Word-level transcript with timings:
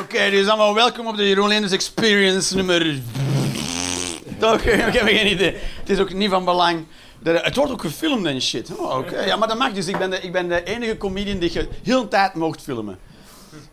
Oké, 0.00 0.30
dus 0.30 0.46
allemaal 0.46 0.74
welkom 0.74 1.06
op 1.06 1.16
de 1.16 1.28
Jeroen 1.28 1.48
Lenders 1.48 1.72
Experience 1.72 2.56
nummer... 2.56 3.00
Toch? 4.38 4.60
Ik 4.86 4.94
heb 4.94 5.06
geen 5.06 5.30
idee. 5.30 5.54
Het 5.78 5.90
is 5.90 5.98
ook 5.98 6.12
niet 6.12 6.30
van 6.30 6.44
belang. 6.44 6.84
Het 7.22 7.56
wordt 7.56 7.72
ook 7.72 7.80
gefilmd 7.80 8.26
en 8.26 8.42
shit. 8.42 8.76
Oh, 8.76 8.98
oké. 8.98 9.20
Ja, 9.20 9.36
maar 9.36 9.48
dat 9.48 9.58
mag 9.58 9.72
dus. 9.72 9.86
Ik 9.86 9.98
ben, 9.98 10.10
de, 10.10 10.20
ik 10.20 10.32
ben 10.32 10.48
de 10.48 10.64
enige 10.64 10.96
comedian 10.96 11.38
die 11.38 11.52
je 11.52 11.68
heel 11.82 12.02
de 12.02 12.08
tijd 12.08 12.34
mocht 12.34 12.62
filmen. 12.62 12.98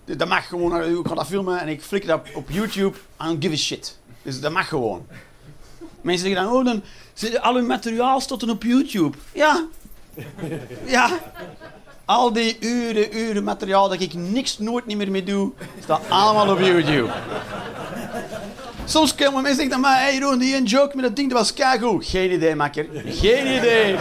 Dat 0.05 0.27
mag 0.27 0.47
gewoon. 0.47 0.99
Ik 0.99 1.07
ga 1.07 1.15
dat 1.15 1.27
filmen 1.27 1.59
en 1.59 1.67
ik 1.67 1.81
flikker 1.81 2.09
dat 2.09 2.27
op 2.33 2.49
YouTube. 2.49 2.97
I 3.21 3.25
don't 3.25 3.43
give 3.43 3.53
a 3.53 3.57
shit. 3.57 3.97
Dus 4.21 4.39
dat 4.39 4.51
mag 4.51 4.67
gewoon. 4.67 5.07
Mensen 6.01 6.27
zeggen 6.27 6.45
dan, 6.45 6.53
oh, 6.53 6.65
dan 6.65 6.83
zit 7.13 7.41
al 7.41 7.55
hun 7.55 7.65
materiaal 7.65 8.19
staat 8.21 8.39
dan 8.39 8.49
op 8.49 8.63
YouTube. 8.63 9.17
Ja. 9.33 9.65
Ja. 10.85 11.19
Al 12.05 12.33
die 12.33 12.57
uren, 12.59 13.17
uren 13.17 13.43
materiaal 13.43 13.89
dat 13.89 14.01
ik 14.01 14.13
niks 14.13 14.57
nooit 14.57 14.85
niet 14.85 14.97
meer 14.97 15.11
mee 15.11 15.23
doe, 15.23 15.51
staat 15.83 16.01
allemaal 16.09 16.49
op 16.49 16.59
YouTube. 16.59 17.11
Soms 18.85 19.15
komen 19.15 19.41
mensen 19.41 19.61
zeggen 19.61 19.79
maar, 19.79 19.99
hey 19.99 20.37
die 20.37 20.55
een 20.55 20.63
joke 20.63 20.95
met 20.95 21.05
dat 21.05 21.15
ding, 21.15 21.29
dat 21.29 21.39
was 21.39 21.53
keigoed. 21.53 22.05
Geen 22.05 22.31
idee, 22.31 22.55
makker. 22.55 22.87
Geen 23.05 23.57
idee 23.57 23.95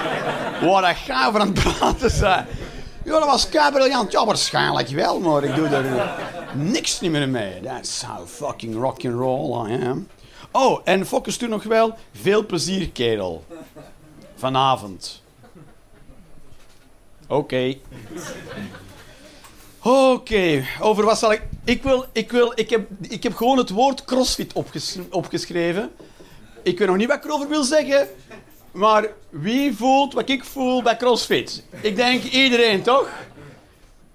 waar 0.60 0.82
dat 0.82 0.96
ga 0.96 1.26
over 1.26 1.40
aan 1.40 1.52
het 1.54 1.62
praten 1.78 2.10
zijn. 2.10 2.46
Ja, 3.04 3.18
dat 3.18 3.24
was 3.24 3.48
kei 3.48 3.72
briljant. 3.72 4.12
Ja, 4.12 4.24
waarschijnlijk 4.24 4.88
wel, 4.88 5.20
maar 5.20 5.44
ik 5.44 5.54
doe 5.54 5.66
er 5.66 6.14
niks 6.54 7.00
niet 7.00 7.10
meer 7.10 7.28
mee. 7.28 7.60
That's 7.60 8.02
how 8.02 8.26
fucking 8.26 8.74
rock 8.74 9.04
and 9.04 9.14
roll 9.14 9.70
I 9.70 9.86
am. 9.86 10.08
Oh, 10.50 10.80
en 10.84 11.06
focus 11.06 11.36
toen 11.36 11.48
nog 11.48 11.62
wel. 11.62 11.94
Veel 12.12 12.46
plezier, 12.46 12.90
kerel. 12.90 13.44
Vanavond. 14.34 15.22
Oké. 17.34 17.74
Oké, 19.82 20.64
over 20.80 21.04
wat 21.04 21.18
zal 21.18 21.32
ik... 21.32 21.42
Ik, 21.64 21.82
wil, 21.82 22.06
ik, 22.12 22.30
wil, 22.30 22.52
ik, 22.54 22.70
heb, 22.70 22.88
ik 23.00 23.22
heb 23.22 23.34
gewoon 23.34 23.58
het 23.58 23.70
woord 23.70 24.04
crossfit 24.04 24.52
opges, 24.52 24.98
opgeschreven. 25.10 25.90
Ik 26.62 26.78
weet 26.78 26.88
nog 26.88 26.96
niet 26.96 27.08
wat 27.08 27.16
ik 27.16 27.24
erover 27.24 27.48
wil 27.48 27.62
zeggen, 27.62 28.08
maar 28.72 29.08
wie 29.30 29.74
voelt 29.74 30.12
wat 30.12 30.28
ik 30.28 30.44
voel 30.44 30.82
bij 30.82 30.96
crossfit? 30.96 31.64
Ik 31.80 31.96
denk 31.96 32.22
iedereen, 32.22 32.82
toch? 32.82 33.08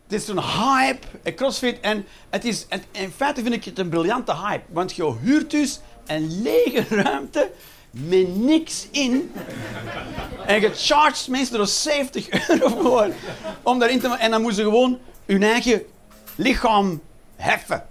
Het 0.04 0.22
is 0.22 0.28
een 0.28 0.42
hype, 0.42 1.08
een 1.24 1.36
crossfit. 1.36 1.80
En 1.80 2.06
het 2.30 2.46
is, 2.46 2.66
en 2.70 2.84
in 2.92 3.12
feite 3.12 3.42
vind 3.42 3.54
ik 3.54 3.64
het 3.64 3.80
een 3.80 3.90
briljante 3.90 4.36
hype. 4.36 4.66
Want 4.70 4.96
je 4.96 5.14
huurt 5.22 5.52
dus 5.52 5.80
een 6.06 6.42
lege 6.42 6.96
ruimte 7.04 7.52
met 7.92 8.36
niks 8.38 8.88
in. 8.92 9.32
En 10.46 10.62
je 10.62 10.72
chargt 10.74 11.28
mensen 11.28 11.60
er 11.60 11.68
70 11.68 12.50
euro 12.50 12.68
voor 12.82 13.08
om 13.64 13.80
daarin 13.80 14.00
te... 14.00 14.08
En 14.08 14.32
dan 14.32 14.42
moeten 14.42 14.64
ze 14.64 14.70
gewoon 14.70 15.00
hun 15.26 15.44
eigen 15.44 15.84
lichaam 16.36 17.02
heffen. 17.36 17.86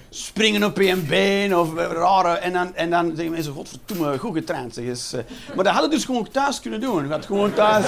Springen 0.09 0.63
op 0.63 0.79
één 0.79 1.07
been 1.07 1.57
of 1.57 1.75
eh, 1.75 1.91
rare... 1.91 2.37
En 2.37 2.53
dan, 2.53 2.75
en 2.75 2.89
dan 2.89 3.11
zeggen 3.15 3.31
mensen, 3.31 3.53
godverdomme, 3.53 4.17
goed 4.17 4.33
getraind. 4.33 4.73
Zeg 4.73 4.85
eens. 4.85 5.13
Maar 5.55 5.63
dat 5.63 5.73
hadden 5.73 5.89
dus 5.89 6.05
gewoon 6.05 6.27
thuis 6.31 6.59
kunnen 6.59 6.81
doen. 6.81 7.03
Je 7.03 7.11
had 7.11 7.25
gewoon 7.25 7.53
thuis, 7.53 7.85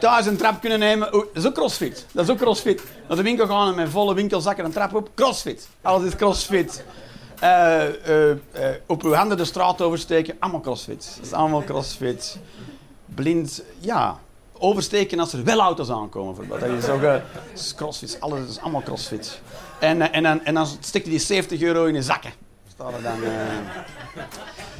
thuis 0.00 0.26
een 0.26 0.36
trap 0.36 0.60
kunnen 0.60 0.78
nemen. 0.78 1.10
Dat 1.10 1.28
is 1.32 1.46
ook 1.46 1.54
crossfit. 1.54 2.06
Dat 2.12 2.24
is 2.24 2.30
ook 2.30 2.38
crossfit. 2.38 2.82
Naar 3.08 3.16
de 3.16 3.22
winkel 3.22 3.46
gaan 3.46 3.68
en 3.68 3.74
met 3.74 3.88
volle 3.88 4.14
winkelzakken 4.14 4.64
een 4.64 4.72
trap 4.72 4.94
op. 4.94 5.10
Crossfit. 5.14 5.68
Alles 5.82 6.06
is 6.06 6.16
crossfit. 6.16 6.84
Eh, 7.40 7.86
eh, 7.86 8.30
eh, 8.30 8.36
op 8.86 9.02
uw 9.02 9.12
handen 9.12 9.36
de 9.36 9.44
straat 9.44 9.82
oversteken. 9.82 10.36
Allemaal 10.38 10.60
crossfit. 10.60 11.12
Dat 11.16 11.26
is 11.26 11.32
allemaal 11.32 11.64
crossfit. 11.64 12.38
Blind, 13.06 13.62
ja. 13.78 14.18
Oversteken 14.58 15.18
als 15.18 15.32
er 15.32 15.44
wel 15.44 15.60
auto's 15.60 15.90
aankomen. 15.90 16.48
Dat 16.48 16.62
is 16.62 16.88
ook 16.88 17.20
crossfit. 17.76 18.16
Alles 18.20 18.48
is 18.48 18.60
allemaal 18.60 18.82
crossfit. 18.82 19.40
En, 19.80 20.12
en, 20.12 20.44
en 20.44 20.54
dan 20.54 20.66
steekt 20.66 21.04
hij 21.04 21.14
die 21.14 21.18
70 21.18 21.60
euro 21.60 21.84
in 21.84 21.94
de 21.94 22.02
zakken. 22.02 22.32
Eh. 22.78 22.86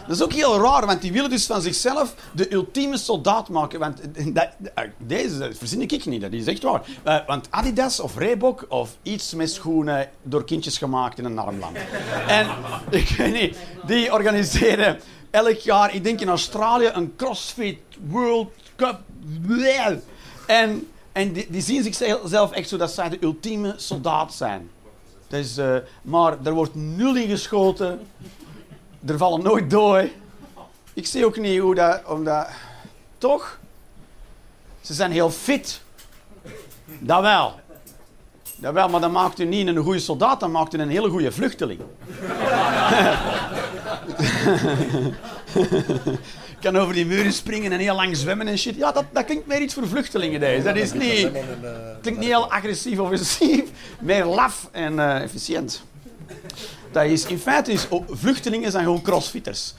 Dat 0.07 0.17
is 0.17 0.23
ook 0.23 0.33
heel 0.33 0.61
raar, 0.61 0.87
want 0.87 1.01
die 1.01 1.13
willen 1.13 1.31
dus 1.31 1.47
van 1.47 1.63
zichzelf 1.63 2.15
de 2.33 2.53
ultieme 2.53 2.97
soldaat 2.97 3.49
maken. 3.49 3.79
Want 3.79 4.01
dat, 4.35 4.49
dat- 4.59 4.87
deze 4.99 5.39
dat 5.39 5.57
verzin 5.57 5.83
ik 5.83 6.05
niet, 6.07 6.21
dat 6.21 6.33
is 6.33 6.47
echt 6.47 6.63
waar. 6.63 6.83
Eh, 7.03 7.17
want 7.27 7.47
Adidas 7.51 8.01
of 8.01 8.17
Reebok 8.17 8.67
of 8.69 8.97
iets 9.03 9.35
met 9.35 9.51
schoenen 9.51 10.09
door 10.23 10.45
kindjes 10.45 10.79
gemaakt 10.79 11.19
in 11.19 11.25
een 11.25 11.39
arm 11.39 11.59
land. 11.59 11.77
En 12.27 12.47
ik 13.01 13.09
weet 13.09 13.33
niet, 13.33 13.57
die 13.87 14.13
organiseren 14.13 15.01
elk 15.31 15.57
jaar, 15.59 15.95
ik 15.95 16.05
denk 16.05 16.21
in 16.21 16.29
Australië, 16.29 16.91
een 16.93 17.13
CrossFit 17.17 17.79
World 18.09 18.53
Cup. 18.77 18.99
En, 20.47 20.89
en 21.13 21.33
die, 21.33 21.47
die 21.51 21.63
zien 21.63 21.83
zichzelf 21.83 22.53
echt 22.53 22.69
zo 22.69 22.77
dat 22.77 22.91
zij 22.93 23.09
de 23.09 23.19
ultieme 23.21 23.75
soldaat 23.77 24.35
zijn. 24.35 24.71
Dus, 25.35 25.59
maar 26.03 26.37
er 26.45 26.53
wordt 26.53 26.75
nul 26.75 27.17
in 27.17 27.29
geschoten. 27.29 28.07
Er 29.07 29.19
vallen 29.19 29.43
nooit 29.43 29.71
doden. 29.71 30.11
Ik 30.93 31.07
zie 31.07 31.27
ook 31.27 31.37
niet 31.37 31.61
hoe 31.61 31.75
dat... 31.75 32.03
Omdat, 32.07 32.47
toch? 33.19 33.59
Ze 34.81 34.95
zijn 34.95 35.13
heel 35.13 35.31
fit. 35.31 35.81
Dat 36.99 37.21
wel. 37.21 37.61
Dat 38.57 38.73
wel, 38.73 38.89
maar 38.89 39.01
dat 39.01 39.11
maakt 39.11 39.39
u 39.39 39.45
niet 39.45 39.67
een 39.67 39.77
goede 39.77 39.99
soldaat, 39.99 40.41
dat 40.41 40.51
maakt 40.51 40.75
u 40.75 40.79
een 40.79 40.89
hele 40.89 41.11
goede 41.11 41.33
vluchteling. 41.33 41.81
kan 46.65 46.77
over 46.77 46.95
die 46.95 47.07
muren 47.07 47.33
springen 47.33 47.73
en 47.73 47.79
heel 47.79 47.95
lang 47.95 48.17
zwemmen 48.17 48.49
en 48.49 48.59
shit. 48.59 48.77
Ja, 48.77 48.93
dat, 48.93 49.05
dat 49.13 49.25
klinkt 49.25 49.47
meer 49.47 49.61
iets 49.61 49.75
voor 49.75 49.89
vluchtelingen 49.89 50.41
deze. 50.41 50.63
Dat 50.63 50.77
is 50.77 50.93
niet... 50.93 51.31
klinkt 52.01 52.21
niet 52.21 52.29
heel 52.29 52.51
agressief 52.51 52.99
offensief. 52.99 53.63
Meer 54.01 54.25
laf 54.25 54.69
en 54.73 54.99
eh, 54.99 55.23
efficiënt. 55.23 55.83
Dat 56.93 57.05
is, 57.05 57.27
in 57.27 57.39
feite 57.39 57.73
is, 57.73 57.89
oh, 57.89 58.05
vluchtelingen 58.11 58.71
zijn 58.71 58.85
gewoon 58.85 59.03
crossfitters. 59.03 59.75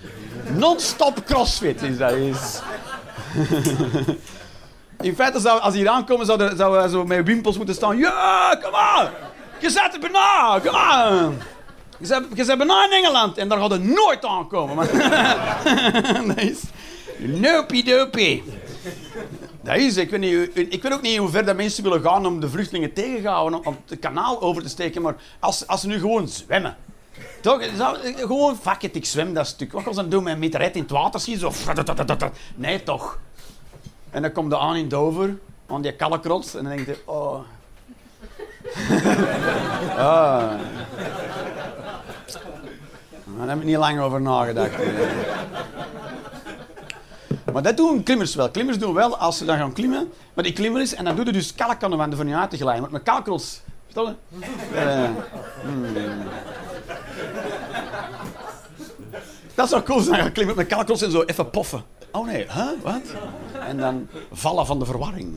Non-stop 0.53 1.25
crossfit 1.25 1.81
is 1.81 1.97
dat. 1.97 2.12
Is. 2.12 2.59
in 5.07 5.16
feite, 5.16 5.40
zou, 5.40 5.59
als 5.59 5.73
die 5.73 5.81
hier 5.81 5.91
aankomen, 5.91 6.25
zouden 6.25 6.57
zou 6.57 6.78
hij 6.78 6.88
zo 6.88 7.06
met 7.06 7.25
wimpels 7.25 7.57
moeten 7.57 7.75
staan. 7.75 7.97
Ja, 7.97 8.59
kom 8.63 8.75
aan! 8.75 9.09
Je 9.59 9.69
zet 9.69 9.94
er 9.94 10.00
bijna, 10.00 10.59
kom 10.63 10.75
aan! 10.75 11.38
Je 11.97 12.06
zet, 12.06 12.23
je 12.34 12.44
zet 12.44 12.57
bijna 12.57 12.85
in 12.85 12.91
Engeland 12.91 13.38
en 13.38 13.47
daar 13.47 13.59
gaat 13.59 13.72
het 13.72 13.84
nooit 13.84 14.25
aankomen. 14.25 14.75
Maar 14.75 14.88
dat 16.28 16.38
is... 16.38 16.59
Nopie 17.18 17.84
dopie. 17.84 18.44
Dat 19.62 19.76
is, 19.76 19.98
ik 19.98 20.09
weet, 20.09 20.20
niet, 20.20 20.74
ik 20.74 20.81
weet 20.81 20.94
ook 20.94 21.02
niet 21.02 21.18
hoe 21.18 21.30
ver 21.30 21.46
dat 21.46 21.56
mensen 21.56 21.84
willen 21.84 22.02
gaan 22.02 22.26
om 22.26 22.40
de 22.40 22.50
vluchtelingen 22.50 22.94
tegenhouden, 22.94 23.59
om, 23.59 23.66
om 23.66 23.78
het 23.88 24.00
kanaal 24.00 24.42
over 24.42 24.64
te 24.64 24.70
steken, 24.70 25.02
maar 25.02 25.16
als, 25.40 25.68
als 25.68 25.81
ze 25.81 25.88
nu 25.88 26.00
gewoon 26.00 26.28
zwemmen. 26.28 26.78
Toch? 27.42 27.62
Gewoon, 28.16 28.58
fuck 28.58 28.81
it, 28.81 28.96
ik 28.96 29.06
zwem 29.06 29.34
dat 29.34 29.48
stuk. 29.48 29.72
Wat 29.72 29.84
gaan 29.84 29.94
ze 29.94 30.08
doen 30.08 30.24
met 30.24 30.34
een 30.34 30.40
meteorit 30.40 30.76
in 30.76 30.81
het 30.81 30.92
water 30.92 31.20
zien? 31.20 31.38
Zo, 31.38 31.52
nee, 32.56 32.84
toch. 32.84 33.20
En 34.09 34.22
dan 34.22 34.32
komt 34.32 34.50
de 34.50 34.58
aan 34.58 34.76
in 34.76 34.88
Dover, 34.88 35.38
aan 35.68 35.82
die 35.82 35.96
kalkrots, 35.96 36.56
en 36.56 36.64
dan 36.64 36.76
denk 36.76 36.88
je, 36.88 36.97
oh. 37.06 37.40
ah. 39.97 40.52
Daar 43.38 43.47
heb 43.47 43.58
ik 43.58 43.64
niet 43.64 43.78
lang 43.78 44.00
over 44.00 44.22
nagedacht. 44.22 44.74
Maar 47.55 47.63
dat 47.63 47.77
doen 47.77 48.03
klimmers 48.03 48.35
wel. 48.35 48.49
Klimmers 48.49 48.77
doen 48.77 48.93
wel 48.93 49.17
als 49.17 49.38
ze 49.38 49.45
dan 49.45 49.57
gaan 49.57 49.73
klimmen. 49.73 50.11
Maar 50.33 50.43
die 50.43 50.53
klimmer 50.53 50.81
is, 50.81 50.95
en 50.95 51.05
dan 51.05 51.16
doe 51.16 51.25
je 51.25 51.31
dus 51.31 51.55
kalk 51.55 51.83
aan 51.83 52.09
de 52.09 52.16
van 52.16 52.27
je 52.27 52.35
uit 52.35 52.49
te 52.49 52.57
glijden. 52.57 52.88
Met 52.91 53.03
kalkrots. 53.03 53.61
Verstaan 53.83 54.16
je? 54.29 54.45
Eh, 54.75 55.09
hmm. 55.61 55.85
Dat 59.53 59.69
zou 59.69 59.83
cool 59.83 59.99
zijn. 59.99 60.21
Gaan 60.21 60.31
klimmen 60.31 60.55
met 60.55 60.67
kalkrots 60.67 61.01
en 61.01 61.11
zo 61.11 61.21
even 61.21 61.49
poffen. 61.49 61.83
Oh 62.11 62.25
nee, 62.25 62.45
huh? 62.51 62.69
Wat? 62.81 63.01
En 63.67 63.77
dan 63.77 64.07
vallen 64.31 64.66
van 64.66 64.79
de 64.79 64.85
verwarring. 64.85 65.33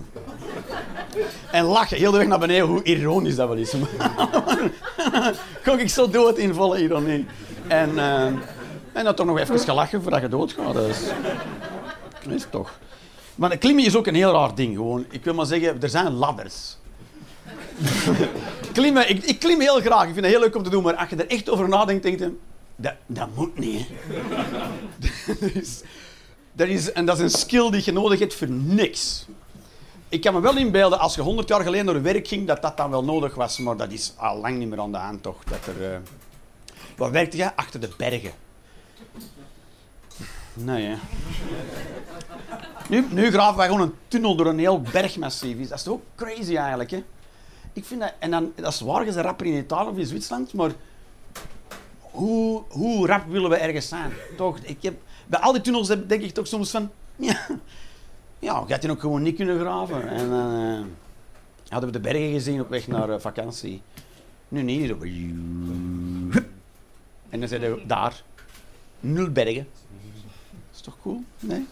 En 1.50 1.64
lachen 1.64 1.96
heel 1.96 2.10
de 2.10 2.18
weg 2.18 2.26
naar 2.26 2.38
beneden, 2.38 2.66
hoe 2.66 2.82
ironisch 2.82 3.36
dat 3.36 3.48
wel 3.48 3.56
is. 3.56 3.74
Kom 5.64 5.78
ik 5.78 5.88
zo 5.88 6.10
dood 6.10 6.38
in 6.38 6.54
volle 6.54 6.82
ironie. 6.82 7.26
En, 7.68 7.98
eh, 7.98 8.24
en 8.92 9.04
dan 9.04 9.14
toch 9.14 9.26
nog 9.26 9.38
even 9.38 9.59
gelachen 9.59 10.03
voordat 10.03 10.21
je 10.21 10.28
doodgaat. 10.28 10.74
Dat 10.74 10.86
is, 12.30 12.47
toch. 12.51 12.78
Maar 13.34 13.57
klimmen 13.57 13.84
is 13.84 13.97
ook 13.97 14.07
een 14.07 14.15
heel 14.15 14.33
raar 14.33 14.54
ding. 14.54 14.77
Gewoon. 14.77 15.04
Ik 15.10 15.25
wil 15.25 15.34
maar 15.34 15.47
zeggen, 15.47 15.83
er 15.83 15.89
zijn 15.89 16.13
ladders. 16.13 16.77
klimmen, 18.72 19.10
ik, 19.10 19.25
ik 19.25 19.39
klim 19.39 19.60
heel 19.60 19.80
graag. 19.80 20.07
Ik 20.07 20.13
vind 20.13 20.25
het 20.25 20.34
heel 20.34 20.41
leuk 20.41 20.57
om 20.57 20.63
te 20.63 20.71
doen. 20.71 20.83
Maar 20.83 20.97
als 20.97 21.09
je 21.09 21.16
er 21.16 21.27
echt 21.27 21.51
over 21.51 21.69
nadenkt, 21.69 22.03
denk 22.03 22.19
je... 22.19 22.36
Dat, 22.77 22.95
dat 23.07 23.28
moet 23.34 23.59
niet. 23.59 23.86
dat 25.27 25.51
is, 25.54 25.83
dat 26.53 26.69
is, 26.69 26.92
en 26.92 27.07
dat 27.07 27.16
is 27.16 27.22
een 27.22 27.39
skill 27.39 27.71
die 27.71 27.83
je 27.84 27.92
nodig 27.92 28.19
hebt 28.19 28.34
voor 28.34 28.51
niks. 28.51 29.27
Ik 30.09 30.21
kan 30.21 30.34
me 30.34 30.41
wel 30.41 30.57
inbeelden, 30.57 30.98
als 30.98 31.15
je 31.15 31.21
100 31.21 31.48
jaar 31.48 31.63
geleden 31.63 31.86
naar 31.86 32.03
werk 32.03 32.28
ging, 32.28 32.47
dat 32.47 32.63
dat 32.63 32.77
dan 32.77 32.91
wel 32.91 33.04
nodig 33.04 33.34
was. 33.34 33.59
Maar 33.59 33.77
dat 33.77 33.92
is 33.92 34.13
al 34.16 34.36
lang 34.36 34.59
niet 34.59 34.69
meer 34.69 34.81
aan 34.81 34.92
de 34.92 34.98
hand, 34.98 35.22
toch? 35.22 35.45
Dat 35.45 35.66
er, 35.66 35.92
eh, 36.97 37.10
werkte 37.10 37.36
jij? 37.36 37.53
Achter 37.54 37.81
de 37.81 37.89
bergen. 37.97 38.33
Nee, 40.65 40.87
hè. 40.87 40.97
Nu, 42.89 43.07
nu 43.10 43.31
graven 43.31 43.57
wij 43.57 43.66
gewoon 43.66 43.83
een 43.83 43.95
tunnel 44.09 44.37
door 44.37 44.47
een 44.47 44.59
heel 44.59 44.81
bergmassief. 44.81 45.69
Dat 45.69 45.78
is 45.78 45.84
toch 45.84 45.95
ook 45.95 46.03
crazy 46.15 46.57
eigenlijk, 46.57 46.91
hè? 46.91 47.05
ik 47.78 47.84
vind 47.84 48.01
dat... 48.01 48.13
En 48.19 48.31
dan, 48.31 48.53
dat 48.55 48.72
is 48.72 48.81
waar, 48.81 49.05
je 49.05 49.22
rapper 49.22 49.47
in 49.47 49.59
Italië 49.59 49.89
of 49.89 49.97
in 49.97 50.07
Zwitserland, 50.07 50.53
maar... 50.53 50.71
Hoe, 52.01 52.63
hoe 52.69 53.07
rap 53.07 53.27
willen 53.28 53.51
we 53.51 53.57
ergens 53.57 53.89
zijn? 53.89 54.13
Toch, 54.37 54.59
ik 54.59 54.83
heb... 54.83 55.01
Bij 55.27 55.41
al 55.41 55.53
die 55.53 55.60
tunnels 55.60 55.89
denk 55.89 56.10
ik 56.22 56.34
toch 56.34 56.47
soms 56.47 56.71
van... 56.71 56.91
Ja, 57.16 57.47
ja 58.39 58.65
je 58.66 58.78
die 58.78 58.91
ook 58.91 59.01
gewoon 59.01 59.22
niet 59.22 59.37
kunnen 59.37 59.59
graven. 59.60 60.09
En 60.09 60.31
dan 60.31 60.53
eh, 60.53 60.81
hadden 61.69 61.93
we 61.93 61.99
de 61.99 62.09
bergen 62.09 62.33
gezien 62.33 62.60
op 62.60 62.69
weg 62.69 62.87
naar 62.87 63.10
eh, 63.10 63.21
vakantie. 63.21 63.83
Nu 64.49 64.63
niet. 64.63 64.91
En 67.28 67.41
dan 67.41 67.49
zijn 67.49 67.60
we 67.60 67.83
daar. 67.87 68.22
Nul 69.01 69.31
bergen. 69.31 69.66
Toch 70.88 70.98
cool? 71.02 71.24
Nee? 71.40 71.66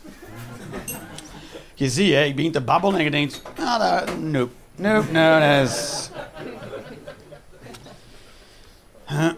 Je 1.74 1.90
ziet, 1.90 2.12
hè, 2.12 2.24
ik 2.24 2.36
begin 2.36 2.52
te 2.52 2.60
babbelen 2.60 2.98
en 2.98 3.04
je 3.04 3.10
denkt... 3.10 3.42
Ah, 3.58 3.78
dat, 3.78 4.18
nope. 4.18 4.52
Nope, 4.74 5.12
no, 5.12 5.40
dat 5.40 5.68
is... 5.68 6.08
Huh. 9.06 9.32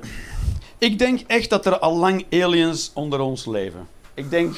Ik 0.79 0.99
denk 0.99 1.21
echt 1.27 1.51
dat 1.51 1.67
er 1.67 1.79
al 1.79 1.97
lang 1.97 2.27
aliens 2.31 2.91
onder 2.95 3.21
ons 3.21 3.47
leven. 3.47 3.89
Ik 4.15 4.31
denk... 4.31 4.55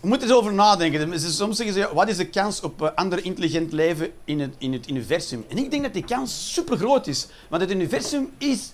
We 0.00 0.08
moeten 0.08 0.28
eens 0.28 0.36
over 0.36 0.52
nadenken. 0.52 1.10
Dus 1.10 1.36
Soms 1.36 1.56
zeggen 1.56 1.74
ze, 1.74 1.88
wat 1.94 2.08
is 2.08 2.16
de 2.16 2.28
kans 2.28 2.60
op 2.60 2.82
eh, 2.82 2.90
ander 2.94 3.24
intelligent 3.24 3.72
leven 3.72 4.12
in 4.24 4.40
het, 4.40 4.54
in 4.58 4.72
het 4.72 4.90
universum? 4.90 5.44
En 5.48 5.58
ik 5.58 5.70
denk 5.70 5.82
dat 5.82 5.92
die 5.92 6.04
kans 6.04 6.52
super 6.52 6.76
groot 6.76 7.06
is. 7.06 7.28
Want 7.48 7.62
het 7.62 7.70
universum 7.70 8.30
is 8.38 8.72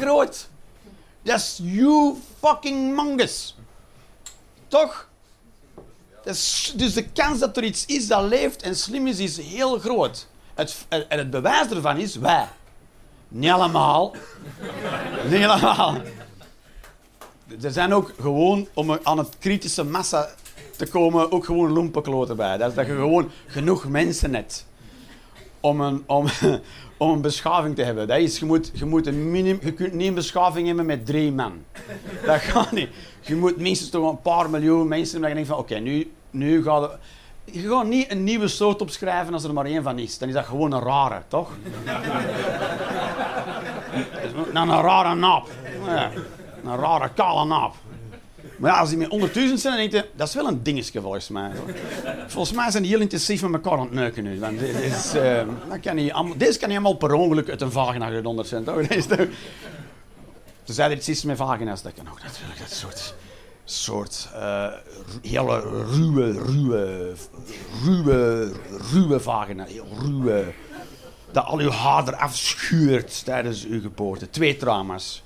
groot. 0.00 0.48
Dat 1.22 1.38
is 1.38 1.60
you 1.62 2.16
fucking 2.40 2.94
mangus. 2.94 3.53
Toch? 4.74 5.08
Dus 6.22 6.94
de 6.94 7.08
kans 7.12 7.38
dat 7.38 7.56
er 7.56 7.64
iets 7.64 7.86
is 7.86 8.06
dat 8.06 8.22
leeft 8.22 8.62
en 8.62 8.76
slim 8.76 9.06
is, 9.06 9.18
is 9.18 9.36
heel 9.36 9.78
groot. 9.78 10.26
Het, 10.54 10.86
en 10.88 11.18
het 11.18 11.30
bewijs 11.30 11.70
ervan 11.70 11.96
is 11.96 12.16
wij. 12.16 12.48
Niet 13.28 13.50
allemaal. 13.50 14.14
Niet 15.30 15.44
allemaal. 15.44 15.96
Er 17.62 17.70
zijn 17.70 17.94
ook 17.94 18.12
gewoon, 18.20 18.68
om 18.74 18.98
aan 19.02 19.18
het 19.18 19.38
kritische 19.38 19.84
massa 19.84 20.28
te 20.76 20.86
komen, 20.86 21.32
ook 21.32 21.44
gewoon 21.44 21.72
lumpenkloten 21.72 22.36
bij. 22.36 22.56
Dat 22.56 22.74
dat 22.74 22.86
je 22.86 22.92
gewoon 22.92 23.30
genoeg 23.46 23.88
mensen 23.88 24.34
hebt 24.34 24.66
om 25.64 25.80
een, 25.80 26.02
om, 26.06 26.26
om 26.96 27.10
een 27.10 27.20
beschaving 27.20 27.74
te 27.74 27.82
hebben. 27.82 28.08
Dat 28.08 28.18
is, 28.18 28.38
je, 28.38 28.44
moet, 28.44 28.70
je, 28.74 28.84
moet 28.84 29.06
een 29.06 29.30
minim, 29.30 29.58
je 29.62 29.72
kunt 29.72 29.92
niet 29.92 30.08
een 30.08 30.14
beschaving 30.14 30.66
hebben 30.66 30.86
met 30.86 31.06
drie 31.06 31.32
man. 31.32 31.52
Dat 32.26 32.40
gaat 32.40 32.72
niet. 32.72 32.88
Je 33.20 33.36
moet 33.36 33.56
minstens 33.56 33.90
toch 33.90 34.10
een 34.10 34.20
paar 34.20 34.50
miljoen 34.50 34.88
mensen 34.88 35.20
hebben 35.20 35.20
dat 35.20 35.28
je 35.28 35.34
denkt 35.34 35.48
van 35.48 35.58
oké, 35.58 35.74
nu, 35.74 36.12
nu 36.30 36.62
gaat 36.62 36.82
het... 36.82 36.90
Je 37.44 37.68
gaat 37.68 37.86
niet 37.86 38.10
een 38.10 38.24
nieuwe 38.24 38.48
soort 38.48 38.80
opschrijven 38.80 39.32
als 39.32 39.44
er 39.44 39.52
maar 39.52 39.64
één 39.64 39.82
van 39.82 39.98
is. 39.98 40.18
Dan 40.18 40.28
is 40.28 40.34
dat 40.34 40.44
gewoon 40.44 40.72
een 40.72 40.80
rare, 40.80 41.22
toch? 41.28 41.50
Dan 44.52 44.70
een 44.70 44.80
rare 44.80 45.14
nap. 45.14 45.48
Ja, 45.86 46.10
een 46.64 46.76
rare 46.76 47.08
kale 47.14 47.44
nap. 47.44 47.74
Maar 48.56 48.70
ja, 48.70 48.78
als 48.78 48.88
die 48.88 48.98
met 48.98 49.08
100.000 49.08 49.32
zijn, 49.34 49.56
dan 49.62 49.76
denk 49.76 49.92
je, 49.92 50.08
dat 50.16 50.28
is 50.28 50.34
wel 50.34 50.46
een 50.46 50.62
dingetje 50.62 51.00
volgens 51.00 51.28
mij. 51.28 51.50
Volgens 52.26 52.56
mij 52.56 52.70
zijn 52.70 52.82
die 52.82 52.92
heel 52.92 53.00
intensief 53.00 53.42
met 53.42 53.52
elkaar 53.52 53.78
aan 53.78 53.84
het 53.84 53.94
neuken 53.94 54.24
nu. 54.24 54.38
Dit 54.58 55.14
eh, 55.14 55.42
dat 55.68 55.80
kan 55.80 55.94
niet 55.94 56.14
deze 56.36 56.58
kan 56.58 56.68
niet 56.68 56.78
allemaal 56.78 56.96
per 56.96 57.12
ongeluk 57.12 57.48
uit 57.48 57.60
een 57.60 57.70
vagina 57.70 58.10
gedonderd 58.10 58.48
zijn? 58.48 58.64
Ze 60.64 60.72
zeiden 60.72 60.98
iets 60.98 61.08
is 61.08 61.24
met 61.24 61.36
vagina's, 61.36 61.82
dat 61.82 61.92
kan 61.92 62.08
ook. 62.10 62.20
Dat 62.58 62.70
soort, 62.70 63.14
soort 63.64 64.28
eh, 64.34 64.66
hele 65.22 65.60
ruwe, 65.90 66.32
ruwe, 66.32 67.12
ruwe, 67.84 68.52
ruwe 68.92 69.20
vagina. 69.20 69.64
Heel 69.64 69.86
ruwe. 70.00 70.52
Dat 71.32 71.44
al 71.44 71.58
uw 71.58 71.70
haar 71.70 72.08
eraf 72.08 72.36
schuurt 72.36 73.24
tijdens 73.24 73.64
uw 73.64 73.80
geboorte. 73.80 74.30
Twee 74.30 74.56
trauma's 74.56 75.22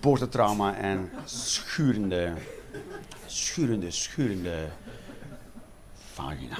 geboortetrauma 0.00 0.74
en 0.74 1.10
schurende, 1.24 2.34
schurende, 3.26 3.90
schurende 3.90 4.70
vagina. 6.14 6.56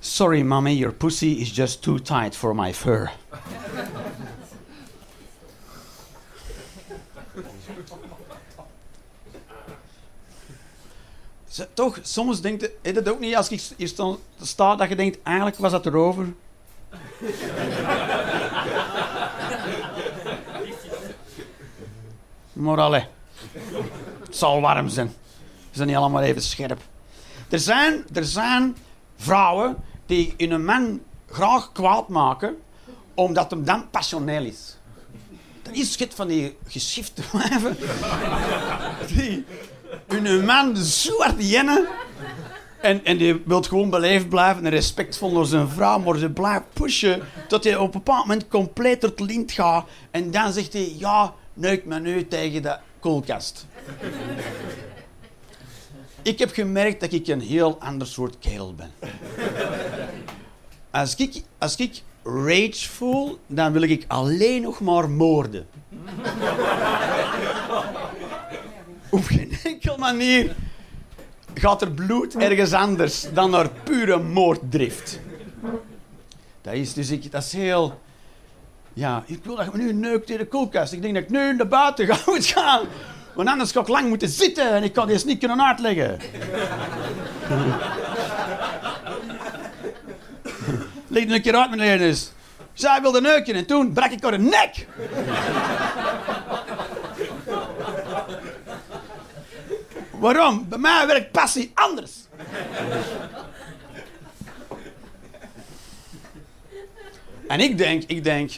Sorry, 0.00 0.42
mommy, 0.42 0.72
your 0.72 0.92
pussy 0.92 1.40
is 1.40 1.50
just 1.50 1.82
too 1.82 1.98
tight 1.98 2.34
for 2.34 2.54
my 2.54 2.72
fur. 2.74 3.10
Toch, 11.74 11.98
soms 12.02 12.40
denkt 12.40 12.70
je, 12.82 12.92
dat 12.92 13.08
ook 13.08 13.20
niet 13.20 13.36
als 13.36 13.48
ik 13.50 13.60
hier 13.76 13.92
sta, 14.42 14.76
dat 14.76 14.88
je 14.88 14.96
denkt, 14.96 15.22
eigenlijk 15.22 15.56
was 15.56 15.72
dat 15.72 15.86
erover. 15.86 16.26
Maar 22.52 22.80
allee, 22.80 23.04
het 24.24 24.36
zal 24.36 24.60
warm 24.60 24.88
zijn. 24.88 25.08
Ze 25.70 25.76
zijn 25.76 25.88
niet 25.88 25.96
allemaal 25.96 26.22
even 26.22 26.42
scherp. 26.42 26.80
Er 27.48 27.58
zijn, 27.58 28.04
er 28.12 28.24
zijn 28.24 28.76
vrouwen 29.16 29.76
die 30.06 30.34
hun 30.36 30.64
man 30.64 31.00
graag 31.30 31.72
kwaad 31.72 32.08
maken, 32.08 32.56
omdat 33.14 33.50
hem 33.50 33.64
dan 33.64 33.90
passioneel 33.90 34.44
is. 34.44 34.76
Dat 35.62 35.74
is 35.74 35.92
schit 35.92 36.14
van 36.14 36.28
die 36.28 36.56
geschifte 36.66 37.22
wijven. 37.32 37.76
Die 39.06 39.44
hun 40.06 40.44
man 40.44 40.76
zo 40.76 41.18
hard 41.18 41.48
jennen. 41.48 41.86
En, 42.80 43.04
en 43.04 43.16
die 43.16 43.42
wil 43.44 43.62
gewoon 43.62 43.90
beleefd 43.90 44.28
blijven 44.28 44.64
en 44.64 44.70
respectvol 44.70 45.32
naar 45.32 45.44
zijn 45.44 45.68
vrouw, 45.68 45.98
maar 45.98 46.16
ze 46.16 46.30
blijft 46.30 46.64
pushen 46.72 47.20
tot 47.48 47.64
hij 47.64 47.76
op 47.76 47.84
een 47.84 47.90
bepaald 47.90 48.26
moment 48.26 48.48
compleet 48.48 49.00
tot 49.00 49.20
lint 49.20 49.52
gaat. 49.52 49.88
En 50.10 50.30
dan 50.30 50.52
zegt 50.52 50.72
hij, 50.72 50.94
ja, 50.96 51.34
neuk 51.54 51.84
me 51.84 52.00
nu 52.00 52.28
tegen 52.28 52.62
de 52.62 52.76
koelkast. 53.00 53.66
ik 56.22 56.38
heb 56.38 56.52
gemerkt 56.52 57.00
dat 57.00 57.12
ik 57.12 57.26
een 57.26 57.40
heel 57.40 57.80
ander 57.80 58.06
soort 58.06 58.38
kerel 58.38 58.74
ben. 58.74 58.90
Als 60.90 61.14
ik, 61.14 61.42
als 61.58 61.76
ik 61.76 62.02
rage 62.22 62.88
voel, 62.88 63.38
dan 63.46 63.72
wil 63.72 63.82
ik 63.82 64.04
alleen 64.06 64.62
nog 64.62 64.80
maar 64.80 65.10
moorden. 65.10 65.66
Op 69.10 69.24
geen 69.24 69.58
enkele 69.64 69.98
manier 69.98 70.56
gaat 71.58 71.82
er 71.82 71.90
bloed 71.90 72.36
ergens 72.36 72.72
anders 72.72 73.26
dan 73.34 73.50
naar 73.50 73.68
pure 73.84 74.18
moorddrift. 74.18 75.20
Dat 76.60 76.74
is 76.74 76.92
dus 76.94 77.10
ik, 77.10 77.32
dat 77.32 77.42
is 77.42 77.52
heel. 77.52 78.00
Ja, 78.92 79.22
ik 79.26 79.44
wil 79.44 79.56
dat 79.56 79.72
me 79.72 79.82
nu 79.82 79.92
neukt 79.92 80.30
in 80.30 80.38
de 80.38 80.46
koelkast. 80.46 80.92
Ik 80.92 81.02
denk 81.02 81.14
dat 81.14 81.22
ik 81.22 81.30
nu 81.30 81.56
naar 81.56 81.68
buiten 81.68 82.06
ga 82.06 82.18
moet 82.30 82.46
gaan. 82.46 82.86
Want 83.34 83.48
anders 83.48 83.72
ga 83.72 83.80
ik 83.80 83.88
lang 83.88 84.08
moeten 84.08 84.28
zitten 84.28 84.70
en 84.70 84.82
ik 84.82 84.92
kan 84.92 85.06
deze 85.06 85.26
niet 85.26 85.38
kunnen 85.38 85.62
uitleggen. 85.62 86.18
Leg 91.08 91.28
een 91.28 91.42
keer 91.42 91.56
uit, 91.56 91.70
meneer. 91.70 91.98
Dus. 91.98 92.32
Zij 92.72 93.00
wilde 93.00 93.20
neuken 93.20 93.54
en 93.54 93.66
toen 93.66 93.92
brak 93.92 94.10
ik 94.10 94.22
haar 94.22 94.40
nek. 94.40 94.86
Waarom? 100.18 100.66
Bij 100.68 100.78
mij 100.78 101.06
werkt 101.06 101.32
passie 101.32 101.70
anders. 101.74 102.12
en 107.48 107.60
ik 107.60 107.78
denk, 107.78 108.02
ik 108.06 108.24
denk 108.24 108.50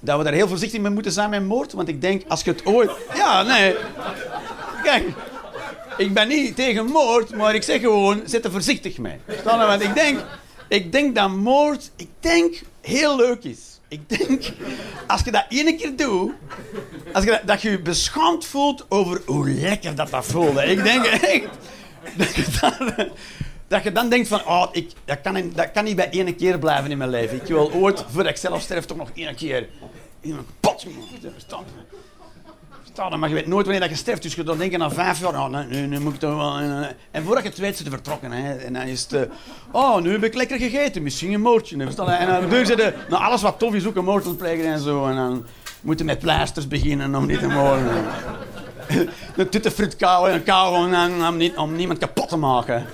dat 0.00 0.18
we 0.18 0.24
daar 0.24 0.32
heel 0.32 0.48
voorzichtig 0.48 0.80
mee 0.80 0.90
moeten 0.90 1.12
zijn 1.12 1.30
met 1.30 1.44
moord. 1.46 1.72
Want 1.72 1.88
ik 1.88 2.00
denk, 2.00 2.22
als 2.28 2.42
je 2.42 2.50
het 2.50 2.66
ooit... 2.66 2.90
Ja, 3.14 3.42
nee. 3.42 3.74
Kijk, 4.82 5.08
ik 5.96 6.14
ben 6.14 6.28
niet 6.28 6.56
tegen 6.56 6.86
moord, 6.86 7.36
maar 7.36 7.54
ik 7.54 7.62
zeg 7.62 7.80
gewoon, 7.80 8.22
zet 8.24 8.44
er 8.44 8.50
voorzichtig 8.50 8.98
mee. 8.98 9.20
Want 9.44 9.82
ik 9.82 9.94
denk, 9.94 10.20
ik 10.68 10.92
denk 10.92 11.14
dat 11.14 11.30
moord, 11.30 11.90
ik 11.96 12.08
denk, 12.20 12.62
heel 12.80 13.16
leuk 13.16 13.44
is. 13.44 13.73
Ik 13.94 14.08
denk, 14.08 14.52
als 15.06 15.22
je 15.24 15.30
dat 15.30 15.44
ene 15.48 15.76
keer 15.76 15.96
doet, 15.96 16.32
als 17.12 17.24
dat, 17.44 17.62
je 17.62 17.70
je 17.70 17.80
beschaamd 17.80 18.44
voelt 18.44 18.86
over 18.88 19.22
hoe 19.26 19.50
lekker 19.50 19.94
dat 19.94 20.10
dat 20.10 20.26
voelde. 20.26 20.64
Ik 20.64 20.82
denk 20.82 21.04
echt 21.04 21.48
dat 22.16 22.34
je 22.34 22.44
dan, 22.60 23.08
dat 23.68 23.82
je 23.82 23.92
dan 23.92 24.08
denkt 24.08 24.28
van, 24.28 24.46
oh, 24.46 24.66
ik, 24.72 24.90
dat, 25.04 25.20
kan, 25.20 25.52
dat 25.54 25.70
kan 25.70 25.84
niet 25.84 25.96
bij 25.96 26.10
één 26.10 26.36
keer 26.36 26.58
blijven 26.58 26.90
in 26.90 26.98
mijn 26.98 27.10
leven. 27.10 27.36
Ik 27.36 27.46
wil 27.46 27.72
ooit, 27.72 28.04
voordat 28.10 28.32
ik 28.32 28.38
zelf 28.38 28.60
sterf, 28.60 28.84
toch 28.84 28.96
nog 28.96 29.10
één 29.14 29.34
keer 29.34 29.68
kapot 30.20 30.86
Verstaan 31.32 31.64
je? 31.90 31.96
Je? 32.94 33.16
Maar 33.16 33.28
je 33.28 33.34
weet 33.34 33.46
nooit 33.46 33.62
wanneer 33.66 33.80
dat 33.82 33.90
je 33.90 33.96
sterft. 33.96 34.22
Dus 34.22 34.34
je 34.34 34.42
dan 34.42 34.58
denkt 34.58 34.76
na 34.76 34.90
vijf 34.90 35.20
jaar, 35.20 35.34
oh, 35.34 35.58
nu, 35.68 36.00
moet 36.00 36.14
ik 36.14 36.20
toch 36.20 36.36
wel... 36.36 36.58
eh, 36.58 36.86
En 37.10 37.24
voordat 37.24 37.42
je 37.42 37.48
het 37.48 37.58
weet, 37.58 37.78
je 37.78 37.90
vertrokken. 37.90 38.32
Hè. 38.32 38.54
En 38.54 38.72
dan 38.72 38.82
is 38.82 39.02
het... 39.02 39.12
eh, 39.12 39.20
oh, 39.72 40.00
nu 40.00 40.12
heb 40.12 40.24
ik 40.24 40.34
lekker 40.34 40.58
gegeten. 40.58 41.02
Misschien 41.02 41.32
een 41.32 41.40
moordje. 41.40 41.76
En 41.76 42.26
dan 42.26 42.48
doen 42.48 42.66
ze 42.66 42.76
de, 42.76 42.94
nou, 43.08 43.22
alles 43.22 43.42
wat 43.42 43.58
tof 43.58 43.74
is, 43.74 43.86
ook 43.86 43.96
een 43.96 44.04
moord 44.04 44.26
en 44.46 44.78
zo. 44.78 45.06
En 45.06 45.16
dan 45.16 45.46
moeten 45.80 46.06
met 46.06 46.18
pleisters 46.18 46.68
beginnen 46.68 47.14
om 47.14 47.26
niet 47.26 47.38
te 47.40 47.46
moorden. 47.46 48.04
De 49.36 49.48
tutte 49.48 49.70
fruit 49.70 49.96
kauwen 49.96 50.30
en 50.32 50.42
kauwen 50.42 50.80
om, 51.26 51.36
niet, 51.36 51.56
om 51.56 51.76
niemand 51.76 51.98
kapot 51.98 52.28
te 52.28 52.36
maken. 52.36 52.86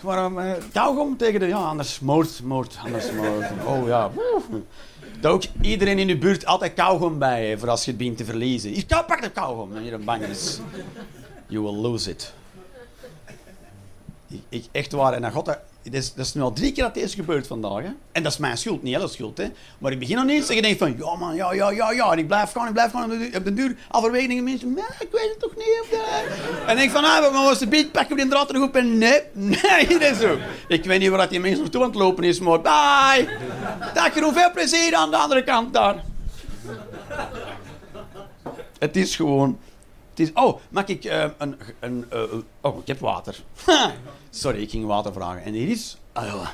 waarom... 0.00 0.38
Uh, 0.38 0.50
kauwgom 0.72 1.16
tegen 1.16 1.40
de... 1.40 1.46
Ja, 1.46 1.56
anders 1.56 2.00
moord, 2.00 2.40
moord, 2.44 2.78
anders 2.84 3.12
moord. 3.12 3.46
Oh 3.64 3.86
ja. 3.86 4.10
Dat 5.20 5.32
ook 5.32 5.42
iedereen 5.60 5.98
in 5.98 6.08
uw 6.08 6.18
buurt 6.18 6.46
altijd 6.46 6.74
kauwgom 6.74 7.18
bij 7.18 7.58
voor 7.58 7.68
als 7.68 7.84
je 7.84 7.90
het 7.90 7.98
begint 7.98 8.16
te 8.16 8.24
verliezen. 8.24 8.70
Hier, 8.70 8.86
pak 8.86 9.22
de 9.22 9.30
kauwgom. 9.30 9.76
En 9.76 9.84
je 9.84 9.98
bang 9.98 10.22
is. 10.22 10.60
You 11.46 11.62
will 11.62 11.74
lose 11.74 12.10
it. 12.10 12.32
Ik, 14.28 14.40
ik, 14.48 14.64
echt 14.72 14.92
waar. 14.92 15.12
En 15.12 15.22
dan 15.22 15.32
gaat 15.32 15.58
dat 15.90 16.02
is, 16.02 16.14
dat 16.14 16.26
is 16.26 16.34
nu 16.34 16.42
al 16.42 16.52
drie 16.52 16.72
keer 16.72 16.84
dat 16.84 16.94
deze 16.94 17.14
gebeurt 17.14 17.46
vandaag. 17.46 17.82
Hè? 17.82 17.90
En 18.12 18.22
dat 18.22 18.32
is 18.32 18.38
mijn 18.38 18.58
schuld, 18.58 18.82
niet 18.82 18.94
hele 18.94 19.08
schuld. 19.08 19.38
Hè? 19.38 19.46
Maar 19.78 19.92
ik 19.92 19.98
begin 19.98 20.16
nog 20.16 20.24
niet 20.24 20.48
en 20.48 20.54
je 20.54 20.62
denkt 20.62 20.78
van, 20.78 20.94
ja 20.98 21.14
man, 21.14 21.34
ja, 21.34 21.52
ja, 21.52 21.70
ja, 21.70 21.92
ja. 21.92 22.12
En 22.12 22.18
ik 22.18 22.26
blijf 22.26 22.52
gaan, 22.52 22.66
ik 22.66 22.72
blijf 22.72 22.90
gaan. 22.92 23.12
Op 23.34 23.44
de 23.44 23.54
duur, 23.54 23.76
halverwege 23.88 24.26
denken 24.26 24.44
mensen, 24.44 24.74
nee, 24.74 24.84
ik 24.98 25.08
weet 25.10 25.28
het 25.30 25.38
toch 25.38 25.56
niet. 25.56 25.80
Of 25.82 25.88
En 26.66 26.72
ik 26.72 26.76
denk 26.76 26.90
van, 26.90 27.04
ah, 27.04 27.20
maar 27.20 27.44
was 27.44 27.58
de 27.58 27.66
beat, 27.66 27.92
pakken 27.92 28.16
we 28.16 28.22
die 28.22 28.30
draad 28.30 28.46
terug 28.46 28.62
op. 28.62 28.76
En 28.76 28.98
nee, 28.98 29.20
nee, 29.32 29.86
dat 29.98 30.02
is 30.02 30.18
zo. 30.18 30.38
Ik 30.68 30.84
weet 30.84 31.00
niet 31.00 31.08
waar 31.08 31.18
dat 31.18 31.30
die 31.30 31.40
mensen 31.40 31.60
naartoe 31.60 31.82
aan 31.82 31.88
het 31.88 31.98
lopen 31.98 32.24
is, 32.24 32.40
maar 32.40 32.60
bye. 32.60 33.28
Dag, 33.94 34.14
je 34.14 34.30
veel 34.34 34.52
plezier 34.52 34.94
aan 34.94 35.10
de 35.10 35.16
andere 35.16 35.44
kant 35.44 35.72
daar. 35.72 36.04
Het 38.78 38.96
is 38.96 39.16
gewoon... 39.16 39.58
Het 40.18 40.26
is, 40.28 40.34
oh, 40.34 40.60
mag 40.68 40.86
ik 40.86 41.04
uh, 41.04 41.24
een... 41.38 41.58
een 41.80 42.06
uh, 42.12 42.22
oh, 42.60 42.78
ik 42.78 42.86
heb 42.86 42.98
water. 43.00 43.42
Sorry, 44.30 44.62
ik 44.62 44.70
ging 44.70 44.86
water 44.86 45.12
vragen. 45.12 45.42
En 45.42 45.52
hier 45.52 45.68
is... 45.68 45.98
Ah, 46.12 46.48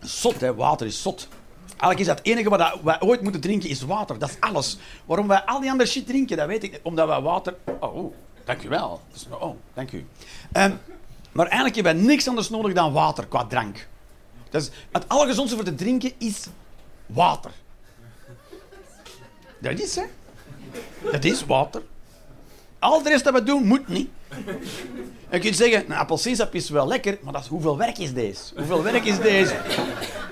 Zot, 0.00 0.40
hè. 0.40 0.54
Water 0.54 0.86
is 0.86 1.02
zot. 1.02 1.28
Eigenlijk 1.66 2.00
is 2.00 2.06
dat 2.06 2.18
het 2.18 2.26
enige 2.26 2.48
wat 2.48 2.80
wij 2.82 3.00
ooit 3.00 3.22
moeten 3.22 3.40
drinken, 3.40 3.68
is 3.68 3.82
water. 3.82 4.18
Dat 4.18 4.28
is 4.28 4.36
alles. 4.40 4.78
Waarom 5.04 5.28
wij 5.28 5.40
al 5.40 5.60
die 5.60 5.70
andere 5.70 5.88
shit 5.88 6.06
drinken, 6.06 6.36
dat 6.36 6.46
weet 6.46 6.62
ik. 6.62 6.80
Omdat 6.82 7.08
wij 7.08 7.20
water... 7.20 7.56
Oh, 7.80 7.96
oh 7.96 8.14
dank 8.44 8.62
u 8.62 8.68
wel. 8.68 9.00
Oh, 9.30 9.56
dank 9.74 9.92
u. 9.92 10.06
Maar 11.32 11.46
eigenlijk 11.46 11.74
hebben 11.74 11.96
wij 11.96 12.02
niks 12.02 12.28
anders 12.28 12.50
nodig 12.50 12.72
dan 12.72 12.92
water 12.92 13.26
qua 13.26 13.44
drank. 13.44 13.88
Dat 14.50 14.62
is, 14.62 14.70
het 14.92 15.08
allergezondste 15.08 15.56
voor 15.56 15.64
te 15.64 15.74
drinken 15.74 16.12
is 16.18 16.46
water. 17.06 17.50
Dat 19.58 19.80
is, 19.80 19.96
hè. 19.96 20.04
Dat 21.12 21.24
is 21.24 21.44
water. 21.44 21.82
Al 22.78 23.02
de 23.02 23.08
rest 23.08 23.24
dat 23.24 23.32
we 23.34 23.42
doen, 23.42 23.66
moet 23.66 23.88
niet. 23.88 24.08
En 25.28 25.42
je 25.42 25.54
zeggen, 25.54 25.84
een 25.86 25.96
appelsiensap 25.96 26.54
is 26.54 26.70
wel 26.70 26.86
lekker, 26.86 27.18
maar 27.22 27.32
dat 27.32 27.46
hoeveel 27.46 27.76
werk 27.76 27.98
is 27.98 28.14
deze? 28.14 28.54
Hoeveel 28.56 28.82
werk 28.82 29.04
is 29.04 29.20
deze? 29.20 29.56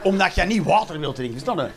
Omdat 0.02 0.34
je 0.34 0.42
niet 0.42 0.64
water 0.64 1.00
wilt 1.00 1.14
drinken, 1.14 1.36
is 1.36 1.44
dat 1.44 1.58
een... 1.58 1.70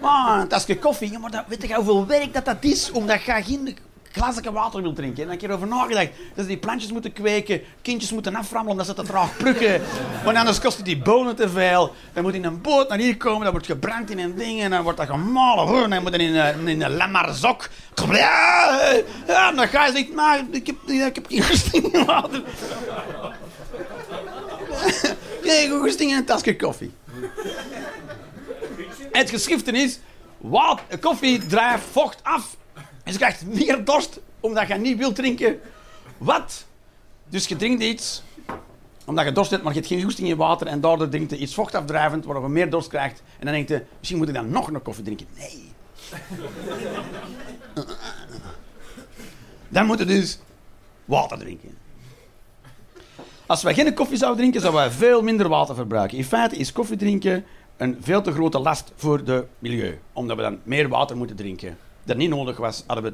Maar 0.00 0.46
een 0.66 0.78
koffie, 0.78 1.18
maar 1.18 1.30
dat, 1.30 1.44
weet 1.48 1.62
je 1.62 1.74
hoeveel 1.74 2.06
werk 2.06 2.32
dat, 2.32 2.44
dat 2.44 2.56
is? 2.60 2.90
Omdat 2.90 3.22
je 3.22 3.42
geen 3.42 3.76
glazen 4.14 4.52
water 4.52 4.82
wil 4.82 4.92
drinken. 4.92 5.22
En 5.22 5.28
dan 5.28 5.30
heb 5.30 5.42
ik 5.42 5.48
erover 5.48 5.66
nagedacht. 5.66 6.08
Dat 6.34 6.44
ze 6.44 6.46
die 6.46 6.56
plantjes 6.56 6.92
moeten 6.92 7.12
kweken, 7.12 7.60
kindjes 7.82 8.12
moeten 8.12 8.34
aframmelen 8.34 8.70
omdat 8.70 8.86
ze 8.86 9.02
te 9.02 9.02
traag 9.02 9.36
plukken. 9.36 9.82
Want 10.24 10.36
anders 10.36 10.60
kosten 10.60 10.84
die 10.84 10.98
bonen 10.98 11.36
te 11.36 11.48
veel. 11.48 11.94
Dan 12.12 12.22
moet 12.22 12.34
in 12.34 12.44
een 12.44 12.60
boot 12.60 12.88
naar 12.88 12.98
hier 12.98 13.16
komen, 13.16 13.42
dat 13.42 13.52
wordt 13.52 13.66
gebrand 13.66 14.10
in 14.10 14.18
een 14.18 14.34
ding 14.34 14.60
en 14.60 14.70
dan 14.70 14.82
wordt 14.82 14.98
dat 14.98 15.06
gemalen. 15.06 15.82
En 15.82 15.90
dan 15.90 16.02
moet 16.02 16.14
in 16.14 16.34
een, 16.34 16.68
in 16.68 16.82
een 16.82 16.96
lamarzok. 16.96 17.68
Ja, 18.06 19.52
dan 19.54 19.68
ga 19.68 19.86
je 19.86 19.92
zeggen, 19.92 20.14
maar 20.14 20.44
ik 20.50 20.66
heb, 20.66 20.76
ik 20.86 21.14
heb 21.14 21.26
geen 21.28 21.42
goesting 21.42 21.92
in 21.92 22.04
water. 22.04 22.42
Kijk, 25.42 25.68
hoe 25.68 25.80
goesting 25.80 26.10
in 26.10 26.16
een 26.16 26.24
tasje 26.24 26.56
koffie. 26.56 26.92
Het 29.12 29.30
geschriften 29.30 29.74
is, 29.74 29.98
wat, 30.38 30.80
koffie 31.00 31.46
drijft 31.46 31.84
vocht 31.92 32.20
af 32.22 32.56
en 33.04 33.12
je 33.12 33.18
krijgt 33.18 33.46
meer 33.46 33.84
dorst 33.84 34.20
omdat 34.40 34.68
je 34.68 34.74
niet 34.74 34.98
wilt 34.98 35.14
drinken. 35.16 35.60
Wat? 36.18 36.64
Dus 37.28 37.46
je 37.46 37.56
drinkt 37.56 37.82
iets 37.82 38.22
omdat 39.04 39.24
je 39.24 39.32
dorst 39.32 39.50
hebt, 39.50 39.62
maar 39.62 39.72
je 39.72 39.78
hebt 39.78 39.90
geen 39.90 40.02
goesting 40.02 40.28
in 40.28 40.36
water 40.36 40.66
en 40.66 40.80
daardoor 40.80 41.08
drinkt 41.08 41.30
je 41.30 41.38
iets 41.38 41.54
vochtafdrijvend, 41.54 42.24
waardoor 42.24 42.44
je 42.44 42.50
meer 42.50 42.70
dorst 42.70 42.88
krijgt. 42.88 43.22
En 43.38 43.44
dan 43.44 43.54
denk 43.54 43.68
je, 43.68 43.82
misschien 43.98 44.18
moet 44.18 44.28
ik 44.28 44.34
dan 44.34 44.50
nog 44.50 44.66
een 44.66 44.82
koffie 44.82 45.04
drinken. 45.04 45.26
Nee. 45.36 45.72
dan 49.68 49.86
moet 49.86 49.98
je 49.98 50.04
dus 50.04 50.38
water 51.04 51.38
drinken. 51.38 51.78
Als 53.46 53.62
wij 53.62 53.74
geen 53.74 53.94
koffie 53.94 54.16
zouden 54.16 54.38
drinken, 54.40 54.60
zouden 54.60 54.82
wij 54.82 54.90
veel 54.90 55.22
minder 55.22 55.48
water 55.48 55.74
verbruiken. 55.74 56.18
In 56.18 56.24
feite 56.24 56.56
is 56.56 56.72
koffie 56.72 56.96
drinken 56.96 57.44
een 57.76 57.98
veel 58.00 58.22
te 58.22 58.32
grote 58.32 58.58
last 58.58 58.92
voor 58.96 59.18
het 59.24 59.46
milieu, 59.58 59.98
omdat 60.12 60.36
we 60.36 60.42
dan 60.42 60.58
meer 60.62 60.88
water 60.88 61.16
moeten 61.16 61.36
drinken 61.36 61.78
dat 62.04 62.16
niet 62.16 62.30
nodig 62.30 62.56
was, 62.56 62.84
hadden 62.86 63.04
we 63.04 63.12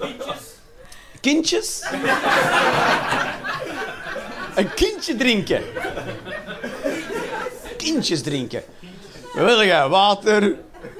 kindjes? 0.00 0.58
Kindjes? 1.20 1.84
Een 4.54 4.74
kindje 4.74 5.16
drinken. 5.16 5.62
Kindjes 7.76 8.22
drinken. 8.22 8.62
Wil 9.32 9.62
je 9.62 9.88
water, 9.88 10.56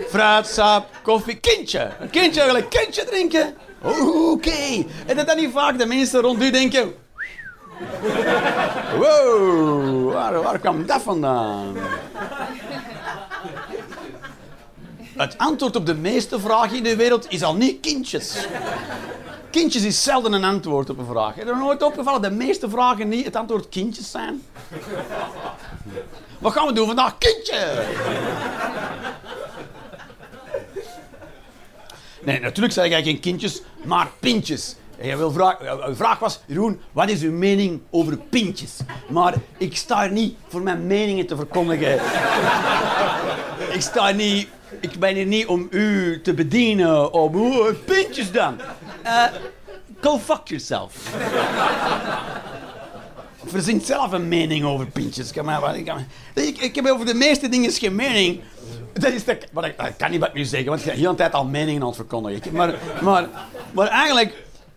fruitsap, 0.08 0.86
koffie, 1.02 1.36
kindje. 1.40 1.90
Een 2.00 2.10
kindje, 2.10 2.44
wil 2.44 2.56
een 2.56 2.68
kindje 2.68 3.04
drinken? 3.04 3.54
Oké. 3.82 4.84
En 5.06 5.16
dat 5.16 5.26
dan 5.26 5.36
niet 5.36 5.52
vaak 5.52 5.78
de 5.78 5.86
mensen 5.86 6.20
rond 6.20 6.42
u 6.42 6.50
denken... 6.50 6.94
Wow, 8.98 10.12
waar, 10.12 10.42
waar 10.42 10.58
kwam 10.58 10.86
dat 10.86 11.02
vandaan? 11.02 11.76
Het 15.20 15.38
antwoord 15.38 15.76
op 15.76 15.86
de 15.86 15.94
meeste 15.94 16.40
vragen 16.40 16.76
in 16.76 16.82
de 16.82 16.96
wereld 16.96 17.26
is 17.28 17.42
al 17.42 17.54
niet 17.54 17.80
kindjes. 17.80 18.46
Kindjes 19.50 19.82
is 19.82 20.02
zelden 20.02 20.32
een 20.32 20.44
antwoord 20.44 20.90
op 20.90 20.98
een 20.98 21.06
vraag. 21.06 21.34
Heb 21.34 21.46
je 21.46 21.54
nooit 21.54 21.82
opgevallen? 21.82 22.22
De 22.22 22.30
meeste 22.30 22.70
vragen 22.70 23.08
niet 23.08 23.24
het 23.24 23.36
antwoord 23.36 23.68
kindjes 23.68 24.10
zijn. 24.10 24.42
Wat 26.38 26.52
gaan 26.52 26.66
we 26.66 26.72
doen 26.72 26.86
vandaag? 26.86 27.18
Kindje! 27.18 27.84
Nee, 32.20 32.40
natuurlijk 32.40 32.74
zeg 32.74 32.88
jij 32.88 33.02
geen 33.02 33.20
kindjes, 33.20 33.62
maar 33.84 34.08
pintjes. 34.20 34.76
En 34.98 35.18
wil 35.18 35.32
vraag, 35.32 35.56
uw 35.86 35.94
vraag 35.94 36.18
was, 36.18 36.40
Jeroen, 36.46 36.80
wat 36.92 37.08
is 37.08 37.22
uw 37.22 37.32
mening 37.32 37.80
over 37.90 38.16
pintjes? 38.16 38.76
Maar 39.08 39.34
ik 39.58 39.76
sta 39.76 40.04
er 40.04 40.12
niet 40.12 40.36
voor 40.48 40.62
mijn 40.62 40.86
meningen 40.86 41.26
te 41.26 41.36
verkondigen. 41.36 41.94
ik 43.76 43.80
sta 43.80 44.10
niet 44.10 44.48
ik 44.80 44.98
ben 44.98 45.14
hier 45.14 45.26
niet 45.26 45.46
om 45.46 45.66
u 45.70 46.20
te 46.22 46.34
bedienen 46.34 47.12
om 47.12 47.76
pintjes 47.84 48.32
dan. 48.32 48.60
Uh, 49.04 49.24
go 50.00 50.18
fuck 50.18 50.48
yourself. 50.48 50.92
Verzin 53.46 53.80
zelf 53.80 54.12
een 54.12 54.28
mening 54.28 54.64
over 54.64 54.86
pintjes. 54.86 55.32
Maar, 55.32 55.76
ik, 55.76 56.58
ik, 56.58 56.74
heb 56.74 56.86
over 56.86 57.06
de 57.06 57.14
meeste 57.14 57.48
dingen 57.48 57.72
geen 57.72 57.94
mening. 57.94 58.40
Dat 58.92 59.12
is 59.12 59.24
de, 59.24 59.38
ik, 59.64 59.94
kan 59.96 60.10
niet 60.10 60.20
wat 60.20 60.34
nu 60.34 60.44
zeggen, 60.44 60.68
want 60.68 60.86
ik 60.86 61.16
tijd 61.16 61.32
al 61.32 61.44
meningen 61.44 61.80
aan 61.80 61.86
het 61.86 61.96
verkondigen. 61.96 62.52
Maar, 62.52 62.74
maar, 63.02 63.28
maar 63.72 63.86
eigenlijk 63.86 64.34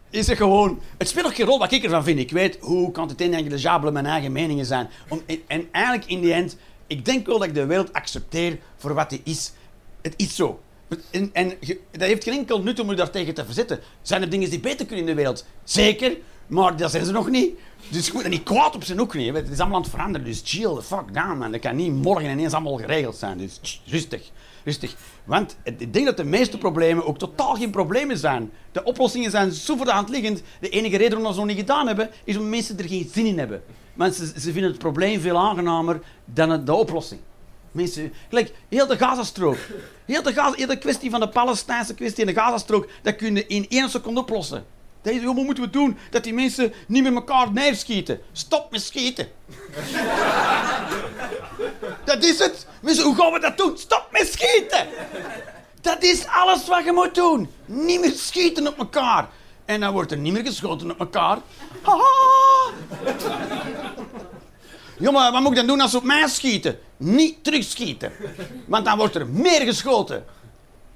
is 0.09 0.27
het 0.27 0.37
gewoon... 0.37 0.81
Het 0.97 1.07
speelt 1.07 1.25
ook 1.25 1.35
geen 1.35 1.45
rol 1.45 1.59
wat 1.59 1.71
ik 1.71 1.83
ervan 1.83 2.03
vind. 2.03 2.19
Ik 2.19 2.31
weet 2.31 2.57
hoe 2.61 2.91
kan 2.91 3.07
het 3.07 3.17
negligible 3.17 3.91
mijn 3.91 4.05
eigen 4.05 4.31
meningen 4.31 4.65
zijn. 4.65 4.89
Om, 5.07 5.21
en, 5.25 5.41
en 5.47 5.67
eigenlijk 5.71 6.05
in 6.05 6.21
die 6.21 6.33
end, 6.33 6.57
ik 6.87 7.05
denk 7.05 7.25
wel 7.25 7.39
dat 7.39 7.47
ik 7.47 7.53
de 7.53 7.65
wereld 7.65 7.93
accepteer 7.93 8.59
voor 8.77 8.93
wat 8.93 9.09
die 9.09 9.21
is. 9.23 9.51
Het 10.03 10.13
is 10.17 10.35
zo. 10.35 10.59
En, 11.11 11.29
en 11.33 11.53
dat 11.91 12.01
heeft 12.01 12.23
geen 12.23 12.37
enkel 12.37 12.61
nut 12.61 12.79
om 12.79 12.89
je 12.89 12.95
daar 12.95 13.09
tegen 13.09 13.33
te 13.33 13.45
verzetten. 13.45 13.79
Zijn 14.01 14.21
er 14.21 14.29
dingen 14.29 14.49
die 14.49 14.59
beter 14.59 14.85
kunnen 14.85 15.05
in 15.05 15.15
de 15.15 15.21
wereld? 15.21 15.45
Zeker, 15.63 16.17
maar 16.47 16.77
dat 16.77 16.91
zijn 16.91 17.05
ze 17.05 17.11
nog 17.11 17.29
niet. 17.29 17.59
Dus 17.89 18.07
je 18.07 18.13
moet 18.13 18.27
niet 18.27 18.43
kwaad 18.43 18.75
op 18.75 18.83
zijn 18.83 19.01
ook 19.01 19.13
niet. 19.13 19.33
Het 19.33 19.49
is 19.49 19.59
allemaal 19.59 19.77
aan 19.77 19.81
het 19.81 19.91
veranderen. 19.91 20.27
Dus 20.27 20.41
chill 20.43 20.75
the 20.75 20.81
fuck 20.81 21.13
down, 21.13 21.37
man. 21.37 21.51
Dat 21.51 21.61
kan 21.61 21.75
niet 21.75 21.91
morgen 21.91 22.29
ineens 22.29 22.53
allemaal 22.53 22.77
geregeld 22.77 23.15
zijn. 23.15 23.37
Dus 23.37 23.81
rustig, 23.85 24.31
rustig. 24.63 24.95
Want 25.23 25.57
ik 25.63 25.93
denk 25.93 26.05
dat 26.05 26.17
de 26.17 26.23
meeste 26.23 26.57
problemen 26.57 27.05
ook 27.05 27.17
totaal 27.17 27.55
geen 27.55 27.69
problemen 27.69 28.17
zijn. 28.17 28.51
De 28.71 28.83
oplossingen 28.83 29.31
zijn 29.31 29.51
zo 29.51 29.75
voor 29.75 29.85
de 29.85 29.91
hand 29.91 30.09
liggend. 30.09 30.41
De 30.59 30.69
enige 30.69 30.97
reden 30.97 31.21
dat 31.21 31.35
nog 31.35 31.45
niet 31.45 31.57
gedaan 31.57 31.87
hebben, 31.87 32.09
is 32.23 32.35
omdat 32.35 32.51
mensen 32.51 32.77
er 32.77 32.87
geen 32.87 33.09
zin 33.13 33.25
in 33.25 33.37
hebben. 33.37 33.63
Mensen 33.93 34.41
ze 34.41 34.51
vinden 34.51 34.71
het 34.71 34.79
probleem 34.79 35.19
veel 35.19 35.37
aangenamer 35.37 36.01
dan 36.25 36.65
de 36.65 36.73
oplossing. 36.73 37.21
Mensen, 37.73 38.13
gelijk, 38.29 38.51
heel 38.69 38.87
de 38.87 38.97
Gazastrook. 38.97 39.57
Heel 40.05 40.23
de, 40.23 40.33
Gaza, 40.33 40.55
heel 40.55 40.67
de 40.67 40.77
kwestie 40.77 41.09
van 41.09 41.19
de 41.19 41.29
Palestijnse 41.29 41.93
kwestie 41.93 42.25
in 42.25 42.33
de 42.33 42.41
Gazastrook, 42.41 42.89
dat 43.01 43.15
kun 43.15 43.35
je 43.35 43.47
in 43.47 43.65
één 43.69 43.89
seconde 43.89 44.19
oplossen. 44.19 44.65
Dat 45.01 45.13
is, 45.13 45.23
wat 45.23 45.35
moeten 45.35 45.63
we 45.63 45.69
doen? 45.69 45.97
Dat 46.09 46.23
die 46.23 46.33
mensen 46.33 46.73
niet 46.87 47.03
met 47.03 47.13
elkaar 47.13 47.51
neerschieten. 47.51 48.19
Stop 48.31 48.71
met 48.71 48.81
schieten. 48.81 49.27
dat 52.05 52.23
is 52.23 52.39
het. 52.39 52.67
Mensen, 52.81 53.03
hoe 53.03 53.15
gaan 53.15 53.31
we 53.31 53.39
dat 53.39 53.57
doen? 53.57 53.77
Stop 53.77 54.07
met 54.11 54.33
schieten. 54.33 54.87
Dat 55.81 56.03
is 56.03 56.25
alles 56.27 56.67
wat 56.67 56.83
je 56.83 56.91
moet 56.91 57.15
doen. 57.15 57.49
Niet 57.65 57.99
meer 57.99 58.13
schieten 58.15 58.67
op 58.67 58.77
elkaar. 58.77 59.29
En 59.65 59.79
dan 59.79 59.93
wordt 59.93 60.11
er 60.11 60.17
niet 60.17 60.33
meer 60.33 60.45
geschoten 60.45 60.91
op 60.91 60.99
elkaar. 60.99 61.37
Haha. 61.81 62.73
Jongen, 64.97 65.31
wat 65.31 65.41
moet 65.41 65.51
ik 65.51 65.57
dan 65.57 65.67
doen 65.67 65.81
als 65.81 65.91
ze 65.91 65.97
op 65.97 66.03
mij 66.03 66.27
schieten? 66.27 66.79
Niet 67.03 67.43
terugschieten. 67.43 68.11
Want 68.65 68.85
dan 68.85 68.97
wordt 68.97 69.15
er 69.15 69.27
meer 69.27 69.61
geschoten. 69.61 70.25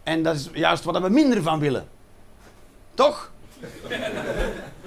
En 0.03 0.23
dat 0.23 0.35
is 0.35 0.49
juist 0.53 0.83
wat 0.83 1.01
we 1.01 1.09
minder 1.09 1.41
van 1.41 1.59
willen. 1.59 1.87
Toch? 2.93 3.31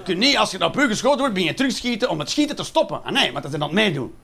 Niet, 0.07 0.37
als 0.37 0.51
je 0.51 0.65
op 0.65 0.77
u 0.77 0.87
geschoten 0.87 1.19
wordt, 1.19 1.35
ben 1.35 1.45
je 1.45 1.55
terugschieten 1.55 2.09
om 2.09 2.19
het 2.19 2.31
schieten 2.31 2.57
te 2.57 2.65
stoppen. 2.65 3.05
Ah, 3.05 3.13
nee, 3.13 3.33
maar 3.33 3.43
dat 3.43 3.53
is 3.55 3.61
het 3.61 3.73
meedoen. 3.73 4.15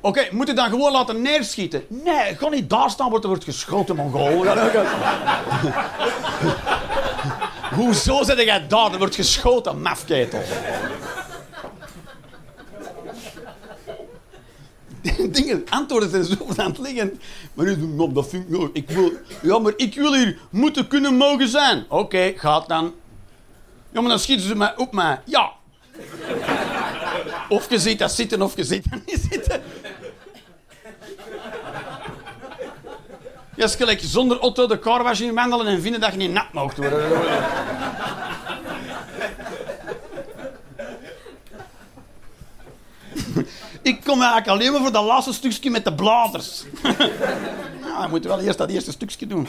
Oké, 0.00 0.28
moet 0.30 0.46
je 0.46 0.54
dan 0.54 0.68
gewoon 0.68 0.92
laten 0.92 1.22
neerschieten? 1.22 1.84
Nee, 1.88 2.34
gewoon 2.36 2.52
niet 2.52 2.70
daar 2.70 2.90
staan, 2.90 3.08
wordt 3.08 3.24
er 3.24 3.30
wordt 3.30 3.44
geschoten, 3.44 3.96
Mongool. 3.96 4.46
Hoezo 7.78 8.22
zit 8.22 8.38
jij 8.38 8.66
daar? 8.66 8.92
Er 8.92 8.98
wordt 8.98 9.14
geschoten, 9.14 9.82
mafketel. 9.82 10.42
Dingen, 15.30 15.64
antwoorden 15.68 16.10
zijn 16.10 16.24
zo 16.24 16.36
aan 16.56 16.70
het 16.70 16.78
liggen. 16.78 17.20
Maar 17.54 17.66
nu, 17.66 17.96
dat 18.12 18.28
vind 18.28 18.54
ik, 18.54 18.70
ik 18.72 18.90
wil, 18.90 19.12
ja, 19.42 19.58
maar 19.58 19.72
ik 19.76 19.94
wil 19.94 20.14
hier 20.14 20.38
moeten 20.50 20.88
kunnen 20.88 21.14
mogen 21.14 21.48
zijn. 21.48 21.84
Oké, 21.88 22.32
gaat 22.36 22.68
dan. 22.68 22.94
Ja, 23.90 24.00
maar 24.00 24.10
dan 24.10 24.18
schieten 24.18 24.46
ze 24.46 24.56
mij 24.56 24.76
op 24.76 24.92
mij. 24.92 25.20
Ja. 25.24 25.52
Of 27.48 27.70
je 27.70 27.78
ziet 27.78 27.98
dat 27.98 28.12
zitten, 28.12 28.42
of 28.42 28.56
je 28.56 28.64
ziet 28.64 28.90
dat 28.90 29.00
niet 29.06 29.26
zitten. 29.30 29.62
Ja, 33.56 33.64
is 33.64 33.74
gelijk 33.74 34.00
zonder 34.02 34.40
Otto 34.40 34.66
de 34.66 34.78
carwash 34.78 35.20
in 35.20 35.34
wandelen 35.34 35.66
en 35.66 35.82
vinden 35.82 36.00
dat 36.00 36.12
je 36.12 36.18
niet 36.18 36.32
nat 36.32 36.52
mocht 36.52 36.76
worden. 36.76 37.08
Ik 43.88 44.04
kom 44.04 44.20
eigenlijk 44.20 44.48
alleen 44.48 44.72
maar 44.72 44.80
voor 44.80 44.92
dat 44.92 45.04
laatste 45.04 45.32
stukje 45.32 45.70
met 45.70 45.84
de 45.84 45.94
bladers. 45.94 46.64
ja, 47.86 48.02
we 48.02 48.06
moeten 48.10 48.30
wel 48.30 48.40
eerst 48.40 48.58
dat 48.58 48.70
eerste 48.70 48.92
stukje 48.92 49.26
doen. 49.26 49.48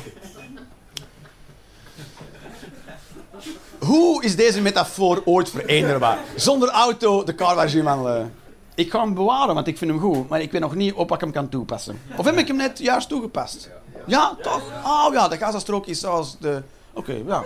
Hoe 3.79 4.23
is 4.23 4.35
deze 4.35 4.61
metafoor 4.61 5.21
ooit 5.25 5.49
verenigbaar? 5.49 6.19
Zonder 6.35 6.69
auto 6.69 7.23
de 7.23 7.35
carwash 7.35 7.73
in 7.73 7.83
wandelen. 7.83 8.33
Ik 8.75 8.91
ga 8.91 9.01
hem 9.01 9.13
bewaren, 9.13 9.55
want 9.55 9.67
ik 9.67 9.77
vind 9.77 9.91
hem 9.91 9.99
goed. 9.99 10.29
Maar 10.29 10.41
ik 10.41 10.51
weet 10.51 10.61
nog 10.61 10.75
niet 10.75 10.93
op 10.93 11.09
wat 11.09 11.17
ik 11.17 11.23
hem 11.23 11.33
kan 11.33 11.49
toepassen. 11.49 12.01
Of 12.17 12.25
heb 12.25 12.37
ik 12.37 12.47
hem 12.47 12.55
net 12.55 12.79
juist 12.79 13.09
toegepast? 13.09 13.69
Ja, 14.05 14.35
toch? 14.41 14.61
Oh 14.85 15.13
ja, 15.13 15.27
de 15.27 15.37
Gazastrook 15.37 15.85
is 15.85 15.99
zoals 15.99 16.37
de... 16.39 16.61
Oké, 16.99 17.21
ja. 17.27 17.43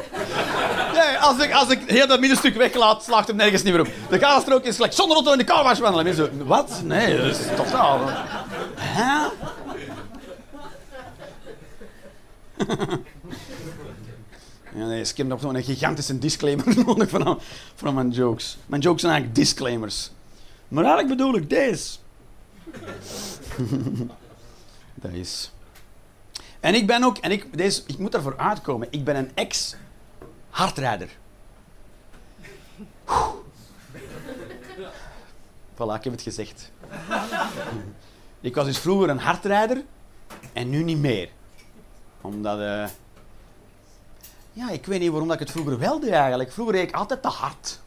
Nee, 0.93 1.17
als 1.17 1.39
ik, 1.39 1.53
als 1.53 1.69
ik 1.69 1.81
heel 1.85 2.07
dat 2.07 2.19
middenstuk 2.19 2.55
weglaat, 2.55 3.03
slaagt 3.03 3.27
hem 3.27 3.35
nergens 3.35 3.63
niet 3.63 3.73
meer 3.73 3.81
op. 3.81 3.87
De 4.09 4.19
Gazastrook 4.19 4.63
is 4.63 4.75
gelijk 4.75 4.93
zonder 4.93 5.15
auto 5.15 5.31
in 5.31 5.37
de 5.37 5.43
carwash 5.43 5.79
wandelen. 5.79 6.05
Mensen, 6.05 6.45
wat? 6.45 6.81
Nee, 6.83 7.17
dat 7.17 7.25
is 7.25 7.37
totaal... 7.55 7.99
Hè? 8.75 9.27
Ja, 14.75 14.87
nee, 14.87 15.01
ik 15.01 15.17
heb 15.17 15.27
nog 15.27 15.41
zo'n 15.41 15.63
gigantische 15.63 16.19
disclaimer 16.19 16.65
nodig 16.85 17.09
van, 17.09 17.39
van 17.75 17.93
mijn 17.93 18.09
jokes. 18.09 18.57
Mijn 18.65 18.81
jokes 18.81 19.01
zijn 19.01 19.13
eigenlijk 19.13 19.41
disclaimers. 19.41 20.11
Maar 20.67 20.83
eigenlijk 20.83 21.17
bedoel 21.17 21.35
ik 21.35 21.49
deze. 21.49 21.89
dat 25.03 25.11
is. 25.11 25.51
En 26.63 26.73
ik 26.75 26.87
ben 26.87 27.03
ook, 27.03 27.17
en 27.17 27.31
ik, 27.31 27.57
deze, 27.57 27.83
ik 27.87 27.97
moet 27.97 28.13
ervoor 28.13 28.37
uitkomen, 28.37 28.87
ik 28.91 29.03
ben 29.03 29.15
een 29.15 29.31
ex-hardrijder. 29.33 31.09
Voilà, 35.73 35.95
ik 35.95 36.03
heb 36.03 36.11
het 36.11 36.21
gezegd. 36.21 36.71
ik 38.41 38.55
was 38.55 38.65
dus 38.65 38.77
vroeger 38.77 39.09
een 39.09 39.19
hardrijder 39.19 39.83
en 40.53 40.69
nu 40.69 40.83
niet 40.83 40.97
meer. 40.97 41.29
Omdat, 42.21 42.59
uh, 42.59 42.85
ja, 44.53 44.69
ik 44.69 44.85
weet 44.85 44.99
niet 44.99 45.09
waarom 45.09 45.27
dat 45.27 45.39
ik 45.39 45.47
het 45.47 45.55
vroeger 45.55 45.79
wel 45.79 45.99
deed 45.99 46.11
eigenlijk. 46.11 46.51
Vroeger 46.51 46.75
reed 46.75 46.87
ik 46.87 46.95
altijd 46.95 47.21
te 47.21 47.27
hard. 47.27 47.79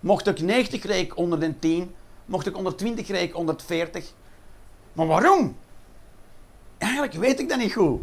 Mocht 0.00 0.26
ik 0.26 0.40
90 0.40 0.82
reed 0.82 1.04
ik 1.04 1.16
onder 1.16 1.40
de 1.40 1.58
10. 1.58 1.94
Mocht 2.24 2.46
ik 2.46 2.54
120 2.54 3.08
reed 3.08 3.28
ik 3.28 3.36
onder 3.36 3.54
40. 3.66 4.12
Maar 4.92 5.06
waarom? 5.06 5.56
Eigenlijk 6.78 7.12
weet 7.12 7.40
ik 7.40 7.48
dat 7.48 7.58
niet 7.58 7.72
goed. 7.72 8.00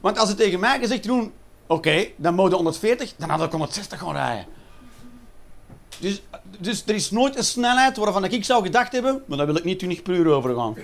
Want 0.00 0.18
als 0.18 0.28
ze 0.28 0.34
tegen 0.34 0.60
mij 0.60 0.78
gezegd 0.78 1.04
doen, 1.04 1.32
oké, 1.66 2.06
dan 2.16 2.34
moet 2.34 2.50
je 2.50 2.54
140, 2.56 3.14
dan 3.16 3.28
had 3.28 3.42
ik 3.42 3.50
160 3.50 3.98
gaan 3.98 4.12
rijden. 4.12 4.46
Dus, 5.98 6.22
dus 6.58 6.82
er 6.86 6.94
is 6.94 7.10
nooit 7.10 7.36
een 7.36 7.44
snelheid 7.44 7.96
waarvan 7.96 8.24
ik 8.24 8.44
zou 8.44 8.62
gedacht 8.62 8.92
hebben, 8.92 9.22
maar 9.26 9.36
daar 9.36 9.46
wil 9.46 9.56
ik 9.56 9.64
niet 9.64 9.78
20 9.78 10.02
per 10.02 10.14
uur 10.14 10.26
over 10.26 10.54
gaan. 10.54 10.76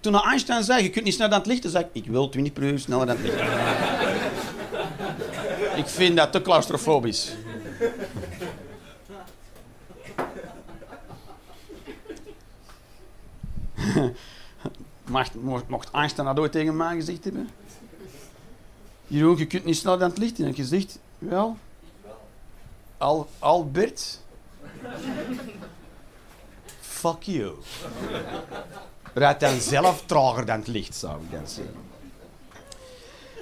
Toen 0.00 0.22
Einstein 0.22 0.64
zei, 0.64 0.82
je 0.82 0.90
kunt 0.90 1.04
niet 1.04 1.14
sneller 1.14 1.30
dan 1.30 1.40
het 1.40 1.48
licht, 1.48 1.62
dan 1.62 1.70
zei 1.70 1.84
ik, 1.84 1.90
ik 2.04 2.10
wil 2.10 2.28
20 2.28 2.52
per 2.52 2.62
uur 2.62 2.78
sneller 2.78 3.06
dan 3.06 3.16
het 3.16 3.24
licht. 3.24 3.40
ik 5.82 5.86
vind 5.86 6.16
dat 6.16 6.32
te 6.32 6.42
claustrofobisch. 6.42 7.32
Mocht, 15.08 15.34
mocht 15.68 15.90
Einstein 15.90 16.26
dat 16.26 16.38
ooit 16.38 16.52
tegen 16.52 16.76
mij 16.76 16.94
gezegd 16.94 17.24
hebben? 17.24 17.50
Jeroen, 19.06 19.36
je 19.36 19.46
kunt 19.46 19.64
niet 19.64 19.76
snel 19.76 19.92
aan 19.92 20.00
het 20.00 20.18
licht 20.18 20.38
in. 20.38 20.46
En 20.46 20.54
gezegd, 20.54 20.98
wel. 21.18 21.56
Al, 22.98 23.28
Albert. 23.38 24.20
Fuck 26.80 27.22
you. 27.22 27.54
Rijd 29.14 29.40
dan 29.40 29.60
zelf 29.60 30.02
trager 30.06 30.46
dan 30.46 30.58
het 30.58 30.66
licht, 30.66 30.94
zou 30.94 31.22
ik 31.22 31.30
dan 31.30 31.46
zeggen. 31.48 31.84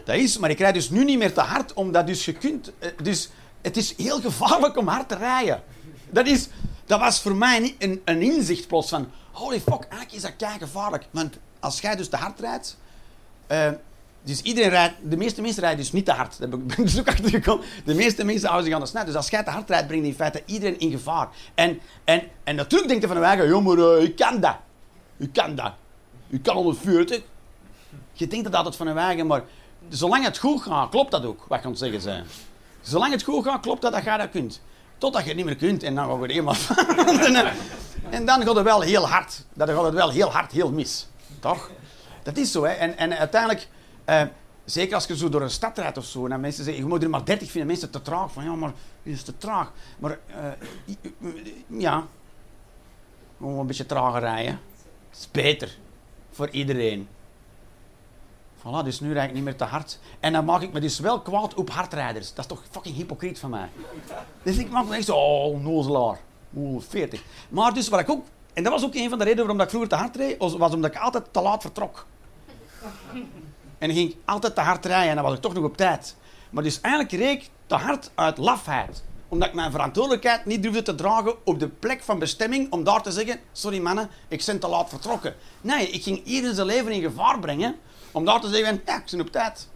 Dat 0.04 0.16
is, 0.16 0.38
maar 0.38 0.50
ik 0.50 0.58
rijd 0.58 0.74
dus 0.74 0.90
nu 0.90 1.04
niet 1.04 1.18
meer 1.18 1.32
te 1.32 1.40
hard, 1.40 1.72
omdat 1.72 2.06
dus 2.06 2.24
je 2.24 2.32
kunt... 2.32 2.72
Eh, 2.78 2.90
dus 3.02 3.30
het 3.60 3.76
is 3.76 3.96
heel 3.96 4.20
gevaarlijk 4.20 4.76
om 4.76 4.88
hard 4.88 5.08
te 5.08 5.16
rijden. 5.16 5.62
Dat, 6.10 6.26
is, 6.26 6.48
dat 6.84 7.00
was 7.00 7.20
voor 7.20 7.34
mij 7.34 7.74
een, 7.78 8.02
een 8.04 8.22
inzicht 8.22 8.66
plots 8.66 8.88
van... 8.88 9.10
Holy 9.32 9.60
fuck, 9.60 9.80
eigenlijk 9.80 10.12
is 10.12 10.22
dat 10.22 10.36
kei 10.36 10.58
gevaarlijk. 10.58 11.06
Want 11.10 11.38
als 11.64 11.80
jij 11.80 11.96
dus 11.96 12.08
te 12.08 12.16
hard 12.16 12.40
rijdt. 12.40 12.76
Uh, 13.48 13.68
dus 14.22 14.42
iedereen 14.42 14.70
rijdt, 14.70 14.94
de 15.02 15.16
meeste 15.16 15.42
mensen 15.42 15.60
rijden 15.60 15.80
dus 15.80 15.92
niet 15.92 16.04
te 16.04 16.12
hard. 16.12 16.38
Daar 16.38 16.48
ben 16.48 16.64
ik 16.66 16.76
dus 16.92 16.98
ook 16.98 17.08
achter 17.08 17.30
gekomen. 17.30 17.64
De 17.84 17.94
meeste 17.94 18.24
mensen 18.24 18.48
houden 18.48 18.66
zich 18.66 18.74
aan 18.74 18.80
de 18.80 18.86
snelheid. 18.86 19.12
Dus 19.12 19.22
als 19.22 19.30
jij 19.30 19.42
te 19.42 19.50
hard 19.50 19.68
rijdt, 19.68 19.86
breng 19.86 20.02
je 20.02 20.08
in 20.08 20.14
feite 20.14 20.42
iedereen 20.46 20.78
in 20.78 20.90
gevaar. 20.90 21.28
En, 21.54 21.80
en, 22.04 22.22
en 22.44 22.56
natuurlijk 22.56 22.88
denkt 22.88 23.02
je 23.02 23.08
van 23.08 23.20
de 23.20 23.26
wagen, 23.26 23.48
joh, 23.48 23.64
maar 23.64 23.76
uh, 23.76 24.02
ik 24.02 24.16
kan 24.16 24.40
dat. 24.40 24.56
Ik 25.16 25.32
kan 25.32 25.54
dat. 25.54 25.72
Ik 26.28 26.42
kan 26.42 26.54
140. 26.54 27.22
Je 28.12 28.26
denkt 28.26 28.44
dat 28.44 28.54
altijd 28.54 28.76
van 28.76 28.86
een 28.86 28.94
wagen, 28.94 29.26
maar 29.26 29.42
zolang 29.88 30.24
het 30.24 30.38
goed 30.38 30.62
gaat, 30.62 30.90
klopt 30.90 31.10
dat 31.10 31.24
ook, 31.24 31.44
wat 31.48 31.64
aan 31.64 31.76
zeggen 31.76 32.00
zijn. 32.00 32.24
Zolang 32.80 33.12
het 33.12 33.22
goed 33.22 33.44
gaat, 33.44 33.60
klopt 33.60 33.82
dat 33.82 33.92
dat 33.92 34.04
dat 34.04 34.30
kunt. 34.30 34.60
Totdat 34.98 35.22
je 35.22 35.28
het 35.28 35.36
niet 35.36 35.46
meer 35.46 35.56
kunt 35.56 35.82
en 35.82 35.94
dan 35.94 36.08
gaat 36.08 36.20
het 36.20 36.30
helemaal 36.30 36.54
en 38.10 38.26
dan 38.26 38.42
gaat 38.42 38.54
het 38.54 38.64
wel 38.64 38.80
heel 38.80 39.08
hard. 39.08 39.44
Dan 39.54 39.68
gaat 39.68 39.84
het 39.84 39.94
wel 39.94 40.10
heel 40.10 40.32
hard, 40.32 40.52
heel 40.52 40.70
mis. 40.70 41.06
Toch? 41.44 41.70
Dat 42.22 42.36
is 42.36 42.52
zo, 42.52 42.64
hè. 42.64 42.72
En, 42.72 43.18
uiteindelijk, 43.18 43.68
uh, 44.08 44.22
zeker 44.64 44.94
als 44.94 45.06
je 45.06 45.16
zo 45.16 45.28
door 45.28 45.42
een 45.42 45.50
stad 45.50 45.78
rijdt 45.78 45.98
of 45.98 46.04
zo, 46.04 46.26
en 46.26 46.40
mensen 46.40 46.64
zeggen, 46.64 46.82
je 46.82 46.88
moet 46.88 47.02
er 47.02 47.10
maar 47.10 47.24
30 47.24 47.50
vinden, 47.50 47.66
mensen 47.66 47.90
te 47.90 48.02
traag. 48.02 48.32
Van, 48.32 48.44
ja, 48.44 48.54
maar 48.54 48.72
dit 49.02 49.14
is 49.14 49.22
te 49.22 49.36
traag. 49.36 49.72
Maar, 49.98 50.18
uh, 50.28 51.80
ja, 51.80 52.06
gewoon 53.38 53.58
een 53.58 53.66
beetje 53.66 53.86
trager 53.86 54.20
rijden. 54.20 54.60
Dat 55.10 55.18
is 55.18 55.30
beter. 55.30 55.76
Voor 56.30 56.48
iedereen. 56.48 57.08
Voilà, 58.58 58.84
dus 58.84 59.00
nu 59.00 59.12
rijd 59.12 59.28
ik 59.28 59.34
niet 59.34 59.44
meer 59.44 59.56
te 59.56 59.64
hard. 59.64 59.98
En 60.20 60.32
dan 60.32 60.44
maak 60.44 60.60
ik 60.60 60.72
me 60.72 60.80
dus 60.80 60.98
wel 60.98 61.20
kwaad 61.20 61.54
op 61.54 61.70
hardrijders. 61.70 62.34
Dat 62.34 62.44
is 62.44 62.46
toch 62.46 62.62
fucking 62.70 62.96
hypocriet 62.96 63.38
van 63.38 63.50
mij. 63.50 63.68
Dus 64.42 64.56
ik 64.56 64.70
maak 64.70 64.86
me 64.86 64.96
echt 64.96 65.04
zo, 65.04 65.16
oh, 65.16 65.60
nozelaar. 65.60 66.20
Oeh, 66.56 66.82
40. 66.88 67.22
Maar 67.48 67.74
dus 67.74 67.88
wat 67.88 68.00
ik 68.00 68.10
ook 68.10 68.24
en 68.54 68.62
dat 68.62 68.72
was 68.72 68.84
ook 68.84 68.94
een 68.94 69.08
van 69.08 69.18
de 69.18 69.24
redenen 69.24 69.46
waarom 69.46 69.64
ik 69.64 69.70
vroeger 69.70 69.90
te 69.90 69.96
hard 69.96 70.16
reed, 70.16 70.38
was 70.38 70.54
omdat 70.54 70.84
ik 70.94 70.96
altijd 70.96 71.24
te 71.30 71.40
laat 71.40 71.62
vertrok. 71.62 72.06
En 73.78 73.90
ging 73.90 74.10
ik 74.10 74.16
altijd 74.24 74.54
te 74.54 74.60
hard 74.60 74.86
rijden 74.86 75.08
en 75.08 75.14
dan 75.14 75.24
was 75.24 75.34
ik 75.34 75.40
toch 75.40 75.54
nog 75.54 75.64
op 75.64 75.76
tijd. 75.76 76.16
Maar 76.50 76.62
dus 76.62 76.80
eigenlijk 76.80 77.14
reed 77.14 77.42
ik 77.42 77.50
te 77.66 77.74
hard 77.74 78.10
uit 78.14 78.38
lafheid. 78.38 79.02
Omdat 79.28 79.48
ik 79.48 79.54
mijn 79.54 79.70
verantwoordelijkheid 79.70 80.44
niet 80.44 80.62
durfde 80.62 80.82
te 80.82 80.94
dragen 80.94 81.34
op 81.44 81.58
de 81.58 81.68
plek 81.68 82.02
van 82.02 82.18
bestemming 82.18 82.72
om 82.72 82.84
daar 82.84 83.02
te 83.02 83.12
zeggen, 83.12 83.40
sorry 83.52 83.78
mannen, 83.78 84.10
ik 84.28 84.42
ben 84.46 84.58
te 84.58 84.68
laat 84.68 84.88
vertrokken. 84.88 85.34
Nee, 85.60 85.88
ik 85.88 86.02
ging 86.02 86.24
iedereen 86.24 86.54
zijn 86.54 86.66
leven 86.66 86.92
in 86.92 87.02
gevaar 87.02 87.38
brengen 87.38 87.76
om 88.12 88.24
daar 88.24 88.40
te 88.40 88.48
zeggen, 88.48 88.82
ja, 88.86 88.96
ik 88.96 89.10
ben 89.10 89.20
op 89.20 89.30
tijd. 89.30 89.68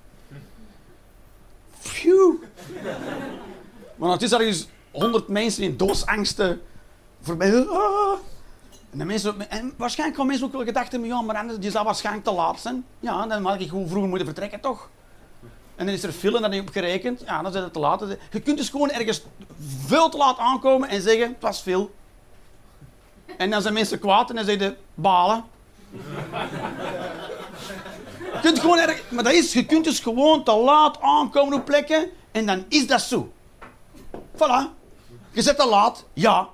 Phew. 1.79 2.35
Maar 3.97 4.11
het 4.11 4.23
is 4.23 4.33
ergens 4.33 4.69
honderd 4.91 5.29
mensen 5.29 5.62
in 5.62 5.77
doosangsten 5.77 6.62
voorbij. 7.21 7.67
Ah. 7.67 8.19
En, 8.90 9.07
mensen, 9.07 9.51
en 9.51 9.74
waarschijnlijk 9.77 10.18
gaan 10.18 10.29
mensen 10.29 10.46
ook 10.46 10.53
wel 10.53 10.64
gedacht 10.64 10.92
hebben, 10.92 11.09
ja, 11.09 11.22
maar 11.22 11.37
anders, 11.37 11.59
die 11.59 11.70
zal 11.70 11.85
waarschijnlijk 11.85 12.24
te 12.24 12.33
laat 12.33 12.61
zijn. 12.61 12.85
Ja, 13.01 13.27
dan 13.27 13.44
had 13.44 13.61
ik 13.61 13.68
gewoon 13.68 13.88
vroeger 13.88 14.09
moeten 14.09 14.27
vertrekken, 14.27 14.61
toch? 14.61 14.88
En 15.77 15.87
dan 15.87 15.94
is 15.94 16.03
er 16.03 16.12
film 16.12 16.40
dat 16.40 16.51
niet 16.51 16.61
op 16.61 16.68
gerekend. 16.68 17.22
Ja, 17.27 17.42
dan 17.42 17.53
zijn 17.53 17.64
het 17.64 17.72
te 17.72 17.79
laat. 17.79 18.05
Je 18.31 18.40
kunt 18.40 18.57
dus 18.57 18.68
gewoon 18.68 18.90
ergens 18.90 19.22
veel 19.87 20.09
te 20.09 20.16
laat 20.16 20.38
aankomen 20.38 20.88
en 20.88 21.03
zeggen, 21.03 21.29
het 21.29 21.40
was 21.40 21.62
veel. 21.62 21.94
En 23.37 23.51
dan 23.51 23.62
zijn 23.62 23.74
mensen 23.74 23.98
kwaad 23.98 24.31
en 24.31 24.44
zeggen 24.44 24.77
balen. 24.94 25.44
Je 28.33 28.38
kunt 28.42 28.59
gewoon 28.59 28.79
maar 29.09 29.24
dat 29.24 29.33
is, 29.33 29.53
je 29.53 29.66
kunt 29.66 29.85
dus 29.85 30.01
gewoon 30.01 30.44
te 30.44 30.53
laat 30.53 31.01
aankomen 31.01 31.59
op 31.59 31.64
plekken 31.64 32.11
en 32.33 32.46
dan 32.46 32.64
is 32.68 32.87
dat 32.87 33.01
zo. 33.01 33.33
Voilà. 34.12 34.77
Je 35.31 35.42
zit 35.42 35.59
te 35.59 35.66
laat, 35.66 36.05
ja. 36.12 36.48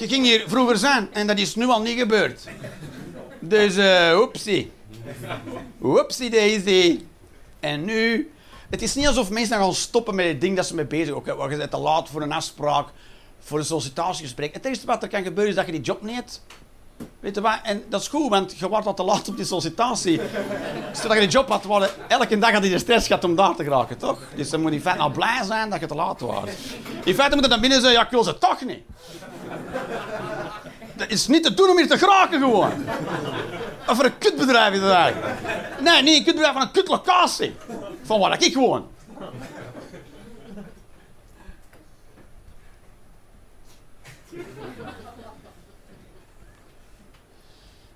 Je 0.00 0.08
ging 0.08 0.24
hier 0.24 0.44
vroeger 0.46 0.76
zijn 0.76 1.08
en 1.12 1.26
dat 1.26 1.38
is 1.38 1.54
nu 1.54 1.66
al 1.66 1.80
niet 1.80 1.98
gebeurd. 1.98 2.48
Dus, 3.38 3.76
uh, 3.76 4.18
oepsie. 4.20 4.72
Oepsie 5.82 6.30
daisy. 6.30 7.00
En 7.60 7.84
nu... 7.84 8.30
Het 8.70 8.82
is 8.82 8.94
niet 8.94 9.06
alsof 9.06 9.30
mensen 9.30 9.56
gaan 9.56 9.74
stoppen 9.74 10.14
met 10.14 10.26
het 10.26 10.40
ding 10.40 10.56
dat 10.56 10.66
ze 10.66 10.74
mee 10.74 10.84
bezig 10.84 11.20
zijn. 11.24 11.50
Je 11.50 11.56
bent 11.56 11.70
te 11.70 11.76
laat 11.76 12.08
voor 12.08 12.22
een 12.22 12.32
afspraak, 12.32 12.88
voor 13.40 13.58
een 13.58 13.64
sollicitatiegesprek. 13.64 14.54
Het 14.54 14.64
eerste 14.64 14.86
wat 14.86 15.02
er 15.02 15.08
kan 15.08 15.22
gebeuren 15.22 15.48
is 15.48 15.56
dat 15.56 15.66
je 15.66 15.72
die 15.72 15.80
job 15.80 16.02
niet. 16.02 16.40
Weet 17.20 17.34
je 17.34 17.40
wat? 17.40 17.58
En 17.62 17.82
dat 17.88 18.00
is 18.00 18.08
goed, 18.08 18.28
want 18.28 18.58
je 18.58 18.68
wordt 18.68 18.86
al 18.86 18.94
te 18.94 19.02
laat 19.02 19.28
op 19.28 19.36
die 19.36 19.44
sollicitatie. 19.44 20.20
Stel 20.92 21.08
dat 21.08 21.18
je 21.18 21.22
die 21.22 21.32
job 21.32 21.48
had, 21.48 21.64
worden, 21.64 21.88
elke 22.08 22.38
dag 22.38 22.52
had 22.52 22.64
je 22.64 22.70
de 22.70 22.78
stress 22.78 23.06
gehad 23.06 23.24
om 23.24 23.36
daar 23.36 23.54
te 23.54 23.64
geraken, 23.64 23.98
toch? 23.98 24.18
Dus 24.34 24.50
dan 24.50 24.60
moet 24.60 24.72
je 24.72 24.80
feite 24.80 25.02
al 25.02 25.10
blij 25.10 25.40
zijn 25.44 25.70
dat 25.70 25.80
je 25.80 25.86
te 25.86 25.94
laat 25.94 26.20
was. 26.20 26.48
In 27.04 27.14
feite 27.14 27.34
moet 27.34 27.44
je 27.44 27.50
dan 27.50 27.60
binnen 27.60 27.80
zeggen, 27.80 27.98
ja, 27.98 28.04
ik 28.04 28.10
wil 28.10 28.24
ze 28.24 28.38
toch 28.38 28.64
niet. 28.64 28.82
Dat 30.96 31.08
is 31.10 31.26
niet 31.26 31.42
te 31.42 31.54
doen 31.54 31.70
om 31.70 31.76
hier 31.76 31.88
te 31.88 31.98
geraken 31.98 32.40
gewoon. 32.40 32.72
Of 33.88 33.96
voor 33.96 34.04
een 34.04 34.18
kutbedrijf 34.18 34.74
is 34.74 34.80
dat 34.80 34.90
eigenlijk. 34.90 35.34
Nee, 35.80 36.02
niet 36.02 36.16
een 36.16 36.24
kutbedrijf, 36.24 36.52
van 36.52 36.62
een 36.62 36.70
kutlocatie. 36.70 37.54
Van 38.02 38.20
waar 38.20 38.42
ik 38.42 38.54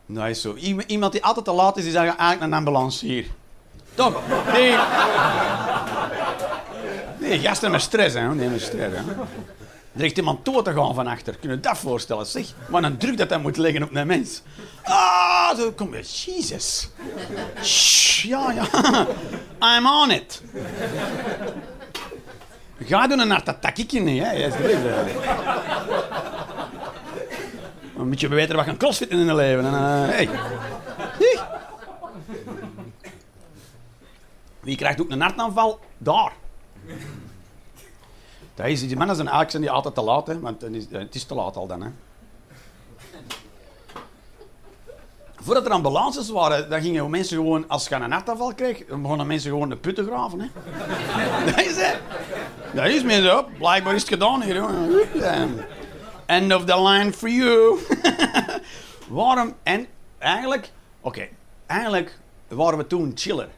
gewoon. 0.06 0.22
Nou, 0.22 0.34
zo. 0.34 0.54
Iemand 0.86 1.12
die 1.12 1.24
altijd 1.24 1.44
te 1.44 1.52
laat 1.52 1.76
is, 1.76 1.82
die 1.82 1.92
zegt 1.92 2.04
eigenlijk 2.04 2.40
een 2.40 2.52
ambulance 2.52 3.06
hier. 3.06 3.26
Toch? 3.94 4.20
Nee. 4.52 4.76
Nee, 7.18 7.38
gasten 7.38 7.70
met 7.70 7.80
stress, 7.80 8.14
hè. 8.14 8.34
Nee, 8.34 8.48
met 8.48 8.60
stress, 8.62 8.96
hè. 8.96 9.02
Er 9.94 10.00
ligt 10.00 10.16
iemand 10.16 10.44
toe 10.44 10.62
te 10.62 10.72
gaan 10.72 10.94
van 10.94 11.06
achter. 11.06 11.36
Kun 11.36 11.50
je 11.50 11.60
dat 11.60 11.78
voorstellen, 11.78 12.26
zeg? 12.26 12.46
Wat 12.68 12.82
een 12.82 12.96
druk 12.96 13.16
dat 13.16 13.28
dat 13.28 13.42
moet 13.42 13.56
leggen 13.56 13.82
op 13.82 13.94
een 13.94 14.06
mens. 14.06 14.42
Ah, 14.82 15.56
zo 15.56 15.72
kom 15.72 15.94
je. 15.94 16.02
Jezus. 16.26 16.88
ja, 18.28 18.52
ja. 18.52 18.66
I'm 19.76 19.86
on 19.86 20.10
it. 20.10 20.42
Ga 22.84 23.06
doen 23.06 23.18
een 23.18 24.04
niet, 24.04 24.22
hè. 24.22 24.50
Dan 28.04 28.12
moet 28.12 28.22
je 28.22 28.28
weten 28.28 28.56
wat 28.56 28.64
gaan 28.64 28.76
crossfitten 28.76 29.18
in 29.18 29.28
het 29.28 29.36
leven. 29.36 29.64
En, 29.64 29.72
hey. 29.74 30.28
Wie 34.60 34.76
krijgt 34.76 35.00
ook 35.00 35.10
een 35.10 35.20
hartaanval? 35.20 35.80
Daar. 35.98 36.32
Dat 38.54 38.66
is, 38.66 38.86
die 38.86 38.96
mannen 38.96 39.16
zijn 39.16 39.28
eigenlijk 39.28 39.50
zijn 39.50 39.62
die 39.62 39.70
altijd 39.70 39.94
te 39.94 40.02
laat, 40.02 40.40
want 40.40 40.60
het 40.90 41.14
is 41.14 41.24
te 41.24 41.34
laat 41.34 41.56
al 41.56 41.66
dan. 41.66 41.82
Hè. 41.82 41.88
Voordat 45.36 45.64
er 45.64 45.70
ambulances 45.70 46.30
waren, 46.30 46.70
dan 46.70 46.82
gingen 46.82 47.10
mensen 47.10 47.36
gewoon, 47.36 47.68
als 47.68 47.88
je 47.88 47.94
een 47.94 48.12
hartaanval 48.12 48.54
kreeg, 48.54 48.86
dan 48.86 49.02
begonnen 49.02 49.26
mensen 49.26 49.50
gewoon 49.50 49.68
de 49.68 49.76
putten 49.76 50.06
graven. 50.06 50.40
Hè. 50.40 50.46
dat 51.50 51.60
is 51.60 51.76
het. 51.76 51.98
Dat 52.74 52.86
is 52.86 53.02
meer 53.02 53.22
zo. 53.22 53.44
Blijkbaar 53.58 53.94
is 53.94 54.00
het 54.00 54.10
gedaan 54.10 54.42
hier. 54.42 54.62
End 56.26 56.54
of 56.54 56.64
the 56.64 56.82
line 56.82 57.12
for 57.12 57.28
you. 57.28 57.78
Waarom? 59.08 59.54
En 59.62 59.86
eigenlijk, 60.18 60.72
oké, 61.00 61.28
eigenlijk 61.66 62.18
waren 62.48 62.78
we 62.78 62.86
toen 62.86 63.12
chiller. 63.14 63.48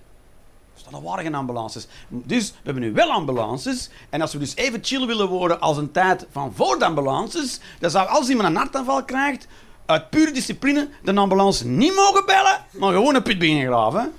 Dus 0.74 1.00
waren 1.02 1.24
geen 1.24 1.34
ambulances. 1.34 1.86
Dus 2.08 2.50
we 2.50 2.56
hebben 2.62 2.82
nu 2.82 2.92
wel 2.92 3.10
ambulances. 3.10 3.90
En 4.10 4.20
als 4.20 4.32
we 4.32 4.38
dus 4.38 4.56
even 4.56 4.84
chill 4.84 5.06
willen 5.06 5.28
worden 5.28 5.60
als 5.60 5.76
een 5.76 5.90
tijd 5.92 6.26
van 6.30 6.52
voor 6.54 6.78
de 6.78 6.84
ambulances, 6.84 7.60
dan 7.78 7.90
zou 7.90 8.08
als 8.08 8.28
iemand 8.28 8.48
een 8.48 8.56
hartaanval 8.56 9.04
krijgt, 9.04 9.46
uit 9.86 10.10
pure 10.10 10.30
discipline 10.30 10.88
de 11.02 11.14
ambulance 11.14 11.66
niet 11.66 11.94
mogen 11.94 12.26
bellen, 12.26 12.64
maar 12.70 12.92
gewoon 12.92 13.14
een 13.14 13.22
put 13.22 13.42
graven. 13.42 14.12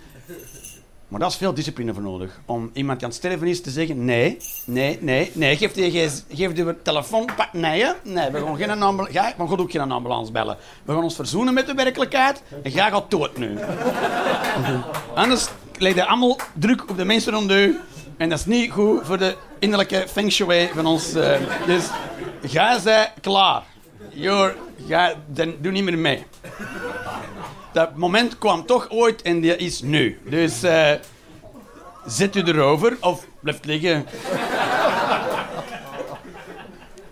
Maar 1.08 1.20
dat 1.20 1.32
is 1.32 1.38
veel 1.38 1.54
discipline 1.54 1.94
voor 1.94 2.04
nodig. 2.04 2.40
Om 2.46 2.70
iemand 2.74 3.00
die 3.00 3.08
aan 3.08 3.14
het 3.14 3.24
sterven 3.24 3.48
is 3.48 3.62
te 3.62 3.70
zeggen: 3.70 4.06
nee, 4.06 4.38
nee, 4.66 4.98
nee, 5.02 5.32
nee. 5.34 5.58
Geef 5.58 5.76
je, 5.76 6.10
geef 6.30 6.56
je 6.58 6.76
telefoon. 6.84 7.30
Nee, 7.52 7.86
nee, 8.04 8.30
we 8.30 8.40
gaan 8.40 8.58
geen 8.58 8.82
ambulance. 8.82 9.34
we 9.38 9.48
gaan 9.48 9.60
ook 9.60 9.72
geen 9.72 9.92
ambulance 9.92 10.32
bellen. 10.32 10.58
We 10.84 10.94
gaan 10.94 11.04
ons 11.04 11.16
verzoenen 11.16 11.54
met 11.54 11.66
de 11.66 11.74
werkelijkheid 11.74 12.44
en 12.64 12.72
jij 12.72 12.90
gaat 12.90 13.12
dood 13.12 13.38
nu. 13.38 13.58
Anders 15.16 15.48
leg 15.78 15.96
je 15.96 16.06
allemaal 16.06 16.38
druk 16.54 16.90
op 16.90 16.98
de 16.98 17.06
mensen 17.06 17.34
rond 17.34 17.52
u. 17.52 17.80
En 18.18 18.30
dat 18.30 18.40
is 18.40 18.46
niet 18.46 18.72
goed 18.72 19.00
voor 19.04 19.18
de 19.18 19.36
innerlijke 19.60 20.06
feng 20.08 20.32
shui 20.32 20.70
van 20.74 20.86
ons. 20.86 21.16
Uh, 21.16 21.36
dus 21.66 21.86
jij 22.42 22.80
zij 22.80 23.14
klaar. 23.22 23.64
You're, 24.10 24.56
ga, 24.88 25.14
dan 25.28 25.56
doe 25.62 25.72
niet 25.72 25.84
meer 25.84 25.98
mee 25.98 26.26
dat 27.78 27.96
moment 27.96 28.38
kwam 28.38 28.66
toch 28.66 28.90
ooit 28.90 29.22
en 29.22 29.40
die 29.40 29.56
is 29.56 29.82
nu. 29.82 30.20
Dus 30.30 30.64
uh, 30.64 30.92
zet 32.06 32.36
u 32.36 32.42
erover 32.42 32.98
of 33.02 33.28
blijft 33.40 33.66
liggen. 33.66 34.06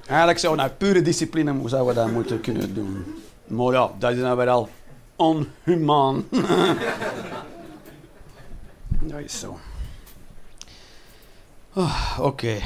Eigenlijk 0.08 0.39
zou 0.39 0.56
naar 0.56 0.69
pure 0.69 1.01
discipline 1.01 1.69
zouden 1.69 1.88
we 1.88 1.93
dat 2.01 2.12
moeten 2.12 2.41
kunnen 2.41 2.73
doen. 2.73 3.21
Maar 3.47 3.73
ja, 3.73 3.91
dat 3.99 4.12
is 4.12 4.17
nou 4.17 4.38
weer 4.38 4.49
al 4.49 4.69
onhumaan. 5.15 6.28
dat 9.12 9.19
is 9.19 9.39
zo. 9.39 9.60
Oh, 11.73 12.17
Oké. 12.19 12.58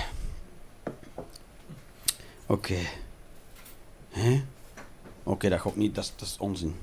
Oké. 2.45 2.79
Oké, 5.23 5.49
dat 5.49 5.61
gaat 5.61 5.75
niet, 5.75 5.95
dat 5.95 6.13
is 6.21 6.35
onzin. 6.39 6.75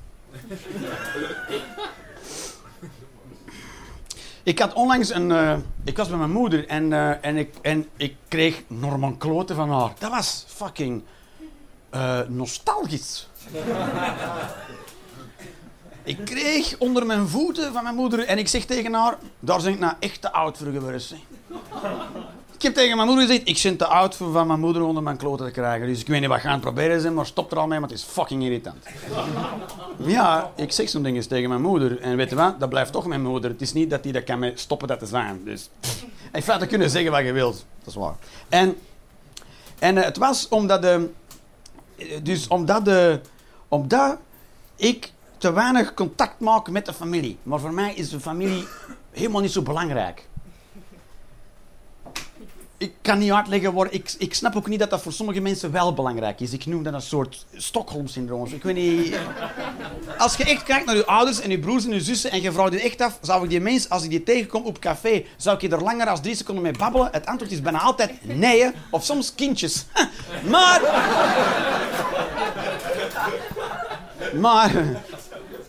Ik 4.47 4.59
had 4.59 4.73
onlangs 4.73 5.09
een. 5.09 5.29
Uh, 5.29 5.55
ik 5.83 5.97
was 5.97 6.09
met 6.09 6.17
mijn 6.17 6.31
moeder 6.31 6.67
en, 6.67 6.91
uh, 6.91 7.25
en, 7.25 7.37
ik, 7.37 7.55
en 7.61 7.87
ik 7.97 8.15
kreeg 8.27 8.63
Norman 8.67 9.17
Kloten 9.17 9.55
van 9.55 9.69
haar. 9.71 9.93
Dat 9.99 10.09
was 10.09 10.45
fucking 10.47 11.03
uh, 11.95 12.19
nostalgisch. 12.27 13.29
ik 16.03 16.17
kreeg 16.25 16.75
onder 16.77 17.05
mijn 17.05 17.27
voeten 17.27 17.73
van 17.73 17.83
mijn 17.83 17.95
moeder 17.95 18.25
en 18.25 18.37
ik 18.37 18.47
zeg 18.47 18.65
tegen 18.65 18.93
haar: 18.93 19.17
Daar 19.39 19.61
ben 19.61 19.73
ik 19.73 19.79
nou 19.79 19.93
echt 19.99 20.21
te 20.21 20.31
oud 20.31 20.57
voor 20.57 20.71
geweest. 20.71 21.15
Ik 22.57 22.63
heb 22.63 22.73
tegen 22.73 22.95
mijn 22.95 23.07
moeder 23.07 23.27
gezegd, 23.27 23.47
ik 23.47 23.59
ben 23.63 23.77
te 23.77 23.85
oud 23.85 24.15
voor 24.15 24.31
van 24.31 24.47
mijn 24.47 24.59
moeder 24.59 24.81
onder 24.81 25.03
mijn 25.03 25.17
kloten 25.17 25.45
te 25.45 25.51
krijgen. 25.51 25.87
Dus 25.87 25.99
ik 25.99 26.07
weet 26.07 26.19
niet 26.19 26.29
wat 26.29 26.39
gaan 26.39 26.59
proberen 26.59 27.01
zijn, 27.01 27.13
maar 27.13 27.25
stop 27.25 27.51
er 27.51 27.57
al 27.57 27.67
mee, 27.67 27.79
want 27.79 27.91
het 27.91 27.99
is 27.99 28.05
fucking 28.05 28.43
irritant. 28.43 28.85
ja, 30.15 30.51
ik 30.55 30.71
zeg 30.71 30.89
zo'n 30.89 31.03
ding 31.03 31.15
eens 31.15 31.27
tegen 31.27 31.49
mijn 31.49 31.61
moeder. 31.61 31.99
En 32.01 32.17
weet 32.17 32.29
je 32.29 32.35
wat, 32.35 32.59
dat 32.59 32.69
blijft 32.69 32.91
toch 32.91 33.05
mijn 33.05 33.21
moeder. 33.21 33.49
Het 33.49 33.61
is 33.61 33.73
niet 33.73 33.89
dat 33.89 34.03
die 34.03 34.11
dat 34.11 34.23
kan 34.23 34.51
stoppen 34.55 34.87
dat 34.87 34.99
te 34.99 35.05
zijn. 35.05 35.41
Dus 35.43 35.69
in 36.33 36.41
feite 36.41 36.65
kunnen 36.65 36.89
zeggen 36.89 37.11
wat 37.11 37.23
je 37.23 37.31
wilt. 37.31 37.65
Dat 37.79 37.87
is 37.87 37.95
waar. 37.95 38.15
En, 38.49 38.77
en 39.79 39.95
uh, 39.95 40.03
het 40.03 40.17
was 40.17 40.47
omdat 40.47 40.81
de... 40.81 41.09
Dus 42.23 42.47
omdat 42.47 42.85
de... 42.85 43.19
Omdat 43.67 44.17
ik 44.75 45.11
te 45.37 45.53
weinig 45.53 45.93
contact 45.93 46.39
maak 46.39 46.69
met 46.69 46.85
de 46.85 46.93
familie. 46.93 47.37
Maar 47.43 47.59
voor 47.59 47.73
mij 47.73 47.93
is 47.93 48.09
de 48.09 48.19
familie 48.19 48.67
helemaal 49.11 49.41
niet 49.41 49.51
zo 49.51 49.61
belangrijk 49.61 50.25
ik 52.77 52.93
kan 53.01 53.17
niet 53.17 53.31
uitleggen 53.31 53.73
waar. 53.73 53.87
Ik, 53.91 54.15
ik 54.17 54.33
snap 54.33 54.55
ook 54.55 54.67
niet 54.67 54.79
dat 54.79 54.89
dat 54.89 55.01
voor 55.01 55.13
sommige 55.13 55.39
mensen 55.39 55.71
wel 55.71 55.93
belangrijk 55.93 56.39
is. 56.39 56.53
Ik 56.53 56.65
noem 56.65 56.83
dat 56.83 56.93
een 56.93 57.01
soort 57.01 57.45
Stockholm-syndroom. 57.53 58.45
Ik 58.45 58.63
weet 58.63 58.75
niet. 58.75 59.17
Als 60.17 60.37
je 60.37 60.43
echt 60.43 60.63
kijkt 60.63 60.85
naar 60.85 60.95
je 60.95 61.05
ouders 61.05 61.41
en 61.41 61.49
je 61.49 61.59
broers 61.59 61.85
en 61.85 61.93
je 61.93 62.01
zussen 62.01 62.31
en 62.31 62.41
je 62.41 62.51
vrouw 62.51 62.69
die 62.69 62.81
echt 62.81 63.01
af, 63.01 63.17
zou 63.21 63.43
ik 63.43 63.49
die 63.49 63.61
mens, 63.61 63.89
als 63.89 64.03
ik 64.03 64.09
die 64.09 64.23
tegenkom 64.23 64.63
op 64.63 64.79
café, 64.79 65.25
zou 65.37 65.57
ik 65.59 65.71
er 65.71 65.83
langer 65.83 66.05
dan 66.05 66.21
drie 66.21 66.35
seconden 66.35 66.63
mee 66.63 66.77
babbelen? 66.77 67.09
Het 67.11 67.25
antwoord 67.25 67.51
is 67.51 67.61
bijna 67.61 67.79
altijd 67.79 68.11
nee, 68.21 68.71
of 68.89 69.03
soms 69.03 69.35
kindjes. 69.35 69.85
maar. 70.51 70.81
Maar. 74.33 74.71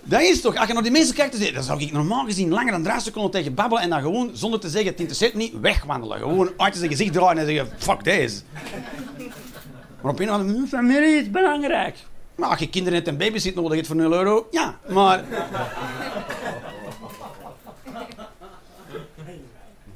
Dat 0.09 0.21
is 0.21 0.41
toch, 0.41 0.57
als 0.57 0.67
je 0.67 0.75
naar 0.75 0.83
die 0.83 0.93
mensen 0.93 1.15
kijkt, 1.15 1.55
dan 1.55 1.63
zou 1.63 1.81
ik 1.81 1.93
normaal 1.93 2.25
gezien 2.25 2.49
langer 2.49 2.73
dan 2.73 2.83
drie 2.83 3.01
seconden 3.01 3.31
tegen 3.31 3.55
babbelen 3.55 3.83
en 3.83 3.91
dan 3.91 4.01
gewoon, 4.01 4.31
zonder 4.33 4.61
te 4.61 4.69
zeggen, 4.69 4.91
het 4.91 5.01
interesseert 5.01 5.35
niet, 5.35 5.53
wegwandelen. 5.61 6.19
Gewoon 6.19 6.51
uit 6.57 6.77
zijn 6.77 6.91
gezicht 6.91 7.13
draaien 7.13 7.39
en 7.39 7.47
zeggen, 7.47 7.69
fuck 7.79 8.05
deze. 8.05 8.41
Maar 10.01 10.13
op 10.13 10.21
een 10.21 10.31
of 10.31 10.35
andere 10.35 10.67
familie 10.67 11.21
is 11.21 11.31
belangrijk. 11.31 11.97
Maar 12.35 12.49
als 12.49 12.59
je 12.59 12.69
kinderen 12.69 12.99
net 12.99 13.09
een 13.09 13.17
babysit 13.17 13.55
nodig 13.55 13.75
hebt 13.75 13.87
voor 13.87 13.97
0 13.97 14.13
euro, 14.13 14.49
ja, 14.51 14.79
maar... 14.89 15.25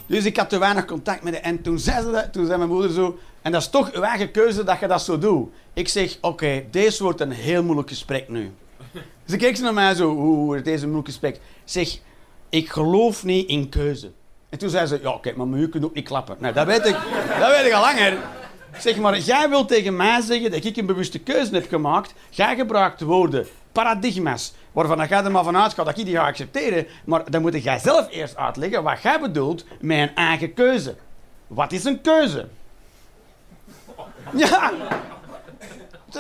Dus 0.07 0.25
ik 0.25 0.37
had 0.37 0.49
te 0.49 0.59
weinig 0.59 0.85
contact 0.85 1.23
met 1.23 1.35
haar. 1.35 1.43
En 1.43 1.63
toen 1.63 1.79
zei, 1.79 2.05
ze 2.05 2.11
dat, 2.11 2.33
toen 2.33 2.47
zei 2.47 2.59
mijn 2.59 2.71
moeder 2.71 2.91
zo... 2.91 3.19
En 3.43 3.53
dat 3.53 3.63
is 3.63 3.69
toch 3.69 3.93
uw 3.93 4.03
eigen 4.03 4.31
keuze 4.31 4.65
dat 4.65 4.81
je 4.81 4.87
dat 4.87 5.03
zo 5.03 5.19
doet. 5.19 5.49
Ik 5.73 5.89
zeg, 5.89 6.19
oké, 6.21 6.65
deze 6.71 7.03
wordt 7.03 7.21
een 7.21 7.31
heel 7.31 7.63
moeilijk 7.63 7.89
gesprek 7.89 8.29
nu. 8.29 8.53
Ze 9.33 9.39
keek 9.39 9.57
ze 9.57 9.63
naar 9.63 9.75
mij 9.75 9.95
zo, 9.95 10.11
oeh, 10.11 10.63
deze 10.65 10.89
moeilijke 10.89 11.35
Zeg, 11.65 11.99
ik 12.49 12.71
geloof 12.71 13.25
niet 13.25 13.49
in 13.49 13.69
keuze. 13.69 14.11
En 14.49 14.59
toen 14.59 14.71
zei 14.71 14.87
ze, 14.87 14.99
ja, 15.03 15.19
kijk, 15.21 15.37
maar 15.37 15.59
je 15.59 15.69
kunt 15.69 15.85
ook 15.85 15.95
niet 15.95 16.05
klappen. 16.05 16.37
Nou, 16.39 16.55
dat 16.55 16.67
weet 16.67 16.87
ik, 16.87 16.97
dat 17.39 17.57
weet 17.57 17.67
ik 17.67 17.73
al 17.73 17.81
langer. 17.81 18.19
Zeg 18.79 18.97
maar, 18.97 19.19
jij 19.19 19.49
wilt 19.49 19.69
tegen 19.69 19.97
mij 19.97 20.21
zeggen 20.21 20.51
dat 20.51 20.65
ik 20.65 20.77
een 20.77 20.87
bewuste 20.87 21.19
keuze 21.19 21.55
heb 21.55 21.69
gemaakt. 21.69 22.15
Jij 22.31 22.57
gebruikt 22.57 23.01
woorden, 23.01 23.47
paradigma's, 23.73 24.53
waarvan 24.73 25.07
jij 25.09 25.25
er 25.25 25.31
maar 25.31 25.45
vanuit 25.45 25.77
dat 25.77 25.99
ik 25.99 26.05
die 26.05 26.15
ga 26.15 26.27
accepteren. 26.27 26.87
Maar 27.05 27.31
dan 27.31 27.43
moet 27.43 27.63
jij 27.63 27.79
zelf 27.79 28.11
eerst 28.11 28.37
uitleggen 28.37 28.83
wat 28.83 29.03
jij 29.03 29.21
bedoelt 29.21 29.65
met 29.81 29.99
een 29.99 30.15
eigen 30.15 30.55
keuze. 30.55 30.97
Wat 31.47 31.73
is 31.73 31.85
een 31.85 32.01
keuze? 32.01 32.49
Ja, 34.35 34.73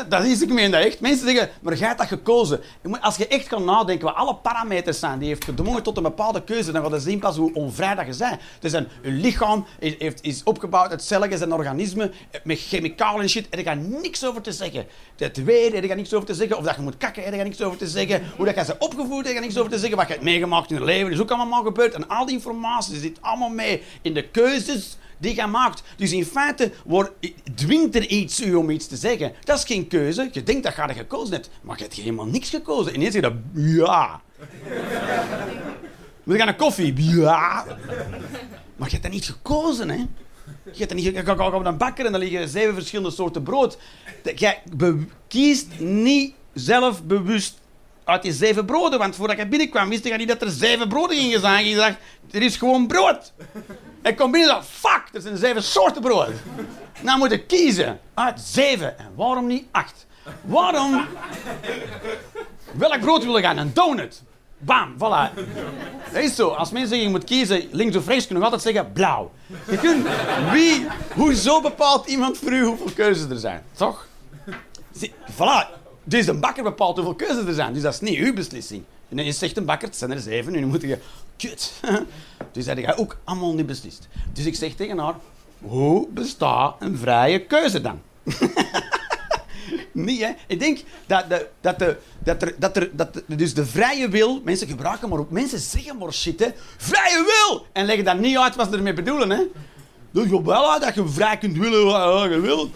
dat 0.09 0.25
is, 0.25 0.43
ik 0.43 0.53
meen 0.53 0.71
dat 0.71 0.85
echt. 0.85 1.01
Mensen 1.01 1.27
zeggen, 1.27 1.51
maar 1.63 1.75
jij 1.75 1.87
hebt 1.87 1.99
dat 1.99 2.09
gekozen. 2.09 2.61
Als 3.01 3.17
je 3.17 3.27
echt 3.27 3.47
kan 3.47 3.65
nadenken 3.65 4.07
wat 4.07 4.15
alle 4.15 4.35
parameters 4.35 4.99
zijn 4.99 5.19
die 5.19 5.29
heeft 5.29 5.45
gedwongen 5.45 5.83
tot 5.83 5.97
een 5.97 6.03
bepaalde 6.03 6.45
keuze, 6.45 6.73
dan 6.73 6.83
gaat 6.83 6.93
je 6.93 7.01
zien 7.01 7.19
pas 7.19 7.37
hoe 7.37 7.55
onvrij 7.55 7.95
dat 7.95 8.07
je 8.07 8.17
bent. 8.17 8.41
Dus 8.61 8.73
een, 8.73 8.89
je 9.03 9.11
lichaam 9.11 9.67
is, 9.79 10.15
is 10.21 10.43
opgebouwd 10.43 10.91
uit 10.91 11.03
cellen 11.03 11.31
en 11.31 11.53
organismen 11.53 12.13
met 12.45 12.59
chemicalen 12.59 13.23
en 13.23 13.29
shit. 13.29 13.49
En 13.49 13.59
er 13.59 13.65
gaat 13.65 14.03
niks 14.03 14.25
over 14.25 14.43
te 14.43 14.53
zeggen. 14.53 14.87
Het 15.17 15.45
weer, 15.45 15.75
er 15.75 15.85
gaat 15.85 15.97
niks 15.97 16.15
over 16.15 16.27
te 16.27 16.35
zeggen. 16.35 16.59
Of 16.59 16.65
dat 16.65 16.77
je 16.77 16.83
moet 16.83 16.97
kakken, 16.97 17.25
er 17.25 17.33
gaat 17.33 17.45
niks 17.45 17.63
over 17.63 17.79
te 17.79 17.89
zeggen. 17.89 18.23
Hoe 18.37 18.47
dat 18.47 18.55
je 18.55 18.65
ze 18.65 18.77
opgevoed, 18.79 19.27
er 19.27 19.41
niks 19.41 19.59
over 19.59 19.71
te 19.71 19.79
zeggen. 19.79 19.97
Wat 19.97 20.07
je 20.07 20.13
hebt 20.13 20.25
meegemaakt 20.25 20.71
in 20.71 20.79
je 20.79 20.85
leven, 20.85 21.13
is 21.13 21.21
ook 21.21 21.31
allemaal 21.31 21.63
gebeurd. 21.63 21.95
En 21.95 22.09
al 22.09 22.27
die 22.27 22.35
informatie 22.35 22.97
zit 22.97 23.19
allemaal 23.21 23.49
mee 23.49 23.83
in 24.03 24.15
de 24.15 24.29
keuzes 24.29 24.97
die 25.23 25.37
je 25.37 25.47
maakt. 25.47 25.83
Dus 25.97 26.13
in 26.13 26.25
feite 26.25 26.73
wordt, 26.85 27.11
dwingt 27.55 27.95
er 27.95 28.07
iets 28.07 28.41
u 28.41 28.55
om 28.55 28.71
iets 28.71 28.87
te 28.87 28.97
zeggen. 28.97 29.33
Dat 29.45 29.59
is 29.59 29.65
geen 29.65 29.89
keuze. 29.89 30.29
Je 30.33 30.43
denkt 30.43 30.63
dat 30.63 30.75
je 30.77 30.95
gekozen 30.95 31.35
hebt, 31.35 31.51
maar 31.61 31.77
je 31.77 31.83
hebt 31.83 31.95
helemaal 31.95 32.27
niks 32.27 32.51
gekozen. 32.51 32.95
Ineens 32.95 33.13
zeg 33.13 33.23
je 33.23 33.29
dat, 33.29 33.39
ja. 33.55 34.21
We 36.23 36.37
gaan 36.37 36.49
een 36.49 36.57
koffie, 36.57 37.11
ja. 37.11 37.65
Maar 38.77 38.89
je 38.89 38.97
hebt 38.97 39.03
dat 39.03 39.13
niet 39.13 39.25
gekozen, 39.25 39.89
hè. 39.91 39.97
Je 40.65 40.79
hebt 40.85 40.89
dat 40.89 40.99
niet, 40.99 41.29
op 41.39 41.65
een 41.65 41.77
bakker 41.77 42.07
en 42.07 42.13
dan 42.13 42.21
liggen 42.21 42.49
zeven 42.49 42.75
verschillende 42.75 43.11
soorten 43.11 43.43
brood. 43.43 43.79
Jij 44.35 44.63
kiest 45.29 45.67
niet 45.79 46.35
zelf 46.53 47.05
bewust 47.05 47.61
uit 48.05 48.23
die 48.23 48.33
zeven 48.33 48.65
broden. 48.65 48.99
Want 48.99 49.17
voordat 49.17 49.39
ik 49.39 49.51
binnenkwam, 49.51 49.89
wist 49.89 50.05
ik 50.05 50.17
niet 50.17 50.29
dat 50.29 50.43
er 50.43 50.51
zeven 50.51 50.89
broden 50.89 51.17
gingen 51.17 51.41
zijn. 51.41 51.67
Je 51.67 51.77
dacht, 51.77 51.97
er 52.31 52.43
is 52.43 52.57
gewoon 52.57 52.87
brood. 52.87 53.33
Ik 54.03 54.17
kom 54.17 54.31
binnen 54.31 54.51
en 54.51 54.57
dacht, 54.57 54.69
fuck, 54.69 55.03
er 55.13 55.21
zijn 55.21 55.37
zeven 55.37 55.63
soorten 55.63 56.03
brood. 56.03 56.31
Nou 57.01 57.19
moet 57.19 57.33
ik 57.33 57.47
kiezen 57.47 58.01
uit 58.15 58.41
zeven. 58.41 58.99
En 58.99 59.13
waarom 59.15 59.47
niet 59.47 59.65
acht? 59.71 60.07
Waarom? 60.43 61.07
Welk 62.73 63.01
brood 63.01 63.25
wil 63.25 63.37
ik 63.37 63.45
gaan? 63.45 63.57
Een 63.57 63.75
donut. 63.75 64.23
Bam, 64.59 64.95
voilà. 64.97 65.35
Dat 66.13 66.23
is 66.23 66.35
zo. 66.35 66.49
Als 66.49 66.71
mensen 66.71 66.89
zeggen 66.89 67.07
je 67.07 67.13
moet 67.13 67.25
kiezen 67.25 67.69
links 67.71 67.97
of 67.97 68.07
rechts, 68.07 68.27
kunnen 68.27 68.45
we 68.45 68.51
altijd 68.51 68.75
zeggen 68.75 68.93
blauw. 68.93 69.31
Je 69.71 69.79
kunt, 69.79 70.07
wie, 70.53 70.87
hoezo 71.15 71.61
bepaalt 71.61 72.07
iemand 72.07 72.39
voor 72.39 72.53
u 72.53 72.65
hoeveel 72.65 72.91
keuzes 72.95 73.31
er 73.31 73.39
zijn? 73.39 73.63
Toch? 73.77 74.07
Voilà. 75.33 75.82
Dus 76.05 76.27
een 76.27 76.41
bakker 76.41 76.63
bepaalt 76.63 76.97
hoeveel 76.97 77.15
keuzes 77.15 77.45
er 77.45 77.55
zijn. 77.55 77.73
Dus 77.73 77.83
dat 77.83 77.95
is 77.95 78.01
niet 78.01 78.19
uw 78.19 78.35
beslissing. 78.35 78.83
En 79.09 79.25
je 79.25 79.33
zegt 79.33 79.57
een 79.57 79.65
bakker, 79.65 79.89
het 79.89 79.97
zijn 79.97 80.11
er 80.11 80.21
zeven, 80.21 80.53
nu 80.53 80.67
moet 80.67 80.83
je... 80.83 80.99
Kut. 81.37 81.73
Dus 82.53 82.65
dat 82.65 82.79
ga 82.79 82.95
ook 82.97 83.17
allemaal 83.25 83.55
niet 83.55 83.67
beslist. 83.67 84.09
Dus 84.33 84.45
ik 84.45 84.55
zeg 84.55 84.75
tegen 84.75 84.99
haar, 84.99 85.15
hoe 85.61 86.09
bestaat 86.09 86.75
een 86.79 86.99
vrije 86.99 87.47
keuze 87.47 87.81
dan? 87.81 88.01
niet, 89.93 90.21
hè? 90.21 90.31
Ik 90.47 90.61
denk 90.61 90.81
dat, 91.07 91.29
de, 91.29 91.49
dat, 91.61 91.79
de, 91.79 91.97
dat, 92.19 92.43
er, 92.43 92.55
dat, 92.59 92.77
er, 92.77 92.91
dat 92.95 93.23
dus 93.27 93.55
de 93.55 93.67
vrije 93.67 94.09
wil... 94.09 94.41
Mensen 94.45 94.69
gebruiken 94.69 95.09
maar 95.09 95.19
ook... 95.19 95.31
Mensen 95.31 95.59
zeggen 95.59 95.99
maar 95.99 96.13
shit. 96.13 96.53
Vrije 96.77 97.25
wil! 97.25 97.67
En 97.73 97.87
leggen 97.87 98.05
dan 98.05 98.21
niet 98.21 98.39
uit 98.39 98.57
wat 98.57 98.69
ze 98.71 98.77
ermee 98.77 98.93
bedoelen, 98.93 99.31
hè. 99.31 99.43
Dat 100.13 100.25
je 100.25 100.43
wel 100.43 100.81
dat 100.81 100.95
je 100.95 101.09
vrij 101.09 101.39
kunt 101.39 101.57
willen 101.57 101.85
wat 101.85 102.31
je 102.31 102.41
wil. 102.41 102.71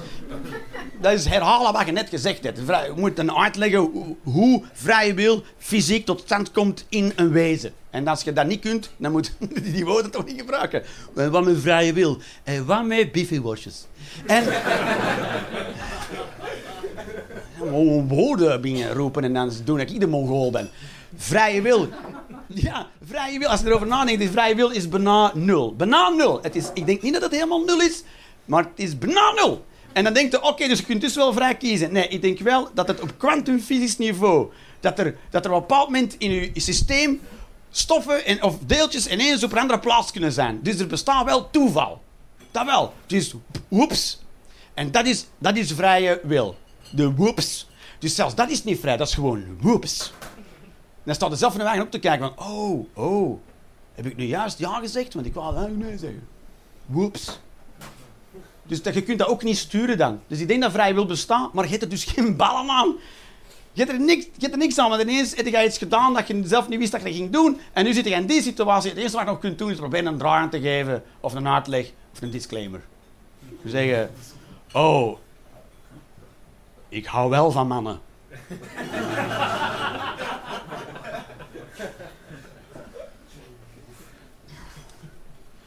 Dat 1.00 1.12
is 1.12 1.24
herhalen 1.24 1.72
wat 1.72 1.86
je 1.86 1.92
net 1.92 2.08
gezegd 2.08 2.44
hebt. 2.44 2.58
Je 2.58 2.92
moet 2.96 3.16
dan 3.16 3.36
uitleggen 3.36 4.16
hoe 4.22 4.62
vrije 4.72 5.14
wil 5.14 5.42
fysiek 5.58 6.06
tot 6.06 6.20
stand 6.20 6.50
komt 6.50 6.86
in 6.88 7.12
een 7.16 7.30
wezen. 7.30 7.72
En 7.90 8.08
als 8.08 8.22
je 8.22 8.32
dat 8.32 8.46
niet 8.46 8.60
kunt, 8.60 8.90
dan 8.96 9.12
moet 9.12 9.36
je 9.54 9.72
die 9.72 9.84
woorden 9.84 10.10
toch 10.10 10.24
niet 10.24 10.40
gebruiken. 10.40 10.82
Wat 11.12 11.44
met 11.44 11.60
vrije 11.60 11.92
wil. 11.92 12.18
En 12.44 12.66
wat 12.66 12.84
met 12.84 13.12
biffyworstjes. 13.12 13.86
En... 14.26 14.44
woorden 18.08 18.60
binnen 18.60 18.92
roepen 18.92 19.24
en 19.24 19.34
dan 19.34 19.52
doen 19.64 19.78
dat 19.78 19.90
ik 19.90 20.00
de 20.00 20.06
mongool 20.06 20.50
ben. 20.50 20.70
Vrije 21.16 21.62
wil. 21.62 21.88
Ja, 22.54 22.88
vrije 23.04 23.38
wil. 23.38 23.48
Als 23.48 23.60
je 23.60 23.66
erover 23.66 23.86
nadenkt, 23.86 24.22
is 24.22 24.30
vrije 24.30 24.54
wil 24.54 24.70
is 24.70 24.88
bijna 24.88 25.30
nul. 25.34 25.74
Bijna 25.76 26.08
nul. 26.08 26.42
Het 26.42 26.56
is, 26.56 26.70
ik 26.74 26.86
denk 26.86 27.02
niet 27.02 27.12
dat 27.12 27.22
het 27.22 27.32
helemaal 27.32 27.64
nul 27.64 27.80
is, 27.80 28.02
maar 28.44 28.62
het 28.62 28.72
is 28.74 28.98
bijna 28.98 29.32
nul. 29.32 29.64
En 29.92 30.04
dan 30.04 30.12
denkt 30.12 30.32
je, 30.32 30.42
oké, 30.42 30.68
dus 30.68 30.78
je 30.78 30.84
kunt 30.84 31.00
dus 31.00 31.14
wel 31.14 31.32
vrij 31.32 31.56
kiezen. 31.56 31.92
Nee, 31.92 32.08
ik 32.08 32.22
denk 32.22 32.38
wel 32.38 32.68
dat 32.74 32.88
het 32.88 33.00
op 33.00 33.12
kwantumfysisch 33.16 33.98
niveau, 33.98 34.50
dat 34.80 34.98
er, 34.98 35.16
dat 35.30 35.44
er 35.44 35.50
op 35.50 35.56
een 35.56 35.66
bepaald 35.66 35.88
moment 35.88 36.14
in 36.18 36.30
je 36.30 36.50
systeem 36.54 37.20
stoffen 37.70 38.24
en, 38.24 38.42
of 38.42 38.58
deeltjes 38.66 39.08
ineens 39.08 39.44
op 39.44 39.52
een 39.52 39.58
andere 39.58 39.78
plaats 39.78 40.12
kunnen 40.12 40.32
zijn. 40.32 40.58
Dus 40.62 40.78
er 40.78 40.86
bestaat 40.86 41.24
wel 41.24 41.50
toeval. 41.50 42.02
Dat 42.50 42.64
wel. 42.64 42.92
Dus 43.06 43.34
woeps. 43.68 44.20
En 44.74 44.90
dat 44.90 45.06
is, 45.06 45.26
dat 45.38 45.56
is 45.56 45.72
vrije 45.72 46.20
wil. 46.22 46.56
De 46.90 47.12
woeps. 47.12 47.68
Dus 47.98 48.14
zelfs 48.14 48.34
dat 48.34 48.50
is 48.50 48.64
niet 48.64 48.80
vrij, 48.80 48.96
dat 48.96 49.08
is 49.08 49.14
gewoon 49.14 49.44
woeps 49.60 50.12
dan 51.06 51.14
staat 51.14 51.30
er 51.30 51.36
zelf 51.36 51.52
van 51.52 51.60
de 51.60 51.66
wagen 51.66 51.82
op 51.82 51.90
te 51.90 51.98
kijken 51.98 52.32
van, 52.34 52.46
oh, 52.46 52.86
oh, 52.94 53.38
heb 53.94 54.06
ik 54.06 54.16
nu 54.16 54.24
juist 54.24 54.58
ja 54.58 54.78
gezegd? 54.78 55.14
Want 55.14 55.26
ik 55.26 55.34
wou 55.34 55.70
nee 55.70 55.98
zeggen. 55.98 56.28
Woeps. 56.86 57.40
Dus 58.62 58.82
dat, 58.82 58.94
je 58.94 59.02
kunt 59.02 59.18
dat 59.18 59.28
ook 59.28 59.42
niet 59.42 59.56
sturen 59.56 59.98
dan. 59.98 60.20
Dus 60.26 60.40
ik 60.40 60.48
denk 60.48 60.62
dat 60.62 60.72
vrij 60.72 60.94
wil 60.94 61.06
bestaan, 61.06 61.50
maar 61.52 61.64
je 61.64 61.70
hebt 61.70 61.82
er 61.82 61.88
dus 61.88 62.04
geen 62.14 62.36
ballen 62.36 62.70
aan. 62.70 62.96
Je 63.72 63.82
hebt 63.82 63.94
er 63.94 64.00
niks, 64.00 64.26
je 64.36 64.48
er 64.48 64.58
niks 64.58 64.78
aan, 64.78 64.88
want 64.88 65.02
ineens 65.02 65.36
heb 65.36 65.46
je 65.46 65.64
iets 65.64 65.78
gedaan 65.78 66.14
dat 66.14 66.26
je 66.26 66.42
zelf 66.44 66.68
niet 66.68 66.78
wist 66.78 66.92
dat 66.92 67.02
je 67.02 67.12
ging 67.12 67.30
doen. 67.30 67.60
En 67.72 67.84
nu 67.84 67.92
zit 67.92 68.04
je 68.04 68.10
in 68.10 68.26
die 68.26 68.42
situatie. 68.42 68.90
Het 68.90 68.98
eerste 68.98 69.16
wat 69.16 69.26
je 69.26 69.32
nog 69.32 69.40
kunt 69.40 69.58
doen 69.58 69.70
is 69.70 69.76
proberen 69.76 70.06
een 70.06 70.18
draai 70.18 70.42
aan 70.42 70.50
te 70.50 70.60
geven, 70.60 71.02
of 71.20 71.34
een 71.34 71.48
uitleg, 71.48 71.92
of 72.12 72.22
een 72.22 72.30
disclaimer. 72.30 72.80
Je 73.62 73.70
zeggen, 73.70 74.10
oh, 74.72 75.18
ik 76.88 77.06
hou 77.06 77.30
wel 77.30 77.50
van 77.50 77.66
mannen. 77.66 78.00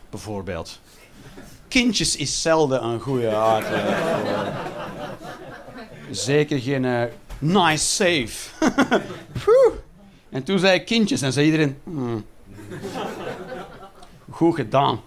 Bijvoorbeeld. 0.10 0.80
Kindjes 1.68 2.16
is 2.16 2.42
zelden 2.42 2.84
een 2.84 3.00
goede 3.00 3.36
uitleg. 3.36 4.68
Zeker 6.12 6.60
geen 6.60 6.84
uh, 6.84 7.04
nice 7.40 7.86
safe. 7.86 8.50
en 10.30 10.44
toen 10.44 10.60
zei 10.60 10.80
ik 10.80 10.86
kindjes 10.86 11.22
en 11.22 11.34
zei 11.34 11.46
iedereen... 11.46 11.78
Hmm. 11.84 12.26
Goed 14.30 14.56
gedaan. 14.56 15.02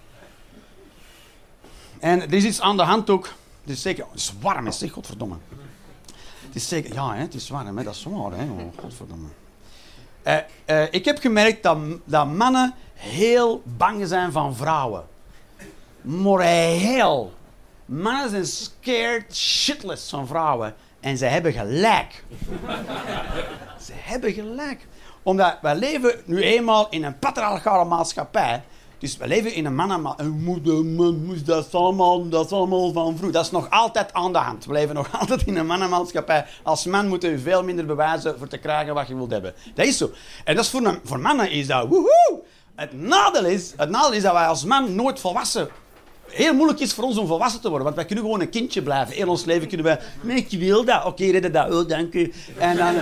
En 1.98 2.22
er 2.22 2.32
is 2.32 2.44
iets 2.44 2.60
aan 2.60 2.76
de 2.76 2.82
hand 2.82 3.10
ook. 3.10 3.24
Het 3.60 3.70
is 3.70 3.82
zeker... 3.82 4.04
Het 4.10 4.20
is 4.20 4.32
warm, 4.40 4.66
is 4.66 4.82
godverdomme. 4.90 5.36
Het 6.46 6.54
is 6.54 6.68
zeker... 6.68 6.94
Ja, 6.94 7.14
hè, 7.14 7.20
het 7.20 7.34
is 7.34 7.48
warm, 7.48 7.76
hè, 7.76 7.84
dat 7.84 7.94
is 7.94 8.04
waar, 8.04 8.32
hè. 8.32 8.44
Oh, 8.44 8.78
godverdomme. 8.80 9.28
Uh, 10.24 10.36
uh, 10.66 10.82
ik 10.90 11.04
heb 11.04 11.18
gemerkt 11.18 11.62
dat, 11.62 11.78
dat 12.04 12.26
mannen 12.26 12.74
heel 12.94 13.62
bang 13.64 14.06
zijn 14.08 14.32
van 14.32 14.56
vrouwen. 14.56 15.04
Maar 16.00 16.40
heel. 16.40 17.32
Mannen 17.84 18.30
zijn 18.30 18.46
scared 18.46 19.36
shitless 19.36 20.10
van 20.10 20.26
vrouwen. 20.26 20.74
En 21.00 21.16
ze 21.16 21.24
hebben 21.24 21.52
gelijk. 21.52 22.24
ze 23.86 23.92
hebben 23.94 24.32
gelijk. 24.32 24.86
Omdat 25.22 25.58
wij 25.62 25.74
leven 25.74 26.22
nu 26.24 26.42
eenmaal 26.42 26.86
in 26.90 27.04
een 27.04 27.18
patriarchale 27.18 27.84
maatschappij. 27.84 28.62
Dus 29.02 29.16
we 29.16 29.26
leven 29.26 29.54
in 29.54 29.66
een 29.66 29.74
mannen... 29.74 30.14
Een 30.16 30.30
moeder, 30.30 31.44
dat 31.44 31.66
is, 31.66 31.74
allemaal, 31.74 32.28
dat 32.28 32.44
is 32.44 32.52
allemaal 32.52 32.92
van 32.92 33.16
vroeg. 33.16 33.30
Dat 33.30 33.44
is 33.44 33.50
nog 33.50 33.70
altijd 33.70 34.12
aan 34.12 34.32
de 34.32 34.38
hand. 34.38 34.64
We 34.64 34.72
leven 34.72 34.94
nog 34.94 35.08
altijd 35.20 35.46
in 35.46 35.56
een 35.56 35.66
mannenmaatschappij. 35.66 36.46
Als 36.62 36.84
man 36.84 37.08
moet 37.08 37.22
je 37.22 37.38
veel 37.38 37.64
minder 37.64 37.86
bewijzen 37.86 38.38
voor 38.38 38.48
te 38.48 38.58
krijgen 38.58 38.94
wat 38.94 39.08
je 39.08 39.14
wilt 39.14 39.30
hebben. 39.30 39.54
Dat 39.74 39.86
is 39.86 39.96
zo. 39.96 40.10
En 40.44 40.54
dat 40.54 40.64
is 40.64 40.70
voor, 40.70 41.00
voor 41.04 41.20
mannen 41.20 41.50
is 41.50 41.66
dat 41.66 41.88
woehoe. 41.88 42.42
Het 42.74 42.92
nadeel 42.92 43.44
is, 43.44 43.72
het 43.76 43.90
nadeel 43.90 44.12
is 44.12 44.22
dat 44.22 44.32
wij 44.32 44.46
als 44.46 44.64
man 44.64 44.94
nooit 44.94 45.20
volwassen 45.20 45.68
heel 46.32 46.54
moeilijk 46.54 46.80
is 46.80 46.92
voor 46.92 47.04
ons 47.04 47.18
om 47.18 47.26
volwassen 47.26 47.60
te 47.60 47.68
worden. 47.68 47.84
Want 47.84 47.96
wij 47.96 48.06
kunnen 48.06 48.24
gewoon 48.24 48.40
een 48.40 48.50
kindje 48.50 48.82
blijven. 48.82 49.16
In 49.16 49.28
ons 49.28 49.44
leven 49.44 49.68
kunnen 49.68 49.86
wij... 49.86 49.98
Nee, 50.20 50.46
je 50.48 50.58
wil 50.58 50.84
dat. 50.84 51.04
Oké, 51.04 51.24
redden 51.24 51.52
dat. 51.52 51.74
Oh, 51.74 51.88
dank 51.88 52.14
u. 52.14 52.32
En 52.58 52.76
dan... 52.76 52.94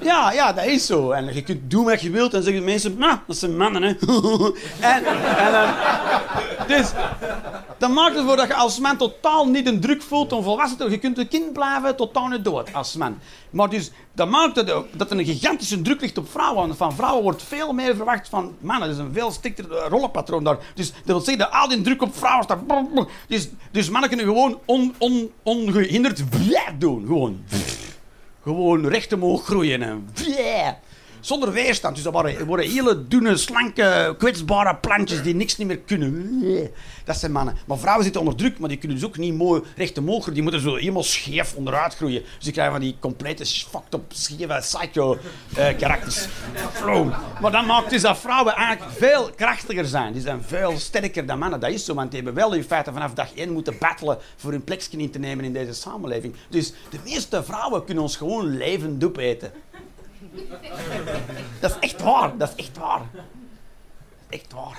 Ja, 0.00 0.32
ja, 0.32 0.52
dat 0.52 0.64
is 0.64 0.86
zo. 0.86 1.10
En 1.10 1.34
je 1.34 1.42
kunt 1.42 1.70
doen 1.70 1.84
wat 1.84 2.00
je 2.00 2.10
wilt. 2.10 2.34
En 2.34 2.42
zeggen 2.42 2.64
mensen... 2.64 2.98
Nou, 2.98 3.18
dat 3.26 3.36
zijn 3.36 3.56
mannen, 3.56 3.82
hè. 3.82 3.88
en, 4.94 5.04
en 5.36 5.52
dan... 5.52 5.68
Dus... 6.66 6.92
Dat 7.78 7.90
maakt 7.90 8.14
het 8.14 8.24
voor 8.24 8.36
dat 8.36 8.46
je 8.46 8.54
als 8.54 8.78
man 8.78 8.96
totaal 8.96 9.48
niet 9.48 9.66
een 9.66 9.80
druk 9.80 10.02
voelt 10.02 10.32
om 10.32 10.42
volwassen 10.42 10.76
te 10.76 10.82
worden. 10.82 11.00
Je 11.00 11.06
kunt 11.06 11.18
een 11.18 11.28
kind 11.28 11.52
blijven 11.52 11.96
totaal 11.96 12.26
niet 12.26 12.44
dood 12.44 12.72
als 12.72 12.96
man. 12.96 13.18
Maar 13.50 13.70
dus, 13.70 13.90
dat 14.12 14.28
maakt 14.28 14.54
dat, 14.54 15.10
er 15.10 15.18
een 15.18 15.24
gigantische 15.24 15.82
druk 15.82 16.00
ligt 16.00 16.18
op 16.18 16.30
vrouwen. 16.30 16.76
Van 16.76 16.94
vrouwen 16.94 17.22
wordt 17.22 17.42
veel 17.42 17.72
meer 17.72 17.96
verwacht 17.96 18.28
van 18.28 18.56
mannen. 18.60 18.88
Dat 18.88 18.98
is 18.98 19.04
een 19.04 19.12
veel 19.12 19.30
strikter 19.30 19.64
rollenpatroon 19.88 20.44
daar. 20.44 20.58
Dus 20.74 20.92
dat 20.92 21.04
wil 21.04 21.20
zeggen 21.20 21.38
dat 21.38 21.50
al 21.52 21.68
die 21.68 21.80
druk 21.80 22.02
op 22.02 22.16
vrouwen 22.16 22.44
staat. 22.44 22.58
Dus, 23.28 23.48
dus 23.70 23.90
mannen 23.90 24.08
kunnen 24.08 24.26
gewoon 24.26 24.58
on, 24.64 24.94
on, 24.98 25.30
ongehinderd 25.42 26.22
doen. 26.78 27.06
Gewoon. 27.06 27.44
Gewoon 28.42 28.86
recht 28.86 29.12
omhoog 29.12 29.44
groeien. 29.44 29.82
En 29.82 30.08
zonder 31.26 31.52
weerstand. 31.52 31.94
Dus 31.94 32.04
dat 32.04 32.12
waren, 32.12 32.46
worden 32.46 32.70
hele 32.70 33.06
dunne, 33.06 33.36
slanke, 33.36 34.14
kwetsbare 34.18 34.76
plantjes 34.76 35.22
die 35.22 35.34
niks 35.34 35.56
niet 35.56 35.66
meer 35.66 35.78
kunnen. 35.78 36.70
Dat 37.04 37.16
zijn 37.16 37.32
mannen. 37.32 37.56
Maar 37.66 37.78
vrouwen 37.78 38.04
zitten 38.04 38.22
onder 38.22 38.36
druk, 38.36 38.58
maar 38.58 38.68
die 38.68 38.78
kunnen 38.78 38.96
dus 38.96 39.06
ook 39.06 39.16
niet 39.16 39.34
mooi 39.34 39.62
recht 39.76 39.98
omhoog 39.98 40.32
Die 40.32 40.42
moeten 40.42 40.60
zo 40.60 40.74
helemaal 40.74 41.02
scheef 41.02 41.54
onderuit 41.54 41.96
groeien. 41.96 42.22
Dus 42.22 42.44
die 42.44 42.52
krijgen 42.52 42.74
van 42.74 42.82
die 42.82 42.96
complete 43.00 43.46
fucked 43.46 43.94
up, 43.94 44.02
scheve 44.08 44.58
psycho-karakters. 44.60 46.26
Uh, 46.86 47.40
maar 47.40 47.52
dat 47.52 47.66
maakt 47.66 47.90
dus 47.90 48.02
dat 48.02 48.18
vrouwen 48.18 48.54
eigenlijk 48.54 48.96
veel 48.96 49.30
krachtiger 49.36 49.84
zijn. 49.84 50.12
Die 50.12 50.22
zijn 50.22 50.42
veel 50.42 50.78
sterker 50.78 51.26
dan 51.26 51.38
mannen. 51.38 51.60
Dat 51.60 51.70
is 51.70 51.84
zo, 51.84 51.94
want 51.94 52.10
die 52.10 52.22
hebben 52.22 52.42
wel 52.42 52.54
in 52.54 52.64
feite 52.64 52.92
vanaf 52.92 53.12
dag 53.12 53.34
één 53.34 53.52
moeten 53.52 53.76
battelen 53.78 54.18
voor 54.36 54.50
hun 54.50 54.64
plekje 54.64 54.98
in 54.98 55.10
te 55.10 55.18
nemen 55.18 55.44
in 55.44 55.52
deze 55.52 55.72
samenleving. 55.72 56.34
Dus 56.48 56.72
de 56.90 56.98
meeste 57.04 57.44
vrouwen 57.44 57.84
kunnen 57.84 58.02
ons 58.02 58.16
gewoon 58.16 58.56
levend 58.56 59.04
opeten. 59.04 59.52
Dat 61.60 61.70
is 61.70 61.76
echt 61.90 62.02
waar. 62.02 62.36
Dat 62.36 62.52
is 62.56 62.64
echt 62.64 62.78
waar. 62.78 63.00
Echt 64.28 64.52
waar. 64.52 64.78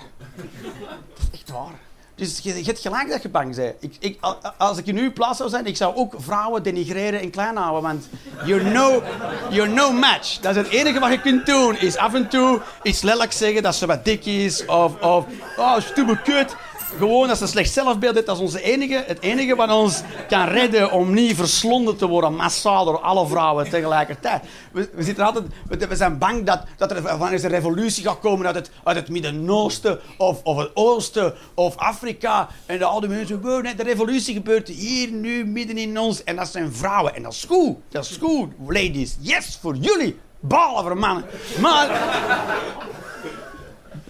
Dat 1.16 1.28
is 1.32 1.40
echt 1.40 1.50
waar. 1.50 1.74
Dus 2.18 2.40
je, 2.44 2.58
je 2.58 2.64
hebt 2.64 2.80
gelijk 2.80 3.10
dat 3.10 3.22
je 3.22 3.30
bang 3.30 3.56
bent. 3.56 3.76
Ik, 3.80 3.96
ik, 4.00 4.20
als 4.58 4.78
ik 4.78 4.86
in 4.86 4.98
uw 4.98 5.14
plaats 5.14 5.38
zou 5.38 5.50
zijn, 5.50 5.66
ik 5.66 5.78
zou 5.78 5.96
ook 5.96 6.14
vrouwen 6.18 6.64
denigreren 6.64 7.20
en 7.20 7.30
klein 7.30 7.56
houden. 7.56 7.82
Want 7.82 8.10
you're 8.46 8.70
no, 8.70 9.04
you're 9.50 9.74
no 9.74 9.92
match. 9.92 10.40
Dat 10.40 10.56
is 10.56 10.62
het 10.62 10.72
enige 10.72 11.00
wat 11.00 11.12
je 11.12 11.22
kunt 11.22 11.46
doen. 11.46 11.78
Is 11.78 11.98
af 11.98 12.14
en 12.14 12.30
toe 12.30 12.62
iets 12.84 13.02
lelijk 13.02 13.32
zeggen 13.32 13.64
dat 13.64 13.76
ze 13.76 13.86
wat 13.86 14.06
dik 14.06 14.26
is. 14.26 14.66
Of, 14.66 15.02
of 15.02 15.26
oh, 15.58 15.80
stoeme 15.80 16.22
kut. 16.22 16.56
Gewoon 16.96 17.28
dat 17.28 17.38
ze 17.38 17.48
slecht 17.48 17.74
zelfbeeld 17.74 18.14
heeft. 18.14 18.26
Dat 18.26 18.36
is 18.36 18.42
onze 18.42 18.62
enige, 18.62 19.04
het 19.08 19.22
enige 19.22 19.56
wat 19.56 19.72
ons 19.72 20.02
kan 20.28 20.48
redden 20.48 20.92
om 20.92 21.14
niet 21.14 21.36
verslonden 21.36 21.98
te 21.98 22.08
worden 22.08 22.36
massaal 22.36 22.86
door 22.86 23.00
alle 23.00 23.28
vrouwen 23.28 23.70
tegelijkertijd. 23.70 24.44
We, 24.72 24.90
zitten 24.98 25.26
altijd, 25.26 25.46
we, 25.90 25.96
zijn 25.96 26.18
bang 26.18 26.46
dat, 26.46 26.64
dat 26.78 26.92
er 26.92 27.02
van 27.02 27.32
een 27.32 27.48
revolutie 27.48 28.04
gaat 28.04 28.20
komen 28.20 28.46
uit 28.46 28.56
het, 28.56 28.72
uit 28.84 28.96
het 28.96 29.10
Midden-Oosten 29.10 30.00
of, 30.18 30.44
of 30.44 30.58
het 30.58 30.72
Oosten 30.74 31.34
of 31.54 31.78
Afrika. 31.78 32.48
En 32.66 32.78
de 32.78 32.86
oude 32.86 33.08
mensen, 33.08 33.42
wow, 33.42 33.78
de 33.78 33.84
revolutie 33.84 34.34
gebeurt 34.34 34.68
hier 34.68 35.12
nu 35.12 35.46
midden 35.46 35.78
in 35.78 36.00
ons. 36.00 36.24
En 36.24 36.36
dat 36.36 36.48
zijn 36.48 36.74
vrouwen. 36.74 37.16
En 37.16 37.24
dat 37.24 37.34
is 37.34 37.46
goed. 37.48 37.78
Dat 37.90 38.06
is 38.06 38.18
goed, 38.18 38.52
ladies. 38.68 39.18
Yes, 39.20 39.58
voor 39.62 39.76
jullie. 39.76 40.20
Balen 40.40 40.84
voor 40.84 40.98
mannen. 40.98 41.26
Maar 41.60 41.88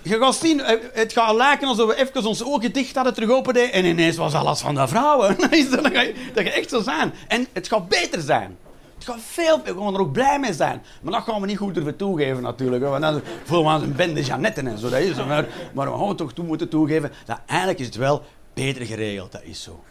je 0.10 0.18
gaat 0.18 0.36
zien, 0.36 0.62
eh, 0.62 0.78
het 0.94 1.14
gaat 1.14 1.36
lijken 1.36 1.68
alsof 1.68 1.88
we 1.88 1.96
even 1.96 2.26
onze 2.26 2.46
ogen 2.46 2.74
dicht 2.74 2.96
hadden, 2.96 3.14
terug 3.14 3.30
openden 3.30 3.72
en 3.72 3.86
ineens 3.86 4.18
was 4.18 4.34
alles 4.34 4.60
van 4.60 4.76
de 4.76 4.88
vrouwen. 4.88 5.36
dat, 5.40 5.50
je, 5.52 6.14
dat 6.34 6.46
echt 6.46 6.70
zo 6.70 6.82
zijn. 6.82 7.14
En 7.28 7.48
het 7.54 7.68
gaat 7.68 7.88
beter 7.88 8.22
zijn. 8.22 8.58
Het 8.96 9.06
gaat 9.06 9.20
veel, 9.22 9.62
we 9.64 9.84
gaan 9.84 9.94
er 9.94 10.00
ook 10.00 10.12
blij 10.12 10.40
mee 10.40 10.54
zijn. 10.54 10.84
Maar 11.02 11.14
dat 11.14 11.24
gaan 11.24 11.42
we 11.42 11.48
niet 11.48 11.58
goed 11.58 11.74
durven 11.74 11.96
toegeven 11.96 12.44
natuurlijk. 12.44 12.84
Want 12.84 13.02
dan 13.02 13.22
voelen 13.44 13.68
we 13.68 13.74
ons 13.74 13.84
een 13.84 13.96
bende 13.96 14.24
Janetten 14.24 14.68
en 14.68 14.78
zo. 14.78 14.90
Dat 14.90 15.00
is, 15.00 15.16
maar, 15.16 15.48
maar 15.74 15.92
we 15.92 15.98
gaan 15.98 16.16
toch 16.16 16.34
toe 16.34 16.46
moeten 16.46 16.70
toegeven 16.70 17.12
dat 17.26 17.40
eigenlijk 17.46 17.80
is 17.80 17.86
het 17.86 17.96
wel 17.96 18.24
beter 18.54 18.86
geregeld. 18.86 19.32
Dat 19.32 19.44
is 19.44 19.64
zo. 19.64 19.84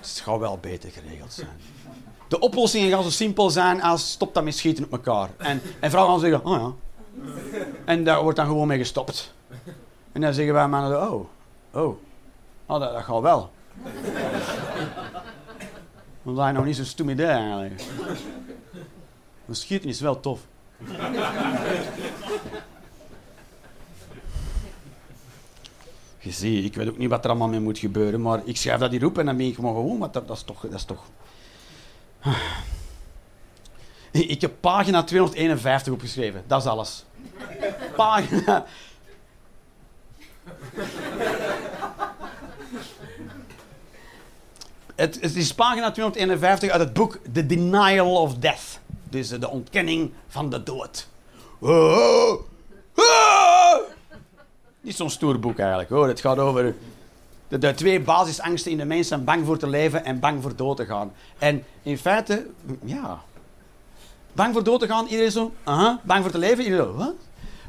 Het 0.00 0.22
gaat 0.24 0.38
wel 0.38 0.58
beter 0.60 0.90
geregeld 0.90 1.32
zijn. 1.32 1.58
De 2.28 2.38
oplossingen 2.38 2.90
gaan 2.90 3.02
zo 3.02 3.10
simpel 3.10 3.50
zijn 3.50 3.82
als 3.82 4.10
stop 4.10 4.34
dat 4.34 4.44
met 4.44 4.56
schieten 4.56 4.84
op 4.84 4.92
elkaar. 4.92 5.30
En, 5.36 5.62
en 5.80 5.90
vrouwen 5.90 6.12
gaan 6.12 6.30
zeggen, 6.30 6.44
oh 6.44 6.60
ja, 6.60 6.72
en 7.84 8.04
daar 8.04 8.22
wordt 8.22 8.36
dan 8.36 8.46
gewoon 8.46 8.66
mee 8.66 8.78
gestopt. 8.78 9.34
En 10.12 10.20
dan 10.20 10.34
zeggen 10.34 10.54
wij 10.54 10.68
mannen, 10.68 11.10
oh, 11.10 11.26
oh, 11.70 11.96
oh 12.66 12.80
dat, 12.80 12.92
dat 12.92 13.02
gaat 13.02 13.20
wel. 13.20 13.50
Want 16.22 16.38
is 16.38 16.54
nog 16.54 16.64
niet 16.64 16.76
zo'n 16.76 16.84
stom 16.84 17.08
idee 17.08 17.26
eigenlijk. 17.26 17.82
Maar 19.44 19.56
schieten 19.56 19.88
is 19.88 20.00
wel 20.00 20.20
tof. 20.20 20.40
Je 26.18 26.30
ziet, 26.30 26.64
ik 26.64 26.74
weet 26.74 26.88
ook 26.88 26.98
niet 26.98 27.10
wat 27.10 27.24
er 27.24 27.30
allemaal 27.30 27.48
mee 27.48 27.60
moet 27.60 27.78
gebeuren, 27.78 28.20
maar 28.20 28.40
ik 28.44 28.56
schrijf 28.56 28.78
dat 28.78 28.90
hier 28.90 29.04
op 29.04 29.18
en 29.18 29.26
dan 29.26 29.36
ben 29.36 29.46
ik 29.46 29.54
gewoon 29.54 29.74
gewoon, 29.74 29.98
want 29.98 30.12
dat, 30.12 30.28
dat 30.28 30.36
is 30.36 30.42
toch... 30.42 30.60
Dat 30.60 30.72
is 30.72 30.84
toch... 30.84 31.04
Ik 34.10 34.40
heb 34.40 34.52
pagina 34.60 35.02
251 35.02 35.92
opgeschreven. 35.92 36.44
Dat 36.46 36.60
is 36.60 36.66
alles. 36.66 37.04
Pagina... 37.96 38.66
Het, 44.94 45.36
is 45.36 45.54
pagina 45.54 45.90
251 45.90 46.70
uit 46.70 46.80
het 46.80 46.92
boek 46.92 47.18
The 47.32 47.46
Denial 47.46 48.16
of 48.16 48.34
Death. 48.34 48.80
Dus 49.08 49.28
de 49.28 49.48
ontkenning 49.48 50.12
van 50.28 50.50
de 50.50 50.62
dood. 50.62 51.08
Oh, 51.58 52.32
oh. 52.94 53.76
Niet 54.80 54.96
zo'n 54.96 55.10
stoer 55.10 55.40
boek 55.40 55.58
eigenlijk. 55.58 55.90
Hoor. 55.90 56.08
Het 56.08 56.20
gaat 56.20 56.38
over 56.38 56.74
de, 57.48 57.58
de, 57.58 57.74
twee 57.74 58.00
basisangsten 58.00 58.70
in 58.70 58.78
de 58.78 58.84
mens 58.84 59.08
zijn 59.08 59.24
bang 59.24 59.46
voor 59.46 59.58
te 59.58 59.68
leven 59.68 60.04
en 60.04 60.20
bang 60.20 60.42
voor 60.42 60.56
dood 60.56 60.76
te 60.76 60.86
gaan. 60.86 61.12
En 61.38 61.64
in 61.82 61.98
feite, 61.98 62.46
ja, 62.84 63.22
Bang 64.32 64.52
voor 64.52 64.64
dood 64.64 64.80
te 64.80 64.86
gaan, 64.86 65.06
iedereen 65.06 65.30
zo, 65.30 65.52
aha. 65.64 66.00
Bang 66.02 66.22
voor 66.22 66.30
te 66.30 66.38
leven, 66.38 66.64
iedereen 66.64 66.94
wat? 66.94 67.14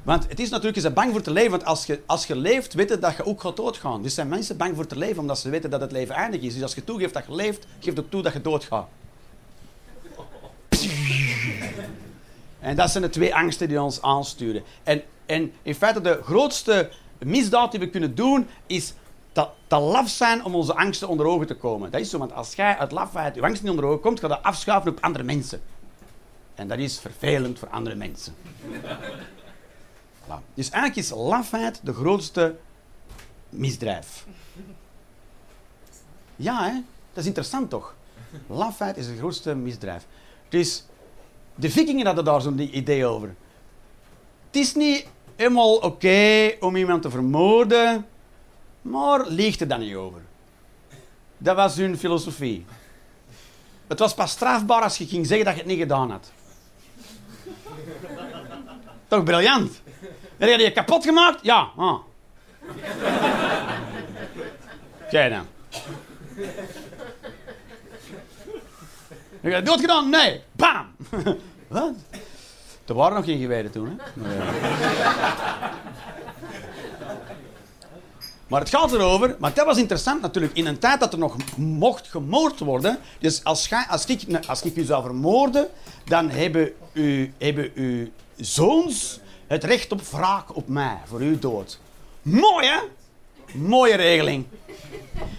Want 0.03 0.29
het 0.29 0.39
is 0.39 0.49
natuurlijk, 0.49 0.81
bent 0.81 0.93
bang 0.93 1.11
voor 1.11 1.21
te 1.21 1.31
leven, 1.31 1.51
want 1.51 1.65
als 1.65 1.85
je, 1.85 2.01
als 2.05 2.25
je 2.25 2.35
leeft, 2.35 2.73
weet 2.73 2.89
je 2.89 2.99
dat 2.99 3.15
je 3.15 3.25
ook 3.25 3.41
gaat 3.41 3.55
doodgaan. 3.55 4.01
Dus 4.01 4.13
zijn 4.13 4.27
mensen 4.27 4.57
bang 4.57 4.75
voor 4.75 4.87
te 4.87 4.97
leven, 4.97 5.19
omdat 5.19 5.39
ze 5.39 5.49
weten 5.49 5.69
dat 5.69 5.81
het 5.81 5.91
leven 5.91 6.15
eindig 6.15 6.41
is. 6.41 6.53
Dus 6.53 6.63
als 6.63 6.75
je 6.75 6.83
toegeeft 6.83 7.13
dat 7.13 7.25
je 7.27 7.35
leeft, 7.35 7.65
geef 7.79 7.99
ook 7.99 8.09
toe 8.09 8.21
dat 8.21 8.33
je 8.33 8.41
doodgaat. 8.41 8.87
En 12.59 12.75
dat 12.75 12.89
zijn 12.91 13.03
de 13.03 13.09
twee 13.09 13.35
angsten 13.35 13.67
die 13.67 13.81
ons 13.81 14.01
aansturen. 14.01 14.63
En, 14.83 15.01
en 15.25 15.51
in 15.61 15.75
feite, 15.75 16.01
de 16.01 16.19
grootste 16.23 16.89
misdaad 17.19 17.71
die 17.71 17.79
we 17.79 17.89
kunnen 17.89 18.15
doen, 18.15 18.47
is 18.67 18.93
te, 19.31 19.47
laf 19.69 20.09
zijn 20.09 20.45
om 20.45 20.55
onze 20.55 20.75
angsten 20.75 21.07
onder 21.07 21.25
ogen 21.25 21.47
te 21.47 21.55
komen. 21.55 21.91
Dat 21.91 22.01
is 22.01 22.09
zo, 22.09 22.17
want 22.17 22.33
als 22.33 22.53
jij 22.53 22.77
uit 22.77 22.91
lafheid 22.91 23.35
je 23.35 23.41
angsten 23.41 23.63
niet 23.65 23.73
onder 23.73 23.89
ogen 23.89 24.01
komt, 24.01 24.19
ga 24.19 24.27
je 24.27 24.33
dat 24.33 24.43
afschuiven 24.43 24.91
op 24.91 24.97
andere 25.01 25.23
mensen. 25.23 25.61
En 26.61 26.67
dat 26.67 26.77
is 26.77 26.99
vervelend 26.99 27.59
voor 27.59 27.69
andere 27.69 27.95
mensen. 27.95 28.35
Dus 30.53 30.69
eigenlijk 30.69 30.95
is 30.95 31.09
lafheid 31.09 31.79
de 31.83 31.93
grootste 31.93 32.55
misdrijf. 33.49 34.25
Ja, 36.35 36.63
hè? 36.63 36.73
dat 37.13 37.23
is 37.23 37.25
interessant 37.25 37.69
toch? 37.69 37.95
Lafheid 38.47 38.97
is 38.97 39.07
de 39.07 39.17
grootste 39.17 39.55
misdrijf. 39.55 40.05
Dus 40.49 40.85
de 41.55 41.69
vikingen 41.69 42.05
hadden 42.05 42.25
daar 42.25 42.41
zo'n 42.41 42.77
idee 42.77 43.05
over. 43.05 43.35
Het 44.45 44.55
is 44.55 44.75
niet 44.75 45.07
helemaal 45.35 45.75
oké 45.75 46.55
om 46.59 46.75
iemand 46.75 47.01
te 47.01 47.09
vermoorden, 47.09 48.07
maar 48.81 49.27
liegt 49.27 49.61
er 49.61 49.67
dan 49.67 49.79
niet 49.79 49.95
over. 49.95 50.21
Dat 51.37 51.55
was 51.55 51.75
hun 51.75 51.97
filosofie. 51.97 52.65
Het 53.87 53.99
was 53.99 54.13
pas 54.13 54.31
strafbaar 54.31 54.81
als 54.81 54.97
je 54.97 55.07
ging 55.07 55.27
zeggen 55.27 55.45
dat 55.45 55.53
je 55.53 55.59
het 55.59 55.69
niet 55.69 55.79
gedaan 55.79 56.11
had. 56.11 56.31
Toch 59.07 59.23
briljant. 59.23 59.81
Heb 60.37 60.49
je 60.49 60.57
je 60.57 60.71
kapot 60.71 61.03
gemaakt? 61.03 61.43
Ja. 61.43 61.69
Ah. 61.77 61.99
Jij 65.11 65.29
dan. 65.29 65.47
Heb 69.41 69.53
je 69.53 69.61
dat 69.61 69.79
gedaan? 69.79 70.09
Nee. 70.09 70.41
Bam. 70.51 70.95
Wat? 71.67 71.93
Er 72.85 72.93
waren 72.93 73.15
nog 73.15 73.25
geen 73.25 73.39
geweren 73.39 73.71
toen, 73.71 73.99
hè? 73.99 74.23
Maar 78.51 78.59
het 78.59 78.69
gaat 78.69 78.93
erover, 78.93 79.35
maar 79.39 79.53
dat 79.53 79.65
was 79.65 79.77
interessant 79.77 80.21
natuurlijk, 80.21 80.57
in 80.57 80.65
een 80.65 80.79
tijd 80.79 80.99
dat 80.99 81.13
er 81.13 81.19
nog 81.19 81.35
mocht 81.57 82.07
gemoord 82.07 82.59
worden. 82.59 82.97
Dus 83.19 83.43
als, 83.43 83.69
als, 83.89 84.05
ik, 84.05 84.47
als 84.47 84.61
ik 84.61 84.75
u 84.75 84.83
zou 84.83 85.03
vermoorden, 85.03 85.67
dan 86.05 86.29
hebben, 86.29 86.71
u, 86.93 87.33
hebben 87.37 87.71
uw 87.75 88.07
zoons 88.35 89.19
het 89.47 89.63
recht 89.63 89.91
op 89.91 90.01
wraak 90.01 90.55
op 90.55 90.67
mij, 90.67 90.97
voor 91.05 91.19
uw 91.19 91.39
dood. 91.39 91.79
Mooi, 92.21 92.67
hè? 92.67 92.79
Mooie 93.57 93.95
regeling. 93.95 94.45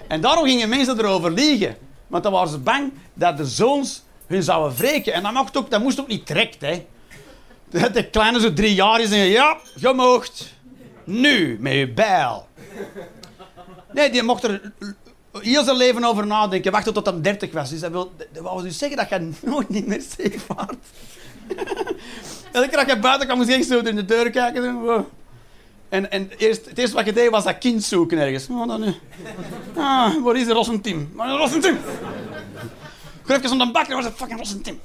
En 0.08 0.20
daarom 0.20 0.44
gingen 0.44 0.68
mensen 0.68 0.98
erover 0.98 1.30
liegen. 1.30 1.76
Want 2.06 2.22
dan 2.22 2.32
waren 2.32 2.50
ze 2.50 2.58
bang 2.58 2.92
dat 3.14 3.36
de 3.36 3.46
zoons 3.46 4.02
hun 4.26 4.42
zouden 4.42 4.78
wreken. 4.78 5.12
En 5.12 5.22
dat, 5.22 5.32
mocht 5.32 5.56
ook, 5.56 5.70
dat 5.70 5.82
moest 5.82 6.00
ook 6.00 6.08
niet 6.08 6.26
direct, 6.26 6.60
hè. 6.60 6.86
De 7.92 8.10
kleine 8.10 8.40
zo 8.40 8.52
drie 8.52 8.74
jaar 8.74 9.00
is 9.00 9.10
en 9.10 9.18
ja, 9.18 9.56
je 9.76 9.92
mocht. 9.92 10.60
Nu, 11.04 11.56
met 11.60 11.72
je 11.72 11.88
bijl. 11.88 12.48
Nee, 13.92 14.10
die 14.10 14.22
mocht 14.22 14.44
er 14.44 14.72
heel 15.32 15.64
zijn 15.64 15.76
leven 15.76 16.04
over 16.04 16.26
nadenken. 16.26 16.72
Wachten 16.72 16.94
tot 16.94 17.06
hij 17.06 17.20
30 17.20 17.52
was. 17.52 17.70
Dus 17.70 17.80
dat 17.80 17.90
wil, 17.90 18.12
dat 18.32 18.42
wou 18.42 18.62
dus 18.62 18.78
zeggen 18.78 18.96
dat 18.96 19.08
je 19.08 19.30
nooit 19.50 19.68
niet 19.68 19.86
meer 19.86 20.02
safe 20.16 20.38
waart. 20.46 20.76
Elke 22.52 22.68
keer 22.68 22.78
dat 22.78 22.88
je 22.88 22.98
buiten 22.98 23.26
kwam, 23.26 23.38
moest 23.38 23.68
je 23.68 23.82
in 23.84 23.96
de 23.96 24.04
deur 24.04 24.30
kijken. 24.30 25.06
En, 25.88 26.10
en 26.10 26.30
eerst, 26.36 26.66
het 26.66 26.78
eerste 26.78 26.96
wat 26.96 27.04
je 27.04 27.12
deed 27.12 27.30
was 27.30 27.44
dat 27.44 27.58
kind 27.58 27.82
zoeken 27.82 28.18
ergens. 28.18 28.48
Oh, 28.50 28.68
dan 28.68 28.80
nu. 28.80 28.94
Ah, 29.76 30.24
waar 30.24 30.36
is 30.36 30.46
de 30.46 30.52
Rossentiem? 30.52 31.10
Waar 31.14 31.26
is 31.26 31.32
de 31.32 31.38
Rossentiem? 31.38 31.78
Ga 33.24 33.36
even 33.36 33.50
aan 33.50 33.58
de 33.58 33.70
bakker, 33.70 33.94
waar 33.94 34.04
is 34.04 34.10
fucking 34.16 34.38
Rossentiem? 34.38 34.80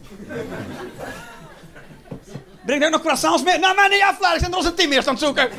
Breng 2.68 2.82
daar 2.82 2.91
nog 2.91 3.01
croissants 3.01 3.43
mee? 3.43 3.57
Nou, 3.59 3.76
maar 3.76 3.89
niet 3.89 4.01
afladen, 4.01 4.36
ik 4.38 4.43
ben 4.43 4.53
Rossentiem 4.53 4.91
eerst 4.91 5.07
aan 5.07 5.13
het 5.13 5.24
zoeken. 5.24 5.49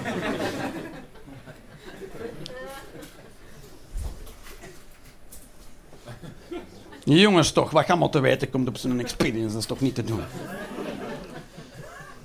Jongens 7.05 7.53
toch, 7.53 7.71
wat 7.71 7.89
allemaal 7.89 8.09
te 8.09 8.21
weten 8.21 8.51
komt 8.51 8.69
op 8.69 8.77
zo'n 8.77 9.01
experience, 9.01 9.53
dat 9.53 9.61
is 9.61 9.67
toch 9.67 9.81
niet 9.81 9.95
te 9.95 10.05
doen. 10.05 10.21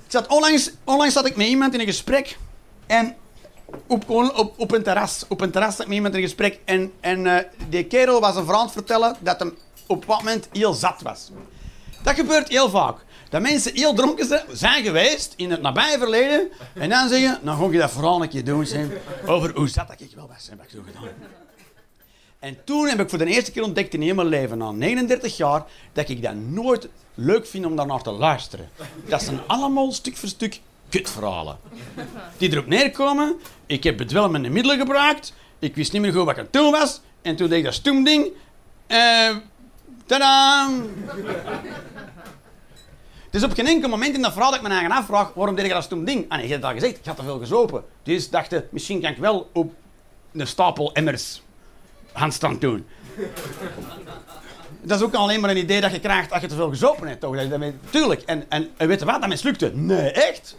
Ik 0.04 0.10
zat 0.10 0.26
onlangs, 0.26 0.70
onlangs 0.84 1.14
zat 1.14 1.26
ik 1.26 1.36
met 1.36 1.46
iemand 1.46 1.74
in 1.74 1.80
een 1.80 1.86
gesprek 1.86 2.38
en 2.86 3.16
op, 3.86 4.10
op, 4.10 4.54
op 4.56 4.72
een 4.72 4.82
terras, 4.82 5.24
op 5.28 5.40
een 5.40 5.50
terras 5.50 5.76
met 5.76 5.88
iemand 5.88 6.14
in 6.14 6.20
een 6.20 6.26
gesprek 6.26 6.58
en, 6.64 6.92
en 7.00 7.24
uh, 7.24 7.36
die 7.68 7.84
kerel 7.84 8.20
was 8.20 8.36
een 8.36 8.46
het 8.46 8.72
vertellen 8.72 9.16
dat 9.20 9.38
hem 9.38 9.56
op 9.86 10.04
wat 10.04 10.18
moment 10.18 10.48
heel 10.52 10.72
zat 10.72 11.02
was. 11.02 11.30
Dat 12.02 12.14
gebeurt 12.14 12.48
heel 12.48 12.70
vaak. 12.70 12.96
Dat 13.34 13.42
mensen 13.42 13.74
heel 13.74 13.94
dronken 13.94 14.42
zijn 14.52 14.84
geweest 14.84 15.32
in 15.36 15.50
het 15.50 15.62
nabije 15.62 15.98
verleden 15.98 16.48
en 16.74 16.88
dan 16.88 17.08
zeggen, 17.08 17.38
nou 17.42 17.58
ga 17.58 17.72
je 17.72 17.78
dat 17.78 17.90
verhaal 17.90 18.22
een 18.22 18.28
keer 18.28 18.44
doen 18.44 18.66
over 19.26 19.52
hoe 19.54 19.68
zat 19.68 19.88
dat 19.88 20.00
ik 20.00 20.10
wel 20.14 20.28
was, 20.28 20.48
heb 20.48 20.62
ik 20.62 20.70
zo 20.70 20.78
gedaan. 20.86 21.08
En 22.38 22.56
toen 22.64 22.88
heb 22.88 23.00
ik 23.00 23.08
voor 23.08 23.18
de 23.18 23.24
eerste 23.24 23.52
keer 23.52 23.62
ontdekt 23.62 23.94
in 23.94 24.02
heel 24.02 24.14
mijn 24.14 24.28
leven, 24.28 24.58
na 24.58 24.70
39 24.70 25.36
jaar, 25.36 25.64
dat 25.92 26.08
ik 26.08 26.22
dat 26.22 26.34
nooit 26.34 26.88
leuk 27.14 27.46
vind 27.46 27.66
om 27.66 27.76
daarnaar 27.76 28.02
te 28.02 28.10
luisteren. 28.10 28.68
Dat 29.08 29.22
zijn 29.22 29.40
allemaal 29.46 29.92
stuk 29.92 30.16
voor 30.16 30.28
stuk 30.28 30.60
kutverhalen. 30.88 31.58
Die 32.36 32.52
erop 32.52 32.66
neerkomen, 32.66 33.36
ik 33.66 33.84
heb 33.84 33.96
bedwelmende 33.96 34.48
middelen 34.48 34.78
gebruikt, 34.78 35.34
ik 35.58 35.74
wist 35.74 35.92
niet 35.92 36.02
meer 36.02 36.12
goed 36.12 36.24
wat 36.24 36.34
ik 36.34 36.38
aan 36.38 36.50
toen 36.50 36.70
was, 36.70 37.00
en 37.22 37.36
toen 37.36 37.48
deed 37.48 37.58
ik 37.58 37.64
dat 37.64 37.74
stoemding. 37.74 38.32
Tadaa! 40.06 40.70
Dus 43.34 43.42
op 43.42 43.52
geen 43.52 43.66
enkel 43.66 43.88
moment 43.88 44.14
in 44.14 44.22
dat 44.22 44.32
verhaal 44.32 44.50
dat 44.50 44.60
ik 44.60 44.66
mijn 44.66 44.80
eigen 44.80 44.98
afvraag, 44.98 45.32
waarom 45.34 45.54
deed 45.54 45.64
ik 45.64 45.70
dat 45.70 45.82
stoem 45.82 46.04
ding? 46.04 46.24
Ah 46.28 46.36
nee, 46.36 46.46
je 46.46 46.52
hebt 46.52 46.64
al 46.64 46.72
gezegd, 46.72 46.96
ik 46.96 47.04
had 47.04 47.16
te 47.16 47.22
veel 47.22 47.38
gezopen. 47.38 47.84
Dus 48.02 48.30
dacht 48.30 48.54
misschien 48.70 49.00
kan 49.00 49.10
ik 49.10 49.16
wel 49.16 49.50
op 49.52 49.72
een 50.32 50.46
stapel 50.46 50.92
emmers 50.92 51.42
handstand 52.12 52.60
doen. 52.60 52.86
Dat 54.82 54.98
is 54.98 55.04
ook 55.04 55.14
alleen 55.14 55.40
maar 55.40 55.50
een 55.50 55.56
idee 55.56 55.80
dat 55.80 55.92
je 55.92 56.00
krijgt 56.00 56.32
als 56.32 56.40
je 56.40 56.46
te 56.46 56.54
veel 56.54 56.68
gezopen 56.68 57.08
hebt. 57.08 57.20
Toch? 57.20 57.36
tuurlijk. 57.90 58.22
En, 58.22 58.44
en, 58.48 58.68
en 58.76 58.88
weet 58.88 59.00
je 59.00 59.06
wat? 59.06 59.20
Dat 59.20 59.28
mislukte. 59.28 59.70
Nee, 59.74 60.10
echt? 60.10 60.56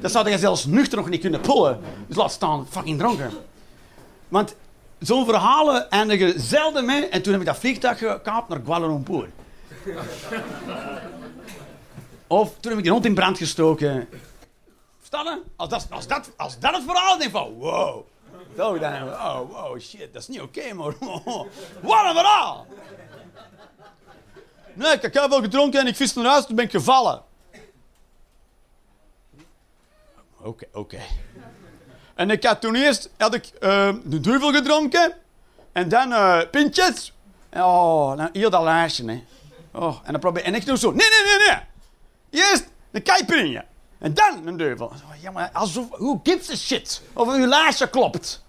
Dat 0.00 0.10
zou 0.10 0.30
je 0.30 0.38
zelfs 0.38 0.64
nuchter 0.64 0.98
nog 0.98 1.08
niet 1.08 1.20
kunnen 1.20 1.40
pullen. 1.40 1.80
Dus 2.06 2.16
laat 2.16 2.32
staan 2.32 2.66
fucking 2.70 2.98
dronken. 2.98 3.30
Want 4.28 4.54
zo'n 4.98 5.24
verhalen 5.24 5.90
eindigen 5.90 6.40
zelden 6.40 6.84
mee. 6.84 7.08
En 7.08 7.22
toen 7.22 7.32
heb 7.32 7.40
ik 7.40 7.48
dat 7.48 7.58
vliegtuig 7.58 7.98
gekaapt 7.98 8.48
naar 8.48 8.60
Kuala 8.60 8.86
Lumpur. 8.86 9.28
Of 12.30 12.48
toen 12.60 12.70
heb 12.70 12.76
ik 12.76 12.82
die 12.82 12.92
hond 12.92 13.04
in 13.04 13.14
brand 13.14 13.38
gestoken. 13.38 14.08
Verstaan 14.98 15.38
Als 15.56 15.68
dat, 15.68 15.86
als, 15.90 16.06
dat, 16.06 16.30
als 16.36 16.58
dat 16.58 16.74
het 16.74 16.82
verhaal 16.84 17.18
is, 17.18 17.28
van 17.30 17.52
wow. 17.52 18.06
Zo 18.56 18.78
dan, 18.78 19.02
oh, 19.02 19.40
oh 19.52 19.78
shit, 19.78 20.12
dat 20.12 20.22
is 20.22 20.28
niet 20.28 20.40
oké, 20.40 20.58
okay, 20.58 20.74
wat 21.82 22.04
een 22.04 22.14
verhaal! 22.14 22.66
Nee, 24.74 24.92
ik 24.92 25.02
heb 25.02 25.14
wel 25.14 25.40
gedronken 25.40 25.80
en 25.80 25.86
ik 25.86 25.96
vis 25.96 26.14
naar 26.14 26.24
huis, 26.24 26.46
toen 26.46 26.56
ben 26.56 26.64
ik 26.64 26.70
gevallen. 26.70 27.22
Oké, 30.40 30.66
oké. 30.72 31.00
En 32.14 32.30
ik 32.30 32.44
had 32.44 32.60
toen 32.60 32.74
eerst 32.74 33.10
had 33.16 33.34
ik, 33.34 33.50
uh, 33.60 33.94
de 34.04 34.20
duivel 34.20 34.52
gedronken 34.52 35.14
en 35.72 35.88
dan 35.88 36.10
uh, 36.10 36.40
pintjes. 36.50 37.12
Oh, 37.52 38.16
dan 38.16 38.28
hier 38.32 38.50
dat 38.50 38.62
lijstje, 38.62 39.10
hè. 39.10 39.24
Oh, 39.72 39.98
en 40.04 40.12
dan 40.12 40.20
probeer 40.20 40.44
en 40.44 40.54
ik 40.54 40.66
doe 40.66 40.78
zo. 40.78 40.90
Nee, 40.90 41.08
nee, 41.08 41.36
nee, 41.36 41.46
nee. 41.46 41.68
Eerst 42.30 42.64
een 42.90 43.02
caipirinha. 43.02 43.64
En 43.98 44.14
dan 44.14 44.46
een 44.46 44.56
duivel. 44.56 44.92
Ja, 45.20 45.30
maar 45.30 45.50
alsof, 45.52 45.88
who 45.88 46.20
gives 46.22 46.50
a 46.50 46.54
shit 46.54 47.02
of 47.12 47.28
uw 47.28 47.46
lijstje 47.46 47.90
klopt? 47.90 48.42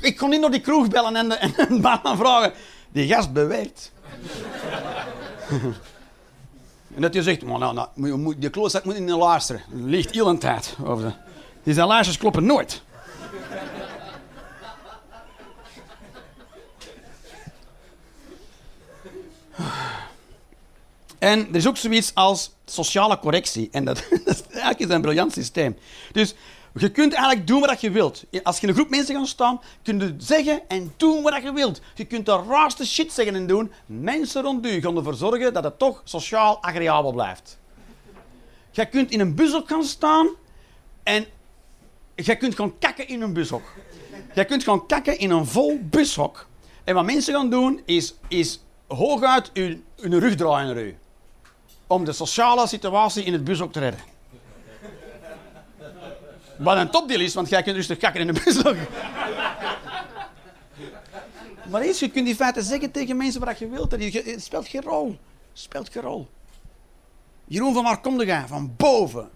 Ik, 0.00 0.16
kon 0.16 0.30
niet 0.30 0.40
naar 0.40 0.50
die 0.50 0.60
kroeg 0.60 0.88
bellen 0.88 1.16
en, 1.16 1.28
de, 1.28 1.34
en 1.34 1.80
baan 1.80 2.16
vragen. 2.16 2.52
Die 2.92 3.08
gast 3.14 3.32
beweegt. 3.32 3.92
en 6.94 7.00
dat 7.00 7.14
je 7.14 7.22
zegt, 7.22 7.44
maar 7.44 7.58
nou, 7.58 7.86
nou, 7.94 8.34
die 8.38 8.50
klootzak 8.50 8.84
moet 8.84 8.98
niet 8.98 9.10
luisteren. 9.10 9.62
Dat 9.68 9.80
ligt 9.80 10.10
heel 10.10 10.28
een 10.28 10.38
tijd. 10.38 10.76
Over 10.84 11.16
Die 11.62 11.74
zijn 11.74 11.86
laarsjes 11.86 12.18
kloppen 12.18 12.44
nooit. 12.44 12.82
En 21.18 21.48
er 21.48 21.56
is 21.56 21.66
ook 21.66 21.76
zoiets 21.76 22.14
als 22.14 22.52
sociale 22.64 23.18
correctie. 23.18 23.68
En 23.72 23.84
dat, 23.84 23.96
dat 24.24 24.34
is 24.34 24.42
eigenlijk 24.42 24.92
een 24.92 25.00
briljant 25.00 25.32
systeem. 25.32 25.76
Dus 26.12 26.34
je 26.74 26.90
kunt 26.90 27.12
eigenlijk 27.12 27.46
doen 27.46 27.60
wat 27.60 27.80
je 27.80 27.90
wilt. 27.90 28.24
Als 28.42 28.56
je 28.56 28.62
in 28.62 28.68
een 28.68 28.74
groep 28.74 28.90
mensen 28.90 29.14
gaat 29.14 29.26
staan, 29.26 29.60
kun 29.82 29.98
je 29.98 30.14
zeggen 30.18 30.60
en 30.68 30.92
doen 30.96 31.22
wat 31.22 31.42
je 31.42 31.52
wilt. 31.52 31.80
Je 31.94 32.04
kunt 32.04 32.26
de 32.26 32.42
raarste 32.48 32.86
shit 32.86 33.12
zeggen 33.12 33.34
en 33.34 33.46
doen. 33.46 33.72
Mensen 33.86 34.42
rond 34.42 34.66
u 34.66 34.80
gaan 34.80 34.96
ervoor 34.96 35.14
zorgen 35.14 35.52
dat 35.52 35.64
het 35.64 35.78
toch 35.78 36.00
sociaal 36.04 36.62
agreabel 36.62 37.12
blijft. 37.12 37.58
Je 38.70 38.86
kunt 38.86 39.10
in 39.10 39.20
een 39.20 39.34
bushok 39.34 39.68
gaan 39.68 39.84
staan 39.84 40.28
en 41.02 41.26
je 42.14 42.36
kunt 42.36 42.54
gewoon 42.54 42.78
kakken 42.78 43.08
in 43.08 43.22
een 43.22 43.32
bushok. 43.32 43.62
Je 44.34 44.44
kunt 44.44 44.62
gewoon 44.62 44.86
kakken 44.86 45.18
in 45.18 45.30
een 45.30 45.46
vol 45.46 45.78
bushok. 45.82 46.46
En 46.84 46.94
wat 46.94 47.04
mensen 47.04 47.34
gaan 47.34 47.50
doen, 47.50 47.82
is, 47.84 48.14
is 48.28 48.60
hooguit 48.86 49.50
hun, 49.52 49.84
hun 49.96 50.18
rug 50.18 50.34
draaien 50.34 50.74
naar. 50.74 50.94
Om 51.88 52.04
de 52.04 52.12
sociale 52.12 52.66
situatie 52.66 53.24
in 53.24 53.32
het 53.32 53.44
bushok 53.44 53.72
te 53.72 53.80
redden. 53.80 54.00
Wat 56.58 56.76
een 56.76 56.90
topdeal 56.90 57.20
is, 57.20 57.34
want 57.34 57.48
jij 57.48 57.62
kunt 57.62 57.76
rustig 57.76 57.98
kakken 57.98 58.20
in 58.20 58.26
de 58.26 58.40
bus 58.44 58.62
maar 61.68 61.80
eens, 61.80 61.98
je 61.98 62.10
kunt 62.10 62.26
die 62.26 62.34
feiten 62.34 62.62
zeggen 62.62 62.90
tegen 62.90 63.16
mensen 63.16 63.44
wat 63.44 63.58
je 63.58 63.68
wilt. 63.68 63.90
Het 63.90 64.42
speelt 64.42 64.68
geen 64.68 64.82
rol. 64.82 65.18
Speelt 65.52 65.88
geen 65.88 66.02
rol. 66.02 66.28
Jeroen 67.44 67.74
van 67.74 67.84
waar 67.84 68.00
kom 68.00 68.20
je? 68.20 68.42
Van 68.46 68.74
boven. 68.76 69.30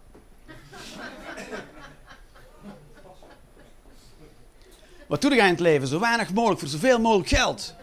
Wat 5.07 5.21
doe 5.21 5.35
je 5.35 5.41
in 5.41 5.45
het 5.45 5.61
leven? 5.61 5.89
Zo 5.89 6.01
weinig 6.01 6.33
mogelijk 6.33 6.61
voor 6.61 6.69
zoveel 6.69 7.01
mogelijk 7.01 7.29
geld. 7.29 7.75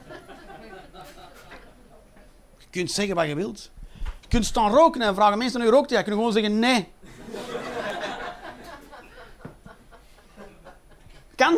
Je 2.57 2.65
kunt 2.69 2.91
zeggen 2.91 3.15
wat 3.15 3.27
je 3.27 3.35
wilt. 3.35 3.69
Je 4.29 4.35
kunt 4.35 4.47
staan 4.47 4.71
roken 4.71 5.01
en 5.01 5.15
vragen 5.15 5.37
mensen 5.37 5.61
je 5.61 5.69
rookt. 5.69 5.89
Je 5.89 5.95
kunt 5.95 6.15
gewoon 6.15 6.31
zeggen 6.31 6.59
nee. 6.59 6.87
kan. 11.35 11.57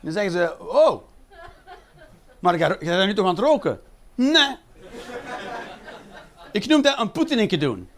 Dan 0.00 0.12
zeggen 0.12 0.32
ze, 0.32 0.56
oh. 0.58 1.02
Maar 2.38 2.58
je 2.58 2.76
bent 2.78 3.06
nu 3.06 3.14
toch 3.14 3.26
aan 3.26 3.34
het 3.34 3.44
roken? 3.44 3.80
Nee. 4.14 4.56
Ik 6.52 6.66
noem 6.66 6.82
dat 6.82 6.98
een 6.98 7.10
Poetin 7.10 7.58
doen. 7.58 7.88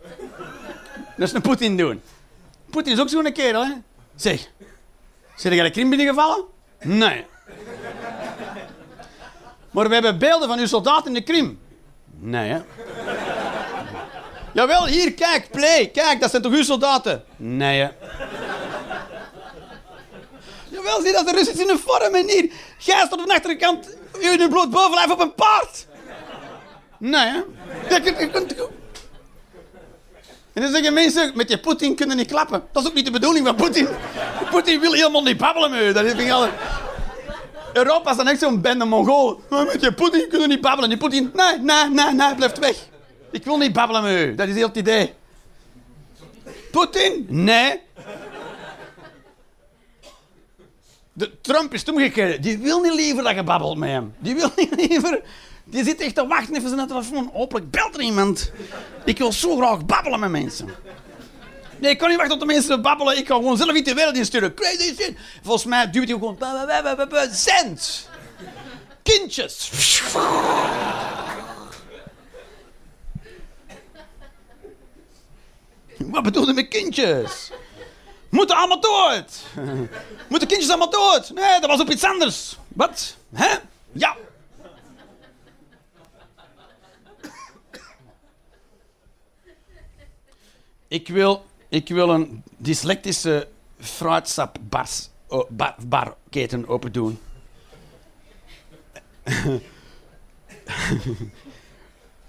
Dat 1.16 1.28
is 1.28 1.32
een 1.32 1.41
Poetin 1.41 1.76
doen. 1.76 2.03
Poetin 2.70 2.93
is 2.93 3.01
ook 3.01 3.09
zo'n 3.09 3.32
kerel, 3.32 3.64
hè? 3.64 3.72
Zeg, 4.14 4.51
zijn 5.37 5.55
jij 5.55 5.64
de 5.64 5.70
Krim 5.70 5.89
binnengevallen? 5.89 6.45
Nee. 6.82 7.26
Maar 9.70 9.89
we 9.89 9.95
hebben 9.95 10.18
beelden 10.18 10.49
van 10.49 10.59
uw 10.59 10.66
soldaten 10.66 11.07
in 11.07 11.14
de 11.14 11.22
Krim. 11.22 11.61
Nee, 12.18 12.51
hè? 12.51 12.61
Jawel, 14.55 14.87
hier, 14.87 15.13
kijk, 15.13 15.51
play. 15.51 15.87
Kijk, 15.87 16.21
dat 16.21 16.31
zijn 16.31 16.43
toch 16.43 16.53
uw 16.53 16.63
soldaten? 16.63 17.25
Nee, 17.37 17.81
hè? 17.81 17.89
wel 20.85 21.03
zien 21.03 21.13
dat 21.13 21.27
de 21.27 21.33
Russen 21.33 21.61
in 21.61 21.69
een 21.69 21.79
vorm 21.79 22.15
en 22.15 22.29
hier. 22.29 22.51
Jij 22.79 22.97
staat 22.97 23.13
op 23.13 23.27
de 23.27 23.35
achterkant, 23.35 23.89
in 24.19 24.41
een 24.41 24.49
bloot 24.49 24.71
bovenlijf 24.71 25.11
op 25.11 25.21
een 25.21 25.35
paard. 25.35 25.87
Nee, 26.99 27.27
hè? 27.27 27.43
En 30.53 30.63
dan 30.63 30.71
zeggen 30.71 30.93
mensen, 30.93 31.33
met 31.35 31.49
je 31.49 31.61
Poetin 31.61 31.95
kunnen 31.95 32.17
niet 32.17 32.29
klappen. 32.29 32.63
Dat 32.73 32.83
is 32.83 32.89
ook 32.89 32.95
niet 32.95 33.05
de 33.05 33.11
bedoeling 33.11 33.47
van 33.47 33.55
Poetin. 33.55 33.89
Poetin 34.51 34.81
wil 34.81 34.93
helemaal 34.93 35.23
niet 35.23 35.37
babbelen 35.37 35.71
met 35.71 35.81
u. 35.81 35.93
Dat 35.93 36.05
vind. 36.05 36.49
Europa 37.73 38.11
is 38.11 38.17
dan 38.17 38.29
echt 38.29 38.41
zo'n 38.41 38.61
bende 38.61 38.85
Mongool. 38.85 39.41
Met 39.49 39.81
je 39.81 39.93
Poetin 39.95 40.29
kunnen 40.29 40.49
niet 40.49 40.61
babbelen. 40.61 40.89
Die 40.89 40.99
Poetin, 40.99 41.31
nee, 41.35 41.59
nee, 41.59 41.89
nee, 41.89 42.13
nee, 42.13 42.35
blijft 42.35 42.59
weg. 42.59 42.77
Ik 43.35 43.45
wil 43.45 43.57
niet 43.57 43.72
babbelen 43.72 44.03
met 44.03 44.12
u. 44.12 44.35
Dat 44.35 44.49
is 44.49 44.55
heel 44.55 44.66
het 44.66 44.76
idee. 44.76 45.14
Poetin? 46.70 47.26
Nee. 47.28 47.80
De 51.12 51.41
Trump 51.41 51.72
is 51.74 51.80
het 51.80 51.89
omgekeerd. 51.89 52.43
Die 52.43 52.59
wil 52.59 52.80
niet 52.80 52.95
liever 52.95 53.22
dat 53.22 53.35
je 53.35 53.43
babbelt 53.43 53.78
met 53.78 53.89
hem. 53.89 54.14
Die 54.18 54.35
wil 54.35 54.51
niet 54.57 54.74
liever... 54.76 55.22
Die 55.64 55.85
zit 55.85 56.01
echt 56.01 56.14
te 56.14 56.26
wachten 56.26 56.57
even 56.57 56.68
zijn 56.68 56.87
telefoon. 56.87 57.30
Hopelijk 57.32 57.70
belt 57.70 57.95
er 57.95 58.01
iemand. 58.01 58.53
Ik 59.05 59.18
wil 59.18 59.32
zo 59.32 59.57
graag 59.57 59.87
babbelen 59.87 60.20
met 60.20 60.30
mensen. 60.30 60.68
Nee, 61.78 61.91
ik 61.91 61.99
kan 61.99 62.09
niet 62.09 62.18
wachten 62.18 62.39
tot 62.39 62.49
de 62.49 62.55
mensen 62.55 62.82
babbelen. 62.82 63.18
Ik 63.18 63.26
ga 63.26 63.35
gewoon 63.35 63.57
zelf 63.57 63.72
iets 63.72 63.89
de 63.89 63.95
wereld 63.95 64.16
insturen. 64.16 64.55
Crazy 64.55 64.95
shit. 64.95 65.14
Volgens 65.43 65.64
mij 65.64 65.91
duwt 65.91 66.09
hij 66.09 66.18
gewoon... 66.18 66.39
Zend. 67.30 68.09
Kindjes. 69.03 69.70
Wat 75.99 76.22
bedoel 76.22 76.47
je 76.47 76.53
met 76.53 76.68
kindjes? 76.68 77.51
Moeten 78.28 78.57
allemaal 78.57 78.80
dood. 78.80 79.42
Moeten 80.28 80.49
kindjes 80.49 80.68
allemaal 80.68 80.90
dood? 80.90 81.30
Nee, 81.34 81.61
dat 81.61 81.70
was 81.70 81.80
op 81.80 81.90
iets 81.90 82.05
anders. 82.05 82.57
Wat? 82.68 83.16
Hè? 83.32 83.57
Ja. 83.92 84.16
Ik 90.88 91.09
wil, 91.09 91.45
ik 91.68 91.88
wil 91.88 92.11
een 92.11 92.42
dyslectische 92.57 93.49
fruitsapbarketen 93.80 95.11
oh, 95.26 95.51
bar, 95.80 96.16
open 96.66 96.92
doen. 96.92 97.20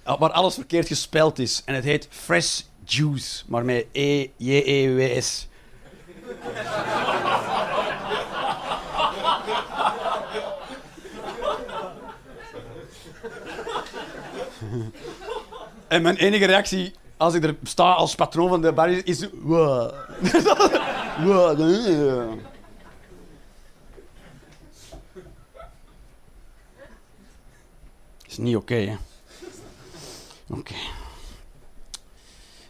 Waar 0.03 0.31
alles 0.31 0.53
verkeerd 0.53 0.87
gespeld 0.87 1.39
is. 1.39 1.61
En 1.65 1.75
het 1.75 1.83
heet 1.83 2.07
Fresh 2.09 2.61
Juice, 2.85 3.43
maar 3.47 3.65
met 3.65 3.85
E-J-E-W-S. 3.91 5.47
en 15.87 16.01
mijn 16.01 16.15
enige 16.15 16.45
reactie 16.45 16.93
als 17.17 17.33
ik 17.33 17.43
er 17.43 17.55
sta 17.63 17.91
als 17.91 18.15
patroon 18.15 18.49
van 18.49 18.61
de 18.61 18.71
bar 18.71 18.89
is... 18.89 19.27
Wow. 19.33 19.93
is 28.37 28.37
niet 28.37 28.55
oké? 28.55 28.97
Oké. 30.49 30.73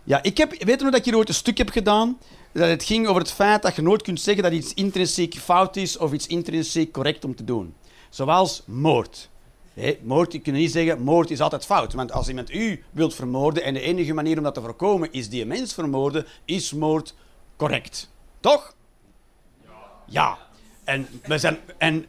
Ja, 0.05 0.23
ik 0.23 0.37
heb... 0.37 0.49
Weet 0.49 0.77
je 0.77 0.83
nog 0.83 0.91
dat 0.91 0.95
ik 0.95 1.05
hier 1.05 1.15
ooit 1.15 1.27
een 1.27 1.33
stuk 1.33 1.57
heb 1.57 1.69
gedaan? 1.69 2.17
Dat 2.51 2.67
het 2.67 2.83
ging 2.83 3.07
over 3.07 3.21
het 3.21 3.31
feit 3.31 3.61
dat 3.61 3.75
je 3.75 3.81
nooit 3.81 4.01
kunt 4.01 4.21
zeggen 4.21 4.43
dat 4.43 4.51
iets 4.51 4.73
intrinsiek 4.73 5.35
fout 5.35 5.75
is 5.75 5.97
of 5.97 6.13
iets 6.13 6.27
intrinsiek 6.27 6.91
correct 6.91 7.25
om 7.25 7.35
te 7.35 7.43
doen. 7.43 7.73
Zoals 8.09 8.63
moord. 8.65 9.29
Moord, 10.01 10.31
je 10.31 10.39
kunt 10.39 10.55
niet 10.55 10.71
zeggen, 10.71 11.01
moord 11.01 11.31
is 11.31 11.39
altijd 11.41 11.65
fout. 11.65 11.93
Want 11.93 12.11
als 12.11 12.27
iemand 12.27 12.53
u 12.53 12.83
wilt 12.91 13.15
vermoorden 13.15 13.63
en 13.63 13.73
de 13.73 13.79
enige 13.79 14.13
manier 14.13 14.37
om 14.37 14.43
dat 14.43 14.53
te 14.53 14.61
voorkomen 14.61 15.11
is 15.11 15.29
die 15.29 15.45
mens 15.45 15.73
vermoorden, 15.73 16.25
is 16.45 16.73
moord 16.73 17.13
correct. 17.55 18.09
Toch? 18.39 18.75
Ja. 19.65 19.73
ja. 20.05 20.37
En, 20.83 21.07
we 21.23 21.37
zijn, 21.37 21.57
en 21.77 22.05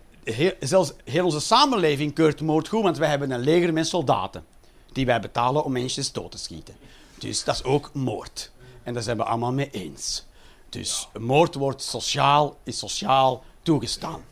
zelfs 0.61 0.93
heel 1.05 1.25
onze 1.25 1.41
samenleving 1.41 2.15
keurt 2.15 2.41
moord 2.41 2.69
goed, 2.69 2.83
want 2.83 2.99
wij 2.99 3.09
hebben 3.09 3.31
een 3.31 3.41
leger 3.41 3.73
met 3.73 3.87
soldaten 3.87 4.45
die 4.93 5.07
wij 5.07 5.21
betalen 5.21 5.65
om 5.65 5.73
mensen 5.73 6.13
dood 6.13 6.31
te 6.31 6.39
schieten. 6.39 6.75
Dus 7.19 7.45
dat 7.45 7.55
is 7.55 7.65
ook 7.65 7.91
moord. 7.93 8.51
En 8.83 8.95
daar 8.95 9.03
zijn 9.03 9.17
we 9.17 9.25
allemaal 9.25 9.53
mee 9.53 9.71
eens. 9.71 10.25
Dus 10.69 11.09
moord 11.19 11.55
wordt 11.55 11.83
sociaal, 11.83 12.57
is 12.65 12.79
sociaal 12.79 13.45
toegestaan. 13.63 14.25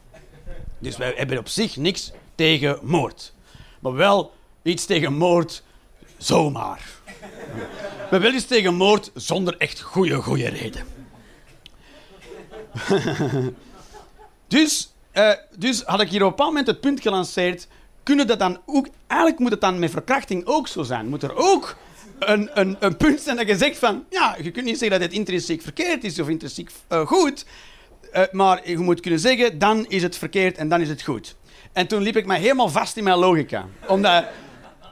Dus 0.79 0.97
wij 0.97 1.13
hebben 1.17 1.39
op 1.39 1.49
zich 1.49 1.77
niks 1.77 2.13
tegen 2.35 2.79
moord. 2.83 3.33
Maar 3.81 3.95
wel 3.95 4.33
iets 4.63 4.85
tegen 4.85 5.13
moord 5.13 5.63
zomaar. 6.17 6.89
We 8.11 8.19
willen 8.19 8.35
iets 8.35 8.47
tegen 8.47 8.75
moord 8.75 9.11
zonder 9.15 9.57
echt 9.57 9.81
goede, 9.81 10.15
goede 10.23 10.49
reden. 10.49 10.87
dus, 14.49 14.93
uh, 15.13 15.33
dus 15.57 15.83
had 15.83 16.01
ik 16.01 16.09
hier 16.09 16.21
op 16.21 16.25
een 16.25 16.31
bepaald 16.31 16.49
moment 16.49 16.67
het 16.67 16.81
punt 16.81 17.01
gelanceerd. 17.01 17.69
Kunnen 18.03 18.27
dat 18.27 18.39
dan 18.39 18.61
ook, 18.67 18.89
eigenlijk 19.07 19.41
moet 19.41 19.51
het 19.51 19.61
dan 19.61 19.79
met 19.79 19.91
verkrachting 19.91 20.47
ook 20.47 20.69
zo 20.69 20.83
zijn. 20.83 21.09
Moet 21.09 21.23
er 21.23 21.37
ook 21.37 21.77
een, 22.19 22.51
een, 22.55 22.77
een 22.81 22.97
punt 22.97 23.21
zijn 23.21 23.37
dat 23.37 23.49
je 23.49 23.57
zegt 23.57 23.79
van, 23.79 24.05
ja, 24.11 24.37
je 24.43 24.51
kunt 24.51 24.65
niet 24.65 24.79
zeggen 24.79 24.99
dat 24.99 25.09
het 25.09 25.19
intrinsiek 25.19 25.63
verkeerd 25.63 26.05
is 26.05 26.21
of 26.21 26.29
intrinsiek 26.29 26.71
uh, 26.89 27.07
goed. 27.07 27.45
Uh, 28.13 28.23
maar 28.33 28.69
je 28.69 28.79
moet 28.79 29.01
kunnen 29.01 29.21
zeggen, 29.21 29.59
dan 29.59 29.87
is 29.87 30.03
het 30.03 30.17
verkeerd 30.17 30.57
en 30.57 30.69
dan 30.69 30.81
is 30.81 30.89
het 30.89 31.03
goed. 31.03 31.37
En 31.73 31.87
toen 31.87 32.03
liep 32.03 32.17
ik 32.17 32.27
mij 32.27 32.41
helemaal 32.41 32.69
vast 32.69 32.97
in 32.97 33.05
mijn 33.05 33.19
logica. 33.19 33.67
Omdat 33.87 34.25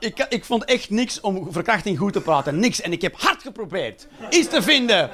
ik, 0.00 0.26
ik 0.28 0.44
vond 0.44 0.64
echt 0.64 0.90
niks 0.90 1.20
om 1.20 1.52
verkrachting 1.52 1.98
goed 1.98 2.12
te 2.12 2.20
praten. 2.20 2.58
Niks. 2.58 2.80
En 2.80 2.92
ik 2.92 3.02
heb 3.02 3.20
hard 3.20 3.42
geprobeerd 3.42 4.06
iets 4.30 4.48
te 4.48 4.62
vinden 4.62 5.10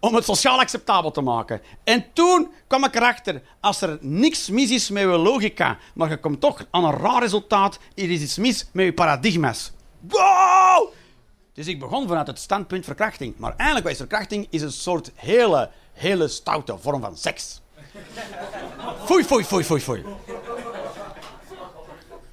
om 0.00 0.14
het 0.14 0.24
sociaal 0.24 0.58
acceptabel 0.58 1.10
te 1.10 1.20
maken. 1.20 1.60
En 1.84 2.04
toen 2.12 2.50
kwam 2.66 2.84
ik 2.84 2.94
erachter, 2.94 3.42
als 3.60 3.80
er 3.80 3.98
niks 4.00 4.50
mis 4.50 4.70
is 4.70 4.90
met 4.90 5.02
je 5.02 5.08
logica, 5.08 5.78
maar 5.94 6.10
je 6.10 6.16
komt 6.16 6.40
toch 6.40 6.66
aan 6.70 6.84
een 6.84 6.96
raar 6.96 7.22
resultaat, 7.22 7.78
er 7.94 8.10
is 8.10 8.20
iets 8.20 8.36
mis 8.36 8.68
met 8.72 8.84
je 8.84 8.92
paradigma's. 8.92 9.72
Dus 11.58 11.66
ik 11.66 11.78
begon 11.78 12.08
vanuit 12.08 12.26
het 12.26 12.38
standpunt 12.38 12.84
verkrachting. 12.84 13.34
Maar 13.36 13.54
eigenlijk 13.56 13.90
is 13.90 13.96
verkrachting? 13.96 14.46
Is 14.50 14.62
een 14.62 14.72
soort 14.72 15.10
hele, 15.14 15.70
hele 15.92 16.28
stoute 16.28 16.78
vorm 16.78 17.00
van 17.00 17.16
seks. 17.16 17.60
Foei, 19.06 19.24
foei, 19.24 19.44
foei, 19.44 19.64
foei, 19.64 19.80
foei. 19.80 20.04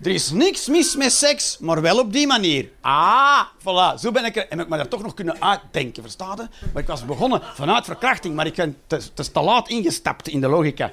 Er 0.02 0.12
is 0.12 0.32
niks 0.32 0.68
mis 0.68 0.96
met 0.96 1.12
seks, 1.12 1.58
maar 1.60 1.82
wel 1.82 2.00
op 2.00 2.14
die 2.14 2.28
manier. 2.28 2.70
Ah, 2.82 3.42
voilà. 3.60 4.00
Zo 4.00 4.12
ben 4.12 4.26
ik 4.26 4.36
er. 4.36 4.48
En 4.48 4.60
ik 4.60 4.70
me 4.70 4.78
daar 4.78 4.88
toch 4.88 5.02
nog 5.02 5.14
kunnen 5.14 5.42
uitdenken, 5.42 6.04
verstaan 6.04 6.50
Maar 6.74 6.82
ik 6.82 6.88
was 6.88 7.06
begonnen 7.06 7.42
vanuit 7.54 7.86
verkrachting, 7.86 8.36
maar 8.36 8.46
ik 8.46 8.56
ben 8.56 8.78
te, 8.88 9.14
te, 9.14 9.32
te 9.32 9.42
laat 9.42 9.70
ingestapt 9.70 10.28
in 10.28 10.42
de 10.42 10.48
logica. 10.48 10.92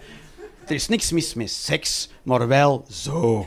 Er 0.67 0.75
is 0.75 0.89
niks 0.89 1.11
mis 1.11 1.35
met 1.35 1.51
seks, 1.51 2.09
maar 2.23 2.49
wel 2.49 2.85
zo. 2.91 3.47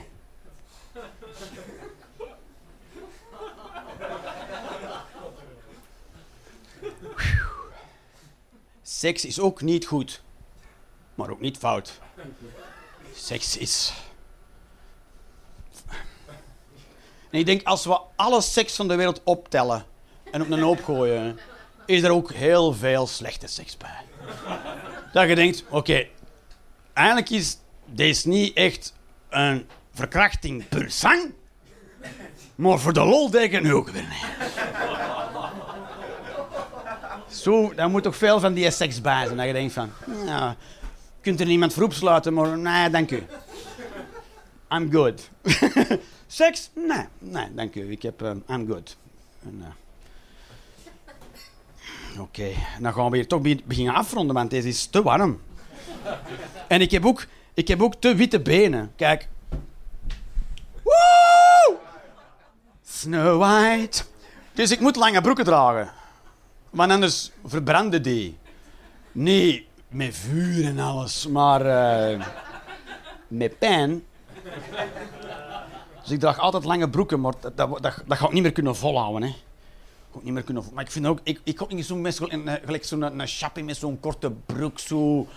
Seks 8.98 9.26
is 9.26 9.40
ook 9.40 9.62
niet 9.62 9.86
goed, 9.86 10.22
maar 11.16 11.30
ook 11.30 11.40
niet 11.40 11.58
fout. 11.58 12.00
Seks 13.16 13.58
is. 13.58 13.94
En 17.30 17.40
ik 17.40 17.46
denk, 17.46 17.64
als 17.64 17.86
we 17.86 18.00
alle 18.16 18.42
seks 18.42 18.76
van 18.76 18.88
de 18.88 18.96
wereld 18.96 19.22
optellen 19.24 19.86
en 20.32 20.42
op 20.42 20.50
een 20.50 20.62
hoop 20.62 20.84
gooien, 20.84 21.40
is 21.86 22.04
er 22.04 22.12
ook 22.12 22.32
heel 22.32 22.74
veel 22.74 23.08
slechte 23.08 23.48
seks 23.48 23.78
bij. 23.78 24.02
Dat 25.14 25.30
je 25.30 25.36
denkt, 25.36 25.64
oké, 25.70 26.08
eigenlijk 26.94 27.30
is 27.30 27.58
deze 27.86 28.28
niet 28.28 28.56
echt 28.56 28.94
een 29.30 29.68
verkrachting 29.94 30.68
per 30.68 30.92
sang, 30.92 31.34
maar 32.56 32.80
voor 32.80 32.94
de 32.94 33.04
lol 33.04 33.30
denk 33.30 33.52
ik 33.52 33.62
nu 33.62 33.74
ook 33.74 33.90
weer 33.90 34.08
niet. 34.08 34.26
Zo, 37.46 37.74
daar 37.74 37.90
moet 37.90 38.04
toch 38.04 38.16
veel 38.16 38.40
van 38.40 38.54
die 38.54 38.72
seks 38.72 39.02
bij 39.02 39.26
zijn. 39.26 39.38
Dat 39.38 39.46
je 39.46 39.54
denkt 39.54 39.74
van, 39.74 39.90
ja, 40.26 40.56
kunt 41.22 41.40
er 41.40 41.46
niemand 41.46 41.74
voor 41.74 41.84
opsluiten, 41.84 42.34
maar 42.34 42.58
nee, 42.58 42.90
dank 42.90 43.12
u. 43.12 43.24
I'm 44.70 44.92
good. 44.92 45.30
seks? 46.28 46.70
Nee, 46.74 47.06
nee, 47.20 47.54
dank 47.54 47.76
u. 47.76 47.92
Ik 47.92 48.02
heb, 48.02 48.22
um, 48.22 48.44
I'm 48.50 48.68
good. 48.68 48.98
uh, 49.44 49.66
Oké, 52.20 52.52
dan 52.80 52.94
gaan 52.94 53.10
we 53.10 53.16
hier 53.18 53.28
toch 53.28 53.42
beginnen 53.66 53.94
afronden, 53.94 54.36
want 54.36 54.50
deze 54.50 54.68
is 54.68 54.86
te 54.86 55.04
warm. 55.04 55.42
en 56.68 56.82
ik 56.82 56.92
heb 56.92 57.06
ook, 57.06 57.26
ik 57.54 57.68
heb 57.68 57.82
ook 57.82 57.96
te 57.96 58.16
witte 58.16 58.40
benen. 58.40 58.92
Kijk. 58.96 59.28
Woe! 60.84 61.78
Snow 62.86 63.40
White. 63.40 64.04
Dus 64.54 64.72
ik 64.72 64.80
moet 64.80 64.96
lange 64.96 65.22
broeken 65.22 65.46
dragen. 65.46 66.04
Want 66.76 66.92
anders 66.92 67.32
verbrandde 67.46 68.02
die. 68.02 68.38
Niet 69.12 69.64
met 69.88 70.16
vuur 70.16 70.66
en 70.66 70.80
alles, 70.80 71.28
maar 71.28 71.66
uh, 72.12 72.26
met 73.28 73.60
pijn. 73.60 74.04
Dus 76.02 76.12
ik 76.12 76.20
draag 76.20 76.40
altijd 76.40 76.64
lange 76.64 76.90
broeken, 76.90 77.22
maar 77.22 77.34
dat, 77.40 77.58
dat, 77.58 77.80
dat, 77.82 78.18
ga 78.18 78.26
ik 78.26 78.32
niet 78.32 78.42
meer 78.42 78.52
kunnen 78.52 78.76
volhouden. 78.76 79.22
Hè. 79.22 79.36
Ik 80.14 80.24
niet 80.24 80.34
meer 80.34 80.44
kunnen, 80.44 80.64
maar 80.74 80.84
ik 80.84 80.92
vind 80.92 81.06
ook, 81.06 81.20
ik, 81.24 81.42
ik 81.44 81.68
niet 81.68 81.86
zo'n 81.86 82.02
mes, 82.02 82.20
gelijk 82.64 82.84
zo'n 82.84 83.02
een, 83.02 83.20
een 83.20 83.28
chappie 83.28 83.64
met 83.64 83.78
zo'n 83.78 84.00
korte 84.00 84.32
broek, 84.32 84.80
zo 84.80 85.28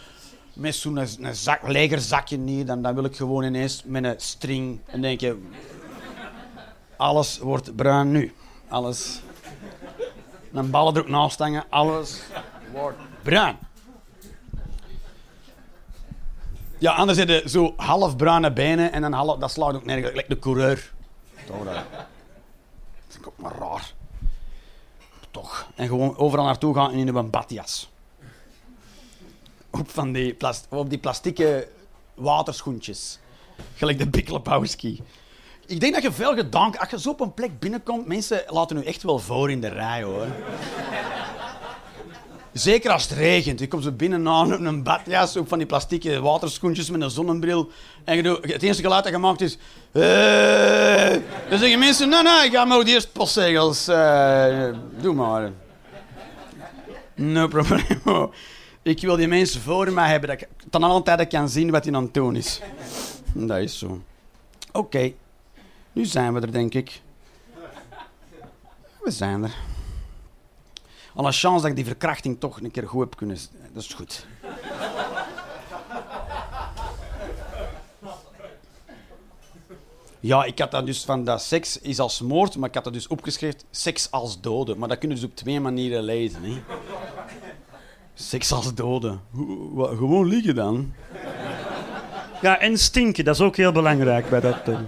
met 0.52 0.74
zo'n 0.74 1.06
zak, 1.32 1.68
legerzakje 1.68 2.36
niet. 2.36 2.66
Dan, 2.66 2.82
dan 2.82 2.94
wil 2.94 3.04
ik 3.04 3.16
gewoon 3.16 3.44
ineens 3.44 3.82
met 3.84 4.04
een 4.04 4.14
string. 4.16 4.80
En 4.86 5.00
denk 5.00 5.20
je, 5.20 5.42
alles 6.96 7.38
wordt 7.38 7.76
bruin 7.76 8.10
nu. 8.10 8.32
Alles. 8.68 9.20
Een 10.58 10.70
ballen 10.70 10.94
er 10.94 11.00
ook 11.00 11.08
naast. 11.08 11.40
Alles 11.68 12.22
wordt 12.72 12.98
bruin. 13.22 13.58
Ja, 16.78 16.92
anders 16.92 17.18
je 17.18 17.42
zo 17.46 17.74
half 17.76 18.16
bruine 18.16 18.52
benen 18.52 18.92
en 18.92 19.02
dan 19.02 19.12
half, 19.12 19.38
dat 19.38 19.50
slaat 19.50 19.74
ook 19.74 19.84
nergens. 19.84 20.14
Lijkt 20.14 20.28
de 20.28 20.38
coureur. 20.38 20.92
Toch, 21.46 21.64
dat 21.64 23.16
ik 23.16 23.26
ook 23.26 23.38
maar 23.38 23.54
raar. 23.58 23.92
Toch. 25.30 25.66
En 25.74 25.86
gewoon 25.86 26.16
overal 26.16 26.44
naartoe 26.44 26.74
gaan 26.74 26.92
in 26.92 27.08
een 27.08 27.30
badjas. 27.30 27.90
Op, 29.70 29.90
van 29.90 30.12
die 30.12 30.36
op 30.68 30.90
die 30.90 30.98
plastieke 30.98 31.68
waterschoentjes. 32.14 33.18
Gelijk 33.74 33.98
de 33.98 34.08
Big 34.08 34.28
Lebowski. 34.28 35.02
Ik 35.68 35.80
denk 35.80 35.94
dat 35.94 36.02
je 36.02 36.12
veel 36.12 36.34
gedaan 36.34 36.78
Als 36.78 36.90
je 36.90 37.00
zo 37.00 37.10
op 37.10 37.20
een 37.20 37.34
plek 37.34 37.58
binnenkomt, 37.58 38.06
mensen 38.06 38.42
laten 38.46 38.76
nu 38.76 38.82
echt 38.82 39.02
wel 39.02 39.18
voor 39.18 39.50
in 39.50 39.60
de 39.60 39.68
rij, 39.68 40.02
hoor. 40.02 40.26
Zeker 42.52 42.90
als 42.90 43.08
het 43.08 43.18
regent. 43.18 43.60
Je 43.60 43.68
komt 43.68 43.82
zo 43.82 43.92
binnen 43.92 44.22
na 44.22 44.40
een 44.40 44.82
badjas, 44.82 45.36
ook 45.36 45.48
van 45.48 45.58
die 45.58 45.66
plastieke 45.66 46.20
waterschoentjes 46.20 46.90
met 46.90 47.00
een 47.00 47.10
zonnebril. 47.10 47.70
En 48.04 48.16
je 48.16 48.22
doet, 48.22 48.52
het 48.52 48.62
eerste 48.62 48.82
geluid 48.82 49.04
dat 49.04 49.12
gemaakt 49.12 49.40
is... 49.40 49.58
Hey. 49.92 51.22
Dan 51.50 51.58
zeggen 51.58 51.78
mensen, 51.78 52.08
nee, 52.08 52.22
nee, 52.22 52.44
ik 52.44 52.52
ga 52.52 52.64
maar 52.64 52.84
die 52.84 52.94
eerste 52.94 53.10
postzegels. 53.10 53.88
Uh, 53.88 54.74
doe 55.00 55.14
maar. 55.14 55.52
No 57.14 57.48
probleem. 57.48 58.00
Ik 58.82 59.00
wil 59.00 59.16
die 59.16 59.28
mensen 59.28 59.60
voor 59.60 59.92
mij 59.92 60.10
hebben, 60.10 60.28
dat 60.28 60.40
ik 60.40 60.48
ten 60.70 60.82
alle 60.82 61.26
kan 61.26 61.48
zien 61.48 61.70
wat 61.70 61.84
hij 61.84 61.94
aan 61.94 62.02
het 62.02 62.14
doen 62.14 62.36
is. 62.36 62.60
Dat 63.32 63.58
is 63.58 63.78
zo. 63.78 64.02
Oké, 64.72 65.12
nu 65.92 66.04
zijn 66.04 66.34
we 66.34 66.40
er, 66.40 66.52
denk 66.52 66.74
ik. 66.74 67.00
We 69.02 69.10
zijn 69.10 69.42
er. 69.42 69.54
Al 71.14 71.26
een 71.26 71.32
chance 71.32 71.60
dat 71.60 71.70
ik 71.70 71.76
die 71.76 71.84
verkrachting 71.84 72.40
toch 72.40 72.60
een 72.60 72.70
keer 72.70 72.88
goed 72.88 73.00
heb 73.00 73.16
kunnen... 73.16 73.36
Dat 73.72 73.82
is 73.82 73.94
goed. 73.94 74.26
Ja, 80.20 80.44
ik 80.44 80.58
had 80.58 80.70
dat 80.70 80.86
dus 80.86 81.04
van 81.04 81.24
dat 81.24 81.42
seks 81.42 81.78
is 81.80 81.98
als 81.98 82.20
moord, 82.20 82.56
maar 82.56 82.68
ik 82.68 82.74
had 82.74 82.84
dat 82.84 82.92
dus 82.92 83.06
opgeschreven 83.06 83.60
seks 83.70 84.10
als 84.10 84.40
doden. 84.40 84.78
Maar 84.78 84.88
dat 84.88 84.98
kunnen 84.98 85.16
dus 85.16 85.26
op 85.26 85.36
twee 85.36 85.60
manieren 85.60 86.02
lezen. 86.02 86.42
Hè. 86.42 86.62
Seks 88.14 88.52
als 88.52 88.74
doden. 88.74 89.20
Gewoon 89.76 90.26
liegen 90.26 90.54
dan. 90.54 90.94
Ja, 92.40 92.58
en 92.58 92.78
stinken, 92.78 93.24
dat 93.24 93.34
is 93.34 93.40
ook 93.40 93.56
heel 93.56 93.72
belangrijk 93.72 94.28
bij 94.30 94.40
dat. 94.40 94.68
Uh... 94.68 94.78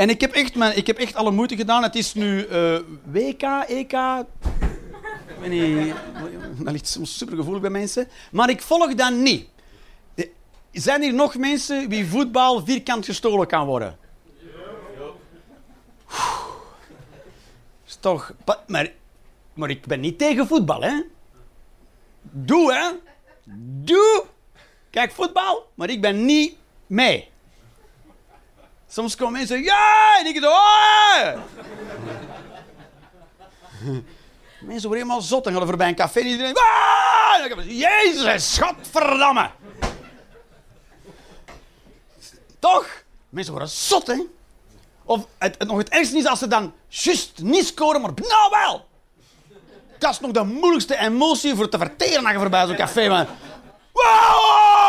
En 0.00 0.08
ik 0.08 0.20
heb, 0.20 0.32
echt 0.32 0.54
mijn, 0.54 0.76
ik 0.76 0.86
heb 0.86 0.98
echt 0.98 1.14
alle 1.14 1.30
moeite 1.30 1.56
gedaan. 1.56 1.82
Het 1.82 1.94
is 1.94 2.14
nu 2.14 2.46
uh, 2.46 2.78
WK, 3.04 3.42
EK. 3.66 3.92
Ik 3.92 5.36
weet 5.40 5.50
niet, 5.50 5.94
dat 6.58 6.72
ligt 6.72 6.88
soms 6.88 7.18
super 7.18 7.36
gevoelig 7.36 7.60
bij 7.60 7.70
mensen. 7.70 8.08
Maar 8.30 8.50
ik 8.50 8.62
volg 8.62 8.94
dat 8.94 9.12
niet. 9.12 9.48
Zijn 10.72 11.02
er 11.02 11.14
nog 11.14 11.36
mensen 11.36 11.88
wie 11.88 12.06
voetbal 12.06 12.64
vierkant 12.64 13.04
gestolen 13.04 13.46
kan 13.46 13.66
worden? 13.66 13.98
Is 17.86 17.96
toch... 18.00 18.32
Maar, 18.66 18.92
maar 19.54 19.70
ik 19.70 19.86
ben 19.86 20.00
niet 20.00 20.18
tegen 20.18 20.46
voetbal, 20.46 20.82
hè? 20.82 21.02
Doe, 22.22 22.72
hè? 22.72 22.90
Doe! 23.84 24.24
Kijk, 24.90 25.12
voetbal, 25.12 25.66
maar 25.74 25.90
ik 25.90 26.00
ben 26.00 26.24
niet 26.24 26.56
mee. 26.86 27.29
Soms 28.92 29.16
komen 29.16 29.32
mensen 29.32 29.62
ja, 29.62 30.18
en 30.18 30.26
ik 30.26 30.42
zo, 30.42 30.48
oh! 30.48 31.32
Mensen 34.60 34.88
worden 34.88 35.06
helemaal 35.06 35.20
zot 35.20 35.46
en 35.46 35.52
gaan 35.52 35.60
er 35.60 35.66
voorbij 35.66 35.88
een 35.88 35.94
café 35.94 36.20
en 36.20 36.26
iedereen, 36.26 36.54
ah! 36.54 37.66
Jezus, 37.66 38.58
godverdamme! 38.58 39.50
Toch? 42.58 42.86
Mensen 43.28 43.52
worden 43.52 43.70
zot, 43.70 44.06
hè? 44.06 44.22
Of 45.04 45.26
het, 45.38 45.64
nog 45.66 45.78
het 45.78 45.88
ergste 45.88 46.16
is 46.16 46.26
als 46.26 46.38
ze 46.38 46.48
dan 46.48 46.72
juist 46.88 47.38
niet 47.42 47.66
scoren, 47.66 48.00
maar 48.00 48.12
nou 48.16 48.50
wel! 48.50 48.86
Dat 49.98 50.10
is 50.10 50.20
nog 50.20 50.30
de 50.30 50.44
moeilijkste 50.44 50.96
emotie 50.96 51.54
voor 51.54 51.68
te 51.68 51.78
verteren 51.78 52.22
als 52.24 52.32
je 52.32 52.38
voorbij 52.38 52.66
zo'n 52.66 52.76
café 52.76 53.08
bent. 53.08 53.28
Wow! 53.92 54.80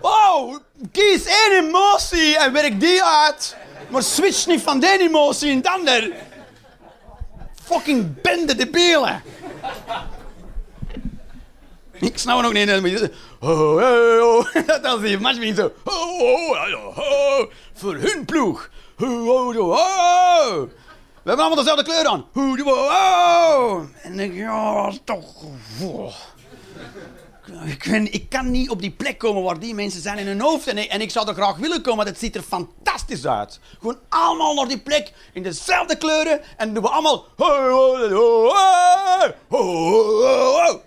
Wow, 0.00 0.60
kies 0.94 1.24
één 1.24 1.66
emotie 1.66 2.38
en 2.38 2.52
werk 2.52 2.80
die 2.80 3.02
uit. 3.02 3.56
Maar 3.88 4.02
switch 4.02 4.46
niet 4.46 4.62
van 4.62 4.80
die 4.80 5.00
emotie 5.00 5.50
in 5.50 5.60
de 5.60 5.70
ander. 5.70 6.12
Fucking 7.64 8.20
bende 8.22 8.54
de 8.54 8.66
belen. 8.66 9.22
Ik 11.92 12.18
snap 12.18 12.42
nog 12.42 12.52
niet. 12.52 13.10
Oh, 13.40 13.74
oh, 13.74 14.22
oh. 14.22 14.46
Dat 14.82 15.02
is 15.02 15.18
die 15.18 15.38
niet 15.38 15.56
zo. 15.56 15.72
Oh, 15.84 16.20
oh, 16.20 16.98
oh, 16.98 17.50
Voor 17.74 17.94
hun 17.94 18.24
ploeg. 18.24 18.70
Oh, 18.98 19.28
oh, 19.28 19.58
oh. 19.58 20.68
We 21.22 21.30
hebben 21.30 21.44
allemaal 21.44 21.64
dezelfde 21.64 21.84
kleur 21.84 22.06
aan. 22.06 22.26
Oh, 22.34 22.66
oh. 22.66 23.82
En 24.02 24.20
ik, 24.20 24.34
ja, 24.34 24.92
toch. 25.04 25.44
Ik, 27.66 27.84
ik, 27.84 28.28
kan 28.28 28.50
niet 28.50 28.70
op 28.70 28.80
die 28.80 28.90
plek 28.90 29.18
komen 29.18 29.42
waar 29.42 29.58
die 29.58 29.74
mensen 29.74 30.00
zijn 30.00 30.18
in 30.18 30.26
hun 30.26 30.40
hoofd. 30.40 30.66
En 30.66 31.00
ik, 31.00 31.10
zou 31.10 31.28
er 31.28 31.34
graag 31.34 31.56
willen 31.56 31.82
komen, 31.82 31.96
want 31.96 32.08
het 32.08 32.18
ziet 32.18 32.36
er 32.36 32.42
fantastisch 32.42 33.26
uit. 33.26 33.60
Gewoon 33.78 33.98
allemaal 34.08 34.54
naar 34.54 34.68
die 34.68 34.80
plek, 34.80 35.12
in 35.32 35.42
dezelfde 35.42 35.96
kleuren. 35.96 36.40
En 36.56 36.74
doen 36.74 36.82
we 36.82 36.88
allemaal... 36.88 37.24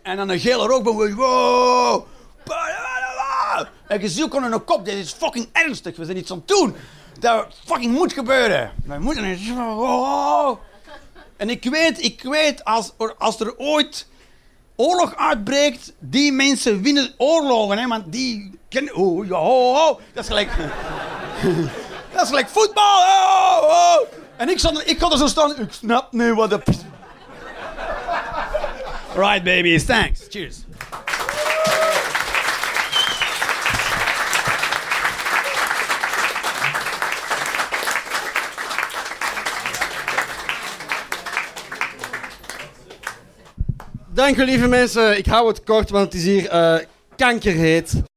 En 0.02 0.18
dan 0.18 0.30
een 0.30 0.40
gele 0.40 0.68
rookboom. 0.68 1.16
Wow. 1.16 2.06
En 3.88 4.02
je 4.02 4.10
ziet 4.10 4.34
in 4.34 4.44
een 4.44 4.64
kop, 4.64 4.86
dit 4.86 4.96
is 4.96 5.12
fucking 5.12 5.50
ernstig. 5.52 5.98
We 5.98 6.06
zijn 6.06 6.18
iets 6.18 6.32
aan 6.32 6.38
het 6.38 6.48
doen. 6.48 6.76
Dat 7.20 7.48
fucking 7.66 7.94
moet 7.94 8.14
gebeuren. 8.14 8.72
Wij 8.86 9.00
moeten... 9.00 9.24
En 11.38 11.50
ik 11.50 11.64
weet, 11.64 12.04
ik 12.04 12.24
weet, 12.24 12.64
als, 12.64 12.94
als 13.18 13.40
er 13.40 13.58
ooit 13.58 14.08
oorlog 14.78 15.16
uitbreekt, 15.16 15.94
die 16.00 16.32
mensen 16.32 16.82
winnen 16.82 17.14
oorlogen. 17.18 17.78
Hè, 17.78 17.88
want 17.88 18.12
die 18.12 18.60
kennen... 18.70 18.96
Oh, 18.96 19.28
ja, 19.28 19.42
oh, 19.42 19.90
oh. 19.90 20.00
Dat 20.14 20.24
is 20.24 20.28
gelijk... 20.28 20.50
dat 22.14 22.22
is 22.22 22.28
gelijk 22.28 22.50
voetbal. 22.50 23.00
Oh, 23.00 23.64
oh. 23.64 24.08
En 24.38 24.50
ik, 24.50 24.60
zat, 24.60 24.84
ik 24.86 25.00
had 25.00 25.12
er 25.12 25.18
zo 25.18 25.28
staan... 25.28 25.60
Ik 25.60 25.72
snap 25.72 26.12
nu 26.12 26.34
wat 26.34 26.50
de... 26.50 26.62
right, 29.16 29.44
baby. 29.44 29.86
Thanks. 29.86 30.22
Cheers. 30.30 30.58
Dank 44.18 44.38
u 44.38 44.46
lieve 44.46 44.68
mensen. 44.68 45.18
Ik 45.18 45.26
hou 45.26 45.48
het 45.48 45.64
kort, 45.64 45.90
want 45.90 46.06
het 46.06 46.14
is 46.14 46.24
hier 46.24 46.54
uh, 46.54 46.78
kankerheet. 47.16 48.08